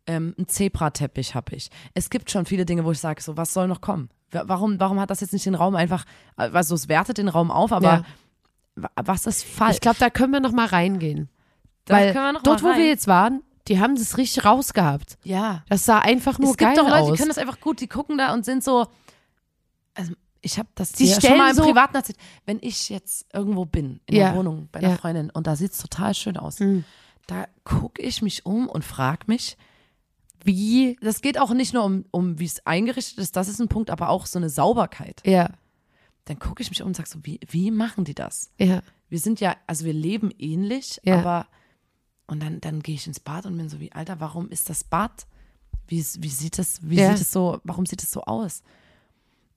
Ähm, 0.06 0.34
ein 0.38 0.46
Zebrateppich 0.48 1.34
habe 1.34 1.54
ich. 1.56 1.68
Es 1.94 2.08
gibt 2.10 2.30
schon 2.30 2.46
viele 2.46 2.64
Dinge, 2.64 2.84
wo 2.84 2.92
ich 2.92 2.98
sage, 3.00 3.20
so, 3.22 3.36
was 3.36 3.52
soll 3.52 3.66
noch 3.68 3.80
kommen? 3.80 4.08
Wa- 4.30 4.44
Warum, 4.46 4.78
warum 4.80 5.00
hat 5.00 5.10
das 5.10 5.20
jetzt 5.20 5.32
nicht 5.32 5.44
den 5.46 5.54
Raum 5.54 5.74
einfach, 5.74 6.04
also 6.36 6.74
es 6.74 6.88
wertet 6.88 7.18
den 7.18 7.28
Raum 7.28 7.50
auf, 7.50 7.72
aber 7.72 7.86
Ja. 7.92 8.04
wa- 8.76 8.90
was 8.96 9.26
ist 9.26 9.44
falsch? 9.44 9.74
Ich 9.76 9.80
glaube, 9.80 9.98
da 9.98 10.10
können 10.10 10.32
wir 10.32 10.40
noch 10.40 10.52
mal 10.52 10.66
reingehen. 10.66 11.28
Da 11.86 11.94
Weil 11.94 12.12
können 12.12 12.24
wir 12.26 12.32
noch 12.34 12.42
dort, 12.42 12.62
wo 12.62 12.68
wir 12.68 12.86
jetzt 12.86 13.06
waren, 13.06 13.42
die 13.68 13.78
haben 13.80 13.94
das 13.96 14.16
richtig 14.16 14.44
rausgehabt. 14.44 15.18
ja. 15.24 15.62
Das 15.68 15.84
sah 15.84 15.98
einfach 15.98 16.38
nur 16.38 16.50
es 16.50 16.56
gibt 16.56 16.74
geil 16.74 16.76
doch 16.76 16.88
Leute, 16.90 17.02
aus. 17.02 17.10
die 17.12 17.16
können 17.18 17.28
das 17.28 17.38
einfach 17.38 17.60
gut, 17.60 17.80
die 17.80 17.86
gucken 17.88 18.18
da 18.18 18.32
und 18.34 18.44
sind 18.44 18.64
so. 18.64 18.86
Also 19.94 20.12
ich 20.40 20.58
habe 20.58 20.68
das 20.74 20.92
Die 20.92 21.08
schon 21.08 21.20
stellen 21.20 21.38
mal 21.38 21.50
im 21.50 21.56
so- 21.56 21.62
Privaten 21.64 21.96
erzählt. 21.96 22.18
Wenn 22.46 22.58
ich 22.62 22.88
jetzt 22.88 23.26
irgendwo 23.32 23.64
bin, 23.64 24.00
in 24.06 24.16
Ja. 24.16 24.28
der 24.30 24.36
Wohnung, 24.38 24.68
bei 24.70 24.78
einer 24.80 24.90
Ja. 24.90 24.96
Freundin 24.96 25.30
und 25.30 25.46
da 25.46 25.56
sieht 25.56 25.72
es 25.72 25.78
total 25.78 26.14
schön 26.14 26.36
aus, 26.36 26.60
Mhm. 26.60 26.84
da 27.26 27.46
gucke 27.64 28.00
ich 28.02 28.22
mich 28.22 28.46
um 28.46 28.68
und 28.68 28.84
frage 28.84 29.24
mich, 29.26 29.56
wie, 30.44 30.96
das 31.02 31.20
geht 31.20 31.38
auch 31.38 31.52
nicht 31.52 31.74
nur 31.74 31.84
um, 31.84 32.04
um 32.12 32.38
wie 32.38 32.44
es 32.44 32.64
eingerichtet 32.64 33.18
ist, 33.18 33.34
das 33.36 33.48
ist 33.48 33.60
ein 33.60 33.68
Punkt, 33.68 33.90
aber 33.90 34.08
auch 34.08 34.26
so 34.26 34.38
eine 34.38 34.48
Sauberkeit. 34.50 35.20
ja, 35.26 35.50
Dann 36.26 36.38
gucke 36.38 36.62
ich 36.62 36.70
mich 36.70 36.82
um 36.82 36.88
und 36.88 36.94
sage 36.96 37.08
so, 37.08 37.18
wie, 37.22 37.40
wie 37.48 37.70
machen 37.70 38.04
die 38.04 38.14
das? 38.14 38.50
ja, 38.58 38.82
Wir 39.08 39.18
sind 39.18 39.40
ja, 39.40 39.56
also 39.66 39.84
wir 39.86 39.94
leben 39.94 40.30
ähnlich, 40.38 41.00
Ja. 41.02 41.18
aber 41.18 41.46
und 42.28 42.40
dann, 42.40 42.60
dann 42.60 42.80
gehe 42.80 42.94
ich 42.94 43.06
ins 43.06 43.18
Bad 43.18 43.46
und 43.46 43.56
bin 43.56 43.68
so 43.68 43.80
wie, 43.80 43.90
Alter, 43.90 44.20
warum 44.20 44.48
ist 44.50 44.70
das 44.70 44.84
Bad? 44.84 45.26
Wie, 45.88 46.04
wie 46.18 46.28
sieht 46.28 46.58
das, 46.58 46.78
wie 46.82 46.96
Ja. 46.96 47.10
sieht 47.10 47.22
es 47.22 47.32
so, 47.32 47.60
warum 47.64 47.86
sieht 47.86 48.02
es 48.02 48.12
so 48.12 48.22
aus? 48.22 48.62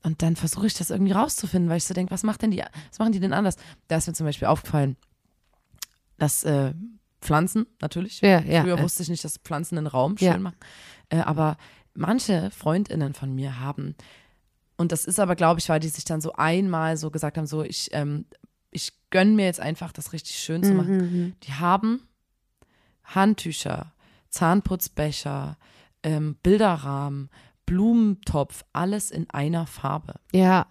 Und 0.04 0.22
dann 0.24 0.36
versuche 0.36 0.66
ich 0.66 0.74
das 0.74 0.90
irgendwie 0.90 1.12
rauszufinden, 1.12 1.70
weil 1.70 1.78
ich 1.78 1.84
so 1.84 1.94
denke, 1.94 2.12
was 2.12 2.24
macht 2.24 2.42
denn 2.42 2.50
die, 2.52 2.64
was 2.90 2.98
machen 2.98 3.12
die 3.12 3.20
denn 3.20 3.34
anders? 3.34 3.58
Da 3.88 3.98
ist 3.98 4.08
mir 4.08 4.14
zum 4.14 4.26
Beispiel 4.26 4.48
aufgefallen, 4.48 4.96
dass 6.18 6.44
äh, 6.44 6.74
Pflanzen 7.20 7.68
natürlich. 7.82 8.22
ja, 8.22 8.40
ja. 8.40 8.64
Früher 8.64 8.78
ja. 8.78 8.84
wusste 8.84 9.04
ich 9.04 9.10
nicht, 9.10 9.24
dass 9.24 9.38
Pflanzen 9.38 9.78
einen 9.78 9.88
Raum 9.88 10.18
schön 10.18 10.42
machen. 10.42 10.58
Äh, 11.10 11.20
aber 11.20 11.58
manche 11.94 12.50
Freundinnen 12.52 13.14
von 13.14 13.36
mir 13.36 13.60
haben, 13.60 13.96
und 14.78 14.92
das 14.92 15.06
ist 15.06 15.20
aber, 15.20 15.36
glaube 15.36 15.60
ich, 15.60 15.70
weil 15.70 15.80
die 15.80 15.90
sich 15.90 16.06
dann 16.06 16.22
so 16.22 16.34
einmal 16.34 16.98
so 16.98 17.12
gesagt 17.12 17.38
haben, 17.38 17.46
so 17.46 17.64
ich, 17.64 17.90
ähm, 17.92 18.26
ich 18.72 18.94
gönne 19.12 19.32
mir 19.34 19.46
jetzt 19.46 19.60
einfach, 19.60 19.92
das 19.92 20.14
richtig 20.14 20.38
schön 20.38 20.64
zu 20.64 20.74
machen. 20.74 20.98
Mhm. 20.98 21.36
Die 21.44 21.54
haben 21.54 22.08
Handtücher, 23.04 23.92
Zahnputzbecher, 24.30 25.58
ähm, 26.04 26.36
Bilderrahmen, 26.44 27.30
Blumentopf, 27.66 28.64
alles 28.74 29.12
in 29.12 29.30
einer 29.30 29.66
Farbe. 29.68 30.16
Ja, 30.34 30.68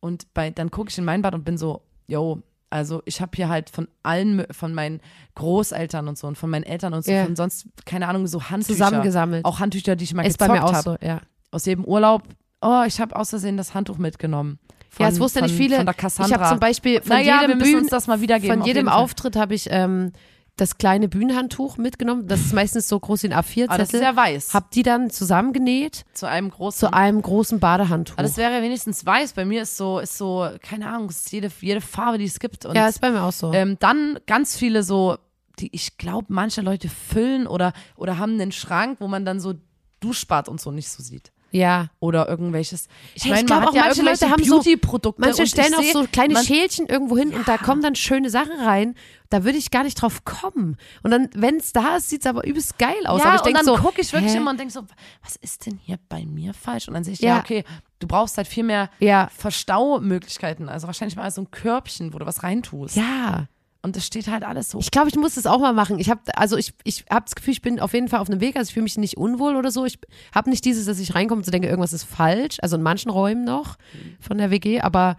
Und 0.00 0.32
bei, 0.32 0.50
dann 0.50 0.70
gucke 0.70 0.90
ich 0.90 0.98
in 0.98 1.04
mein 1.04 1.22
Bad 1.22 1.34
und 1.34 1.44
bin 1.44 1.58
so, 1.58 1.82
yo, 2.06 2.40
also 2.70 3.02
ich 3.04 3.20
habe 3.20 3.32
hier 3.34 3.48
halt 3.48 3.68
von 3.70 3.88
allen, 4.02 4.46
von 4.52 4.72
meinen 4.74 5.00
Großeltern 5.34 6.06
und 6.08 6.16
so 6.16 6.26
und 6.28 6.36
von 6.38 6.50
meinen 6.50 6.62
Eltern 6.64 6.94
und 6.94 7.04
so, 7.04 7.10
Ja. 7.10 7.24
von 7.24 7.34
sonst, 7.36 7.66
keine 7.84 8.06
Ahnung, 8.08 8.26
so 8.26 8.42
Handtücher. 8.50 8.74
zusammengesammelt. 8.74 9.44
Auch 9.44 9.58
Handtücher, 9.60 9.96
die 9.96 10.04
ich 10.04 10.14
mal 10.14 10.24
ist 10.26 10.38
bei 10.38 10.46
gezockt 10.48 10.72
habe. 10.74 10.98
so, 11.00 11.06
ja. 11.06 11.20
Aus 11.50 11.64
jedem 11.66 11.84
Urlaub. 11.84 12.22
Oh, 12.60 12.82
ich 12.86 13.00
habe 13.00 13.16
aus 13.16 13.30
Versehen 13.30 13.56
das 13.56 13.74
Handtuch 13.74 13.98
mitgenommen. 13.98 14.58
Von, 14.90 15.04
ja, 15.04 15.10
es 15.10 15.18
wussten 15.20 15.40
von, 15.40 15.48
nicht 15.48 15.56
viele. 15.56 15.76
Von 15.76 15.86
der 15.86 15.94
ich 15.94 16.00
Cassandra. 16.00 16.38
habe 16.40 16.48
zum 16.50 16.60
Beispiel 16.60 17.00
von 17.00 17.08
naja, 17.10 17.36
wir 17.40 17.40
jedem 17.42 17.58
müssen 17.58 17.70
Bühnen, 17.70 17.82
uns 17.82 17.90
das 17.90 18.06
mal 18.06 18.20
wiedergeben. 18.20 18.54
von 18.54 18.60
auf 18.62 18.66
jedem 18.66 18.78
jeden 18.80 18.88
Fall. 18.90 19.02
Auftritt 19.02 19.36
habe 19.36 19.54
ich 19.54 19.68
ähm, 19.70 20.12
das 20.60 20.78
kleine 20.78 21.08
Bühnenhandtuch 21.08 21.78
mitgenommen. 21.78 22.26
Das 22.26 22.40
ist 22.40 22.52
meistens 22.52 22.88
so 22.88 22.98
groß 22.98 23.22
wie 23.22 23.28
ein 23.28 23.32
Aber 23.32 23.42
das 23.42 23.58
ist 23.58 23.94
A4-Zettel. 23.94 24.02
ja 24.02 24.16
weiß. 24.16 24.54
Hab 24.54 24.70
die 24.72 24.82
dann 24.82 25.10
zusammengenäht 25.10 26.04
zu 26.12 26.26
einem 26.26 26.50
großen. 26.50 26.78
zu 26.80 26.92
einem 26.92 27.22
großen 27.22 27.60
Badehandtuch. 27.60 28.14
Aber 28.14 28.22
das 28.24 28.36
wäre 28.36 28.52
ja 28.52 28.62
wenigstens 28.62 29.04
weiß. 29.06 29.32
Bei 29.32 29.44
mir 29.44 29.62
ist 29.62 29.76
so, 29.76 29.98
ist 29.98 30.18
so, 30.18 30.48
keine 30.62 30.88
Ahnung, 30.88 31.08
es 31.08 31.20
ist 31.20 31.32
jede, 31.32 31.50
jede 31.60 31.80
Farbe, 31.80 32.18
die 32.18 32.24
es 32.24 32.38
gibt. 32.38 32.66
Und 32.66 32.74
ja, 32.74 32.88
ist 32.88 33.00
bei 33.00 33.10
mir 33.10 33.22
auch 33.22 33.32
so. 33.32 33.52
ähm, 33.52 33.76
dann 33.78 34.18
ganz 34.26 34.56
viele 34.56 34.82
so, 34.82 35.16
die 35.58 35.74
ich 35.74 35.96
glaube, 35.96 36.26
manche 36.28 36.60
Leute 36.60 36.88
füllen 36.88 37.46
oder, 37.46 37.72
oder 37.96 38.18
haben 38.18 38.32
einen 38.32 38.52
Schrank, 38.52 38.98
wo 39.00 39.08
man 39.08 39.24
dann 39.24 39.40
so 39.40 39.54
Duschbad 40.00 40.48
und 40.48 40.60
so 40.60 40.70
nicht 40.70 40.88
so 40.90 41.02
sieht. 41.02 41.32
Ja. 41.50 41.88
Oder 42.00 42.28
irgendwelches. 42.28 42.88
Ich 43.14 43.24
Hey, 43.24 43.32
meine, 43.32 43.48
man 43.48 43.60
hat 43.62 43.68
auch, 43.68 43.74
ja 43.74 43.82
manche 43.86 44.02
Leute 44.02 44.30
haben 44.30 44.44
so- 44.44 44.56
Beauty-Produkte. 44.56 45.20
Manche 45.20 45.46
stellen 45.46 45.74
auch 45.74 45.82
so 45.82 46.04
kleine 46.10 46.34
man, 46.34 46.44
Schälchen 46.44 46.86
irgendwo 46.86 47.16
hin 47.16 47.34
und 47.34 47.46
da 47.48 47.56
kommen 47.58 47.82
dann 47.82 47.94
schöne 47.94 48.30
Sachen 48.30 48.58
rein. 48.60 48.94
Da 49.30 49.44
würde 49.44 49.58
ich 49.58 49.70
gar 49.70 49.84
nicht 49.84 50.00
drauf 50.00 50.24
kommen. 50.24 50.76
Und 51.02 51.10
dann, 51.10 51.28
wenn 51.34 51.56
es 51.56 51.72
da 51.72 51.96
ist, 51.96 52.08
sieht 52.08 52.22
es 52.22 52.26
aber 52.26 52.46
übelst 52.46 52.78
geil 52.78 53.06
aus. 53.06 53.20
Ja, 53.20 53.26
aber 53.26 53.34
ich 53.34 53.40
und 53.42 53.46
denke 53.48 53.64
dann 53.64 53.76
so, 53.76 53.82
gucke 53.82 54.00
ich 54.00 54.12
wirklich 54.12 54.32
hä? 54.32 54.38
immer 54.38 54.50
und 54.50 54.58
denke 54.58 54.72
so, 54.72 54.82
was 55.22 55.36
ist 55.36 55.66
denn 55.66 55.78
hier 55.82 55.98
bei 56.08 56.24
mir 56.24 56.54
falsch? 56.54 56.88
Und 56.88 56.94
dann 56.94 57.04
sehe 57.04 57.12
ich, 57.14 57.20
ja, 57.20 57.34
Ja. 57.36 57.40
okay, 57.40 57.64
du 57.98 58.06
brauchst 58.06 58.36
halt 58.38 58.48
viel 58.48 58.64
mehr 58.64 58.88
Ja, 59.00 59.28
Verstaumöglichkeiten. 59.36 60.68
Also 60.68 60.86
wahrscheinlich 60.86 61.16
mal 61.16 61.30
so 61.30 61.42
ein 61.42 61.50
Körbchen, 61.50 62.12
wo 62.14 62.18
du 62.18 62.26
was 62.26 62.42
reintust. 62.42 62.96
ja. 62.96 63.46
Und 63.80 63.94
das 63.94 64.04
steht 64.04 64.26
halt 64.26 64.42
alles 64.42 64.70
so. 64.70 64.80
Ich 64.80 64.90
glaube, 64.90 65.08
ich 65.08 65.14
muss 65.14 65.36
das 65.36 65.46
auch 65.46 65.60
mal 65.60 65.72
machen. 65.72 66.00
Ich 66.00 66.10
habe 66.10 66.20
also 66.36 66.56
ich, 66.56 66.74
ich 66.82 67.04
habe 67.10 67.24
das 67.24 67.36
Gefühl, 67.36 67.52
ich 67.52 67.62
bin 67.62 67.78
auf 67.78 67.94
jeden 67.94 68.08
Fall 68.08 68.18
auf 68.20 68.28
einem 68.28 68.40
Weg. 68.40 68.56
Also 68.56 68.68
ich 68.68 68.74
fühle 68.74 68.84
mich 68.84 68.98
nicht 68.98 69.16
unwohl 69.16 69.54
oder 69.54 69.70
so. 69.70 69.84
Ich 69.84 69.98
habe 70.34 70.50
nicht 70.50 70.64
dieses, 70.64 70.86
dass 70.86 70.98
ich 70.98 71.14
reinkomme 71.14 71.40
und 71.40 71.44
so 71.44 71.52
denke, 71.52 71.68
irgendwas 71.68 71.92
ist 71.92 72.04
falsch. 72.04 72.58
Also 72.60 72.76
in 72.76 72.82
manchen 72.82 73.10
Räumen 73.10 73.44
noch 73.44 73.76
von 74.18 74.38
der 74.38 74.50
WG. 74.50 74.80
Aber 74.80 75.16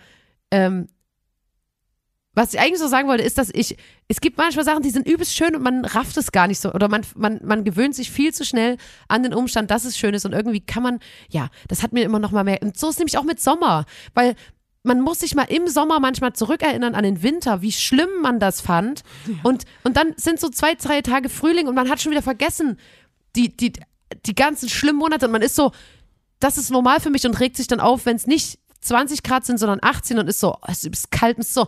ähm, 0.51 0.89
was 2.33 2.53
ich 2.53 2.59
eigentlich 2.59 2.79
so 2.79 2.87
sagen 2.87 3.07
wollte, 3.07 3.23
ist, 3.23 3.37
dass 3.37 3.49
ich, 3.53 3.77
es 4.07 4.21
gibt 4.21 4.37
manchmal 4.37 4.65
Sachen, 4.65 4.83
die 4.83 4.91
sind 4.91 5.07
übelst 5.07 5.35
schön 5.35 5.55
und 5.55 5.63
man 5.63 5.83
rafft 5.83 6.15
es 6.17 6.31
gar 6.31 6.47
nicht 6.47 6.59
so. 6.59 6.71
Oder 6.73 6.87
man, 6.87 7.01
man, 7.15 7.39
man 7.43 7.63
gewöhnt 7.63 7.95
sich 7.95 8.11
viel 8.11 8.33
zu 8.33 8.45
schnell 8.45 8.77
an 9.07 9.23
den 9.23 9.33
Umstand, 9.33 9.71
dass 9.71 9.85
es 9.85 9.97
schön 9.97 10.13
ist. 10.13 10.25
Und 10.25 10.33
irgendwie 10.33 10.61
kann 10.61 10.83
man, 10.83 10.99
ja, 11.29 11.49
das 11.69 11.81
hat 11.81 11.93
mir 11.93 12.03
immer 12.03 12.19
noch 12.19 12.31
mal 12.31 12.43
mehr. 12.43 12.61
Und 12.61 12.77
so 12.77 12.89
ist 12.89 12.99
nämlich 12.99 13.17
auch 13.17 13.23
mit 13.23 13.39
Sommer. 13.39 13.85
Weil 14.13 14.35
man 14.89 14.99
muss 15.01 15.19
sich 15.19 15.35
mal 15.35 15.43
im 15.43 15.67
Sommer 15.69 15.99
manchmal 16.01 16.33
zurückerinnern 16.33 16.95
an 16.95 17.03
den 17.03 17.23
Winter, 17.23 17.61
wie 17.61 17.71
schlimm 17.71 18.09
man 18.21 18.39
das 18.39 18.59
fand. 18.59 19.03
Und, 19.43 19.63
und 19.85 19.95
dann 19.95 20.13
sind 20.17 20.39
so 20.39 20.49
zwei, 20.49 20.73
drei 20.75 21.01
Tage 21.01 21.29
Frühling 21.29 21.67
und 21.67 21.75
man 21.75 21.87
hat 21.89 22.01
schon 22.01 22.11
wieder 22.11 22.21
vergessen, 22.21 22.77
die, 23.35 23.55
die, 23.55 23.71
die 24.25 24.35
ganzen 24.35 24.67
schlimmen 24.67 24.99
Monate. 24.99 25.27
Und 25.27 25.31
man 25.31 25.41
ist 25.43 25.55
so, 25.55 25.71
das 26.39 26.57
ist 26.57 26.71
normal 26.71 26.99
für 26.99 27.09
mich 27.11 27.25
und 27.25 27.39
regt 27.39 27.55
sich 27.55 27.67
dann 27.67 27.79
auf, 27.79 28.05
wenn 28.05 28.15
es 28.17 28.27
nicht 28.27 28.59
20 28.81 29.23
Grad 29.23 29.45
sind, 29.45 29.59
sondern 29.59 29.79
18 29.81 30.19
und 30.19 30.27
ist 30.27 30.39
so, 30.39 30.57
es 30.67 30.83
ist 30.83 31.11
kalt 31.11 31.37
und 31.37 31.41
ist 31.41 31.53
so, 31.53 31.67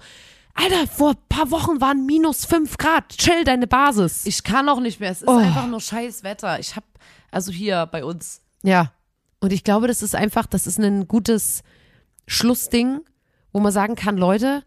Alter, 0.54 0.88
vor 0.88 1.12
ein 1.12 1.18
paar 1.30 1.50
Wochen 1.52 1.80
waren 1.80 2.06
minus 2.06 2.46
5 2.46 2.78
Grad, 2.78 3.08
chill 3.18 3.44
deine 3.46 3.68
Basis. 3.68 4.26
Ich 4.26 4.44
kann 4.44 4.68
auch 4.68 4.80
nicht 4.82 5.00
mehr. 5.00 5.12
Es 5.12 5.22
ist 5.22 5.28
Oh. 5.30 5.38
einfach 5.38 5.68
nur 5.68 5.80
scheiß 5.80 6.24
Wetter. 6.24 6.60
Ich 6.60 6.76
habe, 6.76 6.86
also 7.32 7.52
hier 7.52 7.86
bei 7.86 8.04
uns. 8.04 8.42
Ja. 8.64 8.92
Und 9.40 9.54
ich 9.54 9.64
glaube, 9.64 9.88
das 9.88 10.02
ist 10.02 10.14
einfach, 10.16 10.46
das 10.48 10.68
ist 10.68 10.78
ein 10.80 11.08
gutes 11.08 11.64
Schlussding, 12.28 13.02
wo 13.54 13.60
man 13.60 13.72
sagen 13.72 13.96
kann, 13.96 14.18
Leute, 14.18 14.64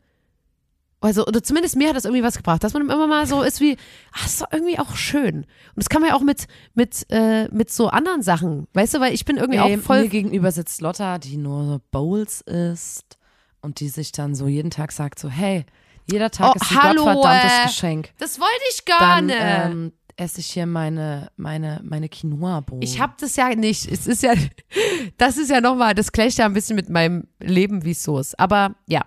also, 1.00 1.26
oder 1.26 1.42
zumindest 1.42 1.76
mir 1.76 1.90
hat 1.90 1.96
das 1.96 2.06
irgendwie 2.06 2.22
was 2.22 2.36
gebracht, 2.38 2.64
dass 2.64 2.72
man 2.72 2.82
immer 2.82 3.06
mal 3.06 3.26
so 3.26 3.42
ist 3.42 3.60
wie, 3.60 3.76
ach, 4.12 4.24
ist 4.24 4.40
doch 4.40 4.46
irgendwie 4.50 4.78
auch 4.78 4.96
schön. 4.96 5.36
Und 5.36 5.46
das 5.76 5.90
kann 5.90 6.00
man 6.00 6.10
ja 6.10 6.16
auch 6.16 6.22
mit, 6.22 6.46
mit, 6.74 7.04
äh, 7.10 7.46
mit 7.48 7.70
so 7.70 7.88
anderen 7.88 8.22
Sachen, 8.22 8.66
weißt 8.72 8.94
du, 8.94 9.00
weil 9.00 9.12
ich 9.12 9.26
bin 9.26 9.36
irgendwie 9.36 9.58
Ey, 9.58 9.76
auch 9.76 9.82
voll. 9.82 10.02
Mir 10.04 10.08
gegenüber 10.08 10.50
sitzt 10.50 10.80
Lotta, 10.80 11.18
die 11.18 11.36
nur 11.36 11.64
so 11.66 11.80
Bowls 11.90 12.40
isst 12.42 13.18
und 13.60 13.80
die 13.80 13.88
sich 13.88 14.12
dann 14.12 14.34
so 14.34 14.46
jeden 14.48 14.70
Tag 14.70 14.92
sagt 14.92 15.18
so, 15.18 15.28
hey, 15.28 15.66
jeder 16.10 16.30
Tag 16.30 16.52
Oh, 16.54 16.56
ist 16.56 16.70
ein 16.70 16.82
hallo, 16.82 17.04
gottverdammtes 17.04 17.52
äh, 17.52 17.66
Geschenk. 17.66 18.10
Das 18.18 18.40
wollte 18.40 18.62
ich 18.70 18.84
gar 18.86 18.98
Dann 18.98 19.26
nicht. 19.26 19.36
ähm, 19.40 19.92
esse 20.16 20.40
ich 20.40 20.46
hier 20.46 20.66
meine, 20.66 21.30
meine, 21.36 21.80
meine 21.84 22.08
Quinoa-Bohnen. 22.08 22.82
Ich 22.82 23.00
habe 23.00 23.14
das 23.20 23.36
ja 23.36 23.48
nicht. 23.54 23.90
Es 23.90 24.06
ist 24.06 24.22
ja, 24.22 24.32
das 25.18 25.36
ist 25.36 25.50
ja 25.50 25.60
nochmal, 25.60 25.94
das 25.94 26.12
clasht 26.12 26.38
ja 26.38 26.46
ein 26.46 26.54
bisschen 26.54 26.76
mit 26.76 26.88
meinem 26.88 27.26
Leben, 27.40 27.84
wie 27.84 27.90
es 27.92 28.02
so 28.02 28.18
ist. 28.18 28.38
Aber 28.38 28.74
ja, 28.86 29.02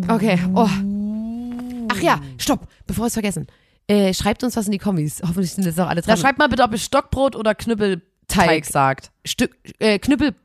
Okay. 0.07 0.39
Oh. 0.53 0.67
Ach 1.91 2.01
ja, 2.01 2.19
stopp, 2.37 2.67
bevor 2.87 3.03
wir 3.03 3.07
es 3.07 3.13
vergessen. 3.13 3.47
Äh, 3.87 4.13
schreibt 4.13 4.43
uns 4.43 4.55
was 4.55 4.65
in 4.67 4.71
die 4.71 4.77
Kommis. 4.77 5.21
Hoffentlich 5.21 5.51
sind 5.53 5.65
jetzt 5.65 5.79
auch 5.79 5.87
alle 5.87 6.01
Da 6.01 6.07
dran. 6.13 6.17
schreibt 6.17 6.39
mal 6.39 6.47
bitte, 6.47 6.63
ob 6.63 6.71
ihr 6.71 6.77
Stockbrot 6.77 7.35
oder 7.35 7.55
Knüppelteig 7.55 8.03
Teig. 8.27 8.65
sagt. 8.65 9.11
Stück, 9.25 9.55
äh, 9.79 9.99
Knüppel, 9.99 10.35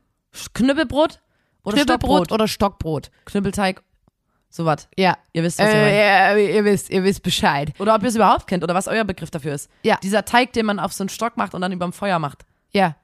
Knüppelbrot 0.53 1.21
oder 1.63 1.77
Knüppelbrot 1.77 2.17
Stockbrot? 2.27 2.31
oder 2.31 2.47
Stockbrot. 2.47 3.11
Knüppelteig. 3.25 3.83
Sowas. 4.57 4.89
Ja. 4.97 5.15
Ihr 5.33 5.43
wisst, 5.43 5.59
was 5.59 5.67
ich 5.69 5.75
meine. 5.75 5.91
Äh, 5.91 5.99
ja, 5.99 6.35
ihr 6.55 6.65
wisst, 6.65 6.89
ihr 6.89 7.03
wisst 7.03 7.21
Bescheid. 7.21 7.71
Oder 7.77 7.93
ob 7.93 8.01
ihr 8.01 8.09
es 8.09 8.15
überhaupt 8.15 8.47
kennt 8.47 8.63
oder 8.63 8.73
was 8.73 8.87
euer 8.87 9.03
Begriff 9.03 9.29
dafür 9.29 9.53
ist. 9.53 9.69
Ja. 9.83 9.99
Dieser 10.01 10.25
Teig, 10.25 10.51
den 10.53 10.65
man 10.65 10.79
auf 10.79 10.93
so 10.93 11.03
einen 11.03 11.09
Stock 11.09 11.37
macht 11.37 11.53
und 11.53 11.61
dann 11.61 11.71
überm 11.71 11.93
Feuer 11.93 12.17
macht. 12.17 12.43
Ja. 12.71 12.95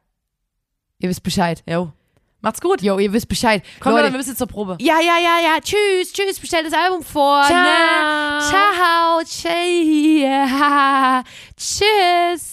Ihr 0.97 1.09
wisst 1.09 1.21
Bescheid. 1.21 1.61
Jo. 1.69 1.93
Macht's 2.41 2.59
gut. 2.59 2.81
Jo, 2.81 2.97
ihr 2.97 3.13
wisst 3.13 3.29
Bescheid. 3.29 3.61
Kommen 3.79 3.93
wir 3.95 4.01
Leute, 4.01 4.05
dann, 4.05 4.13
wir 4.13 4.17
müssen 4.17 4.31
jetzt 4.31 4.39
zur 4.39 4.47
Probe. 4.47 4.77
Ja, 4.81 4.99
ja, 4.99 5.19
ja, 5.19 5.37
ja. 5.43 5.59
Tschüss, 5.61 6.11
tschüss. 6.11 6.39
Bestell 6.39 6.63
das 6.63 6.73
Album 6.73 7.03
vor. 7.03 7.43
Ciao. 7.43 7.61
Ne? 7.61 7.67
Ciao. 8.49 9.21
Ciao. 9.23 11.23
Tschüss. 11.55 12.52